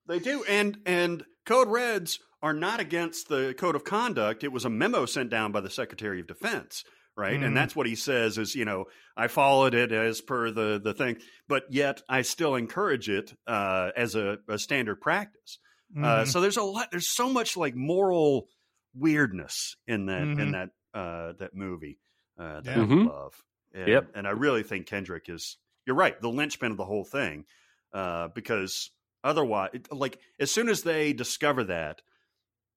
[0.08, 4.44] They do, and and code reds are not against the code of conduct.
[4.44, 6.84] It was a memo sent down by the Secretary of Defense,
[7.18, 7.42] right?
[7.42, 7.44] Mhm.
[7.44, 8.86] And that's what he says is, you know,
[9.18, 11.18] I followed it as per the the thing,
[11.48, 15.60] but yet I still encourage it uh, as a, a standard practice.
[16.02, 16.28] Uh, Mhm.
[16.28, 16.90] so there's a lot.
[16.92, 18.48] There's so much like moral
[18.94, 20.52] weirdness in that in Mhm.
[20.52, 22.00] that uh, that movie
[22.40, 22.84] uh, that Yeah.
[22.84, 23.06] I Mhm.
[23.06, 23.44] love.
[23.74, 24.12] And, Yep.
[24.16, 25.58] and I really think Kendrick is.
[25.86, 26.20] You're right.
[26.22, 27.46] The linchpin of the whole thing,
[27.94, 28.92] uh, because
[29.24, 32.02] otherwise, like as soon as they discover that,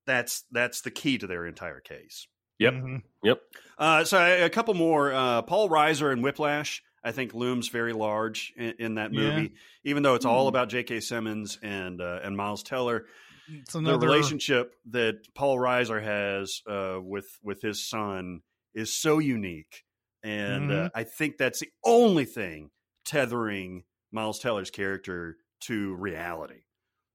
[0.07, 2.27] that's that's the key to their entire case.
[2.61, 2.75] Yep.
[2.75, 3.03] Mhm.
[3.25, 3.41] yep.
[3.79, 5.13] Uh, so a, a couple more.
[5.13, 9.21] Uh, Paul Reiser and Whiplash, I think, looms very large in, in that Yeah.
[9.37, 10.51] movie, even though it's all Mhm.
[10.51, 11.01] about J.K.
[11.01, 13.07] Simmons and uh, and Miles Teller.
[13.53, 18.43] It's The relationship that Paul Reiser has uh, with with his son
[18.75, 19.83] is so unique,
[20.23, 20.91] and uh, Mhm.
[20.95, 22.71] I think that's the only thing
[23.05, 26.63] tethering Miles Teller's character to reality.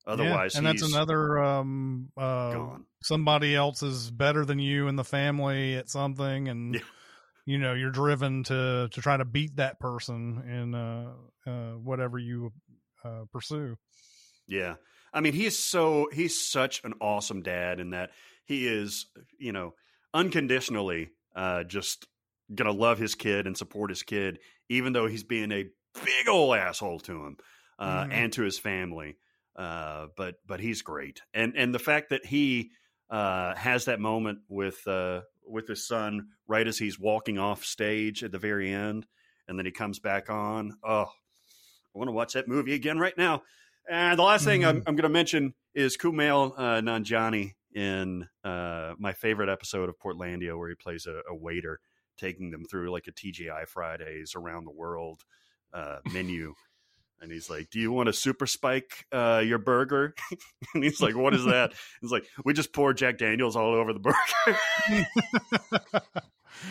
[0.08, 2.86] Otherwise, yeah, and that's another um uh gone.
[3.02, 6.82] somebody else is better than you in the family at something and Yeah.
[7.46, 11.14] you know you're driven to to try to beat that person in uh
[11.48, 12.52] uh whatever you
[13.04, 13.76] uh pursue
[14.48, 14.76] Yeah.
[15.14, 18.12] I mean, he's so he's such an awesome dad in that
[18.46, 19.08] he is,
[19.40, 19.74] you know,
[20.14, 22.06] unconditionally uh just
[22.54, 25.66] gonna love his kid and support his kid, even though he's being a
[26.04, 27.38] big old asshole to him
[27.80, 28.12] uh Mhm.
[28.12, 29.18] and to his family.
[29.56, 31.22] Uh but but he's great.
[31.34, 32.72] And and the fact that he
[33.10, 38.24] uh has that moment with uh with his son right as he's walking off stage
[38.24, 39.06] at the very end
[39.48, 40.78] and then he comes back on.
[40.84, 43.44] Oh, I want to watch that movie again right now.
[43.90, 48.94] And the last thing I'm, I'm going to mention is Kumail uh, Nanjiani in uh,
[48.98, 51.80] my favorite episode of Portlandia, where he plays a, a waiter
[52.18, 55.22] taking them through like a TGI Fridays around the world
[55.74, 56.56] uh, menu.
[57.22, 60.14] And he's like, "Do you want to super spike uh, your burger?"
[60.74, 63.94] and he's like, "What is that?" He's like, "We just pour Jack Daniels all over
[63.94, 64.16] the burger."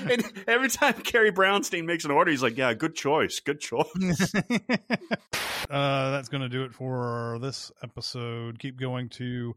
[0.09, 4.35] and every time Carrie Brownstein makes an order, he's like, "Yeah, good choice, good choice."
[5.71, 9.55] uh that's gonna do it for this episode keep going to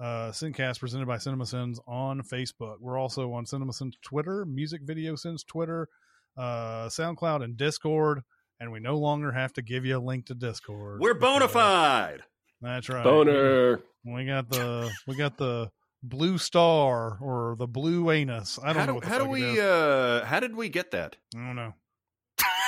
[0.00, 2.76] uh presented by CinemaSins on Facebook.
[2.80, 5.88] We're also on CinemaSins Twitter, Music Video Sins Twitter,
[6.36, 8.22] uh SoundCloud and Discord,
[8.62, 11.00] and we no longer have to give you a link to Discord.
[11.00, 12.20] We're bona fide.
[12.60, 13.02] That's right.
[13.02, 13.80] Boner.
[14.04, 15.70] We got the we got the
[16.02, 18.58] blue star or the blue anus.
[18.62, 19.58] I don't how know do, what the how do fuck it we is.
[19.58, 21.74] uh how did we get that I don't know.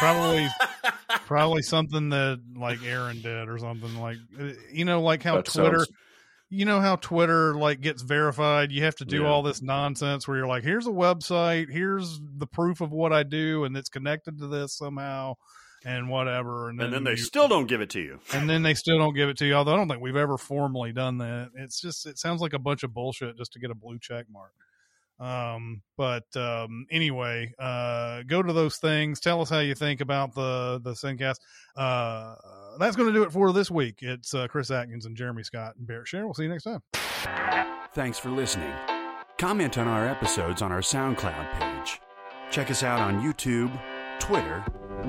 [0.00, 0.48] Probably
[1.26, 5.46] probably something that like Aaron did or something like uh, you know like how That
[5.46, 5.88] Twitter sounds-
[6.50, 8.70] you know how Twitter like gets verified.
[8.70, 9.28] You have to do Yeah.
[9.28, 13.24] all this nonsense where you're like, here's a website, here's the proof of what I
[13.24, 15.34] do, and it's connected to this somehow,
[15.84, 16.68] and whatever.
[16.70, 18.20] And then, And then they you- still don't give it to you.
[18.32, 19.54] and then they still don't give it to you.
[19.54, 21.50] Although I don't think we've ever formally done that.
[21.54, 24.26] It's just it sounds like a bunch of bullshit just to get a blue check
[24.30, 24.52] mark.
[25.20, 29.20] Um, but um, anyway, uh, go to those things.
[29.20, 31.36] Tell us how you think about the the Sincast.
[31.76, 32.34] Uh,
[32.80, 33.98] that's going to do it for this week.
[34.00, 36.24] It's uh, Chris Atkins and Jeremy Scott and Barrett Share.
[36.24, 36.82] We'll see you next time.
[37.94, 38.72] Thanks for listening.
[39.38, 42.00] Comment on our episodes on our SoundCloud page.
[42.50, 43.70] Check us out on YouTube,
[44.18, 44.64] Twitter,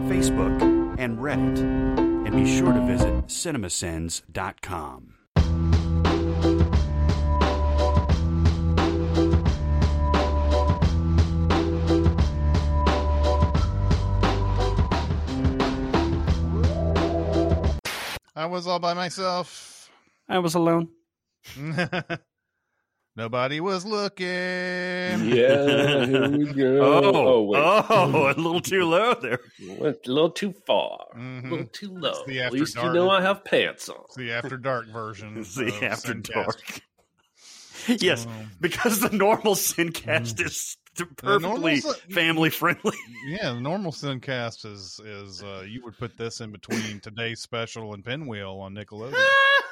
[0.09, 0.61] Facebook,
[0.97, 1.59] and Reddit.
[1.59, 5.15] And be sure to visit cinemasins.com.
[18.37, 19.89] I was all by myself.
[20.27, 20.89] I was alone.
[23.17, 24.25] Nobody was looking.
[24.25, 26.79] Yeah, here we go.
[26.81, 27.63] Oh, wait.
[27.63, 29.39] oh, a little too low there.
[29.79, 30.99] Went a little too far.
[31.15, 31.45] Mhm.
[31.45, 32.23] A little too low.
[32.27, 32.93] the At after least you dark.
[32.93, 33.95] know I have pants on.
[34.07, 35.37] It's the after dark version.
[35.39, 36.33] It's the after Sincast.
[36.33, 36.81] dark.
[38.01, 40.75] yes, Um, because the normal Sincast is
[41.17, 41.81] perfectly
[42.11, 42.97] family friendly.
[43.27, 47.93] Yeah, the normal Sincast is is uh, you would put this in between today's special
[47.93, 49.64] and Pinwheel on Nickelodeon, Today's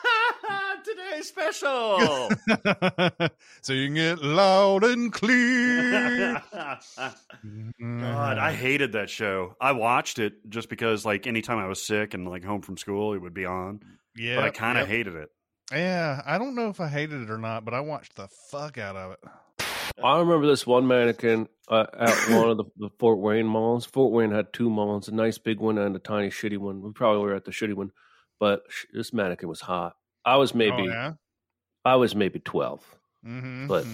[1.24, 2.30] special.
[3.62, 6.42] so it loud and clear.
[6.54, 9.56] God, I hated that show.
[9.60, 13.14] I watched it just because, like, anytime I was sick and like home from school,
[13.14, 13.82] it would be on.
[14.16, 14.98] yeah, but I kind of yep.
[14.98, 15.30] hated it.
[15.72, 18.78] Yeah, I don't know if I hated it or not, but I watched the fuck
[18.78, 19.20] out of it.
[20.04, 23.86] I remember this one mannequin uh, at one of the, the Fort Wayne malls.
[23.86, 26.82] Fort Wayne had two malls, a nice big one and a tiny shitty one.
[26.82, 27.92] We probably were at the shitty one,
[28.40, 29.96] but sh- this mannequin was hot.
[30.26, 31.14] I was maybe oh, yeah.
[31.86, 32.84] I was maybe 12
[33.26, 33.86] Mm-hmm, but-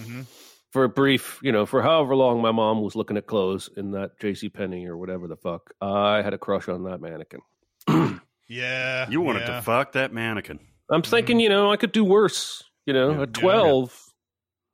[0.72, 3.90] for a brief, you know, for however long my mom was looking at clothes in
[3.92, 4.48] that J.C.
[4.50, 5.72] Penney or whatever the fuck.
[5.80, 7.40] I had a crush on that mannequin.
[8.48, 9.56] yeah, You wanted yeah.
[9.56, 10.60] to fuck that mannequin.
[10.88, 12.62] I'm thinking, you know, I could do worse.
[12.86, 13.22] You know, Yeah.
[13.22, 14.12] at 12,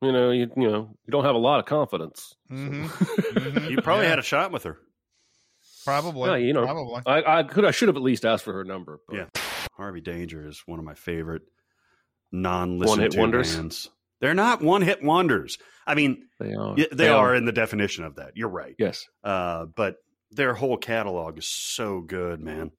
[0.02, 2.34] you know, you you know, you don't have a lot of confidence.
[2.50, 4.76] Mhm, mhm, You probably yeah, had a shot with her.
[5.84, 7.02] probably, Yeah, you know, probably.
[7.06, 9.00] I, I could, I should have at least asked for her number.
[9.08, 9.24] But Yeah.
[9.74, 11.42] Harvey Danger is one of my favorite
[12.32, 13.56] non-listen One-hit to wonders?
[13.56, 13.90] bands.
[14.20, 15.58] They're not one-hit wonders.
[15.86, 16.74] I mean, they are.
[16.74, 18.32] y- they, are, in the definition of that.
[18.36, 18.74] You're right.
[18.78, 19.06] Yes.
[19.22, 19.96] Uh, but
[20.30, 22.70] their whole catalog is so good, man.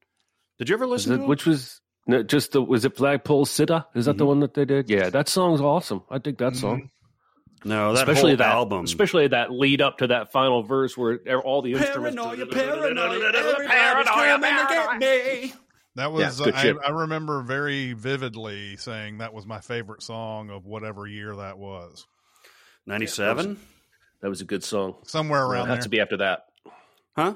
[0.58, 1.28] Did you ever listen it, to it?
[1.28, 3.86] which was no, just the was it Flagpole Sitta?
[3.94, 4.28] Is that the Mhm.
[4.28, 4.90] one that they did?
[4.90, 6.04] Yeah, that song's awesome.
[6.10, 6.58] I dig that Mhm.
[6.58, 6.90] song.
[7.64, 8.84] No, that especially that album.
[8.86, 12.16] especially that lead up to that final verse where all the instruments.
[12.16, 13.32] Paranoia, paranoia,
[13.68, 15.54] Paranoia, coming to get me.
[15.98, 16.70] That Yeah, was good I.
[16.86, 22.06] I remember very vividly saying that was my favorite song of whatever year that was.
[22.86, 23.60] 97?
[24.22, 24.96] That was a good song.
[25.04, 25.82] Somewhere It around had there.
[25.84, 26.46] to be after that.
[27.16, 27.34] Huh?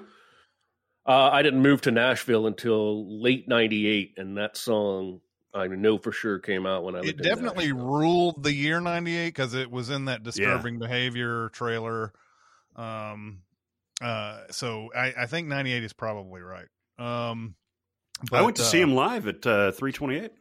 [1.05, 5.21] Uh, I didn't move to Nashville until late '98, and that song
[5.53, 7.87] I know for sure came out when I it definitely Nashville.
[7.87, 12.13] ruled the year 98 because it was in that disturbing behavior trailer
[12.75, 13.41] um
[14.01, 16.67] uh so i i think 98 is probably right
[16.99, 17.55] um
[18.31, 20.31] I went to but, see uh, him live at uh, 328.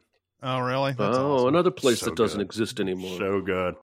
[0.43, 1.49] oh really That's oh, awesome.
[1.49, 2.45] another place So that doesn't good.
[2.47, 3.19] exist anymore.
[3.19, 3.75] So good.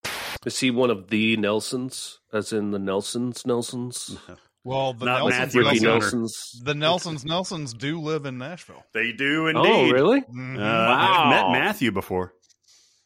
[0.45, 4.17] Is he one of the Nelsons, as in the Nelsons, Nelsons,
[4.63, 6.61] well the Not nelsons, Matthew nelsons Nelsons?
[6.63, 9.61] the nelsons nelsons do live in nashville They do indeed.
[9.65, 9.93] Oh, indeed.
[9.93, 10.21] really?
[10.21, 10.59] Mhm.
[10.59, 12.33] Uh, I've met Matthew before.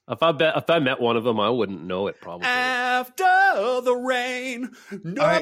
[0.09, 2.47] If I bet if I met one of them, I wouldn't know it probably.
[2.47, 3.23] After
[3.81, 4.71] the rain,
[5.03, 5.41] no I-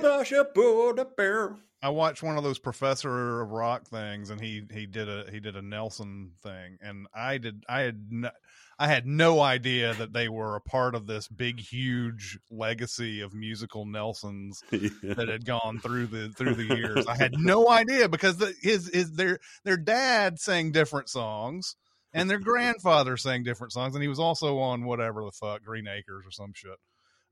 [1.18, 1.56] bear.
[1.82, 5.40] I watched one of those Professor of Rock things, and he he did a he
[5.40, 8.32] did a Nelson thing, and I did I had no,
[8.78, 13.34] I had no idea that they were a part of this big huge legacy of
[13.34, 14.62] musical Nelsons
[15.04, 17.06] that had gone through the through the years.
[17.08, 21.76] I had no idea because the, his his their their dad sang different songs.
[22.12, 25.88] And their grandfather sang different songs, and he was also on whatever the fuck Green
[25.88, 26.80] Acres or some shit.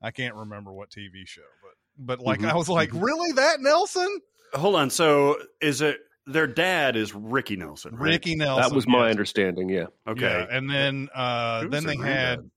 [0.00, 1.72] I can't remember what TV show, but
[2.18, 2.50] but like Mhm.
[2.52, 4.20] I was like, really that Nelson?
[4.54, 4.90] Hold on.
[4.90, 7.94] So is it their dad is Ricky Nelson?
[7.94, 8.10] Right?
[8.12, 8.62] Ricky Nelson.
[8.68, 9.10] that was my yes.
[9.12, 9.68] understanding.
[9.68, 9.86] Yeah.
[10.06, 10.20] Okay.
[10.22, 12.50] Yeah, and then uh Who then they had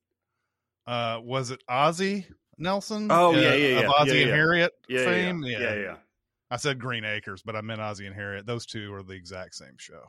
[0.87, 2.27] uh was it Ozzie
[2.57, 3.07] Nelson?
[3.11, 3.89] Oh, Uh, yeah, yeah, Of yeah.
[3.89, 4.35] Ozzie Yeah, and yeah.
[4.35, 5.43] Harriet yeah, fame.
[5.43, 5.95] yeah, yeah, yeah.
[6.53, 8.45] I said Green Acres, but I meant Ozzie and Harriet.
[8.45, 10.01] Those two are the exact same show.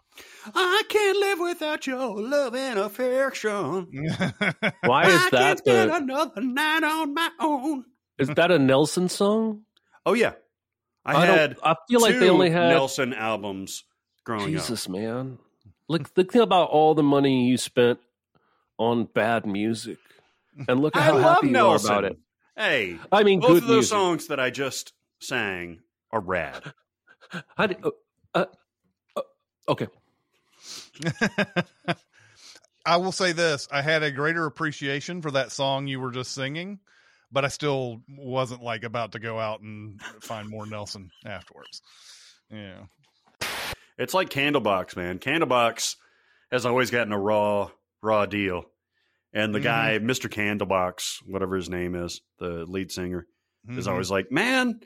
[0.53, 3.87] I can't live without your love and affection.
[4.85, 7.85] Why is I that can't get the, another night on my own.
[8.19, 9.63] is that a Nelson song?
[10.05, 10.33] Oh yeah,
[11.05, 11.57] I, I had.
[11.63, 13.85] I feel like they only had- Nelson albums
[14.25, 15.39] growing Jesus, man.
[15.89, 17.99] Like think about all the money you spent
[18.79, 19.99] on bad music.
[20.69, 22.19] and look at how love happy you are about it.
[22.57, 23.91] Hey, I mean, both good of those music.
[23.91, 25.81] songs that I just sang
[26.11, 26.63] are rad.
[27.57, 27.91] How do, uh,
[28.35, 28.45] uh,
[29.17, 29.21] uh,
[29.69, 29.87] okay.
[32.85, 36.33] I will say this: I had a greater appreciation for that song you were just
[36.33, 36.81] singing,
[37.33, 41.81] but I still wasn't like about to go out and find more Nelson afterwards.
[42.51, 42.85] Yeah,
[43.99, 45.19] It's like Candlebox, man.
[45.19, 45.97] Candlebox
[46.51, 47.71] has always gotten a raw,
[48.03, 48.65] raw deal.
[49.33, 49.65] And the Mhm.
[49.65, 50.29] guy, Mr.
[50.31, 53.27] Candlebox, whatever his name is, the lead singer,
[53.69, 53.91] is Mhm.
[53.91, 54.81] always like, man,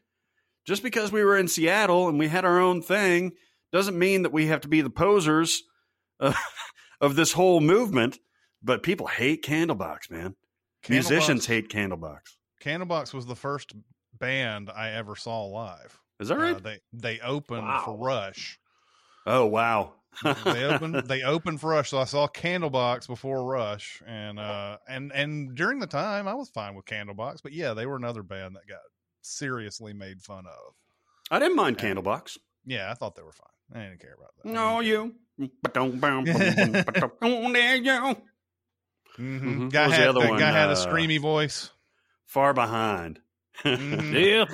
[0.65, 3.33] just because we were in Seattle and we had our own thing
[3.73, 5.63] doesn't mean that we have to be the posers
[6.21, 6.37] of,
[7.01, 8.19] of this whole movement.
[8.63, 10.37] But people hate Candlebox, man.
[10.89, 12.36] Musicians hate Candlebox.
[12.61, 13.75] Candlebox was the first
[14.19, 16.01] band I ever saw live.
[16.21, 16.57] Is that right?
[16.57, 17.83] Uh, they they opened Wow.
[17.85, 18.59] for Rush.
[19.27, 19.93] oh, wow.
[20.23, 25.13] They opened they opened for Rush, so I saw Candlebox before Rush, and uh and
[25.13, 28.57] and during the time I was fine with Candlebox, but yeah, they were another band
[28.57, 28.81] that got
[29.21, 30.75] seriously made fun of.
[31.31, 32.39] I didn't mind Candlebox.
[32.65, 33.47] Yeah, I thought they were fine.
[33.75, 34.47] I didn't care about that.
[34.51, 35.15] No, you.
[35.39, 35.73] Far
[39.19, 39.71] hmm Mhm.
[39.73, 40.39] Guy What was the had other that one?
[40.39, 41.71] guy had a Uh, screamy voice.
[42.53, 43.21] Behind.
[43.65, 44.13] Mhm.
[44.13, 44.45] Yeah,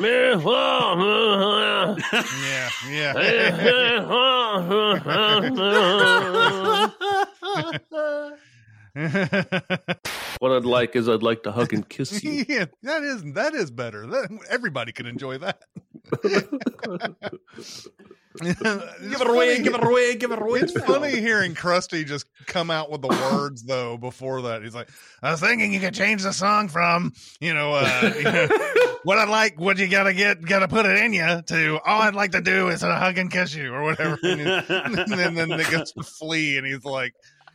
[2.88, 4.00] yeah, yeah.
[10.38, 12.44] what I'd like is I'd like to hug and kiss you.
[12.48, 14.06] yeah, that is that is better.
[14.06, 15.62] That, everybody can enjoy that.
[18.40, 18.56] Give
[19.20, 20.60] it away, give it away, give it away.
[20.60, 23.98] It's funny hearing Krusty just come out with the words though.
[23.98, 24.88] Before that, he's like,
[25.22, 28.48] "I was thinking you could change the song from, you know, uh, you know,
[29.04, 32.14] what I'd like, what you gotta get, gotta put it in you to all I'd
[32.14, 35.70] like to do is a hug and kiss you or whatever." And, then then it
[35.70, 37.12] gets to Flea, and he's like.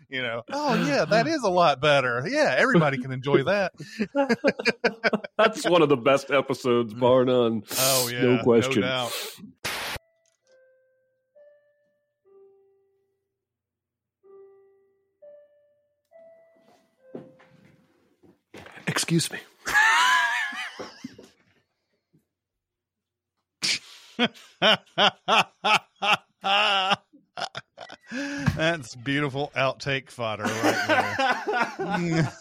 [0.10, 2.26] You know, oh yeah, that is a lot better.
[2.26, 3.74] Yeah, everybody can enjoy that.
[5.38, 7.00] That's one of the best episodes, mm.
[7.00, 7.64] bar none.
[7.78, 8.84] Oh yeah, no question.
[8.84, 9.12] doubt.
[18.88, 19.40] Excuse me.
[28.12, 32.34] That's beautiful outtake fodder right there.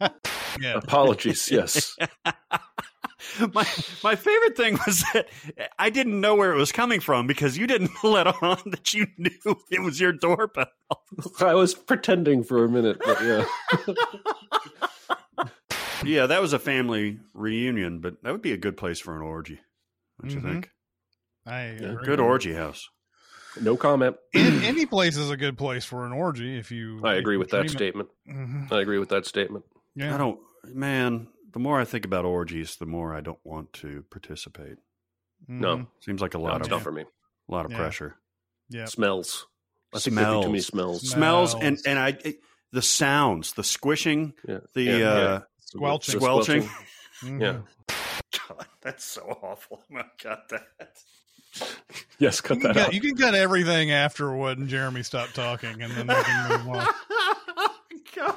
[0.60, 0.74] yeah.
[0.76, 1.50] Apologies.
[1.50, 1.96] Yes.
[3.54, 3.66] my
[4.02, 5.28] my favorite thing was that
[5.78, 9.06] I didn't know where it was coming from because you didn't let on that you
[9.18, 10.66] knew it was your doorbell.
[11.40, 13.44] I was pretending for a minute, but yeah.
[16.04, 19.22] Yeah, that was a family reunion, but that would be a good place for an
[19.22, 19.58] orgy.
[20.20, 20.42] Don't you Mhm.
[20.42, 20.70] think?
[21.46, 22.04] I agree.
[22.04, 22.88] Good orgy house.
[23.60, 24.16] No comment.
[24.34, 27.00] Any, any place is a good place for an orgy if you.
[27.04, 27.70] I agree with that dream it.
[27.70, 28.08] statement.
[28.28, 28.72] Mhm.
[28.72, 29.64] I agree with that statement.
[29.94, 30.14] Yeah.
[30.14, 31.28] I don't, man.
[31.52, 34.78] The more I think about orgies, the more I don't want to participate.
[35.46, 35.86] No, Mhm.
[36.00, 37.02] Seems like a lot it's of not for me.
[37.02, 37.76] a lot of Yeah.
[37.78, 38.16] pressure.
[38.70, 38.86] Yeah.
[38.86, 39.46] Smells.
[39.94, 41.08] I think there'd too many smells.
[41.08, 41.82] Smells and Smells.
[41.86, 42.40] and I it-
[42.72, 44.58] the sounds, the squishing, Yeah.
[44.72, 45.06] the Yeah, yeah.
[45.06, 46.14] uh, Squelching.
[46.14, 46.68] The squelching.
[47.20, 47.40] Mhm.
[47.40, 47.60] Yeah.
[48.48, 49.84] God, that's so awful.
[49.96, 50.98] I got that.
[52.18, 52.94] Yes, cut You can, that cut, out.
[52.94, 56.86] you can cut everything after when Jeremy stopped talking, and then we can move on.
[58.16, 58.36] God.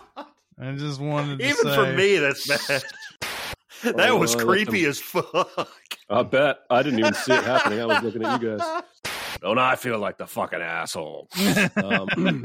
[0.60, 2.84] I just wanted to Even say, for me, that's bad.
[3.84, 5.69] That Oh, was I creepy them- as fuck.
[6.10, 6.57] I bet.
[6.68, 7.80] I didn't even see it happening.
[7.80, 8.84] I was looking at you guys.
[9.41, 11.28] Don't I feel like the fucking asshole?
[11.76, 12.44] Um,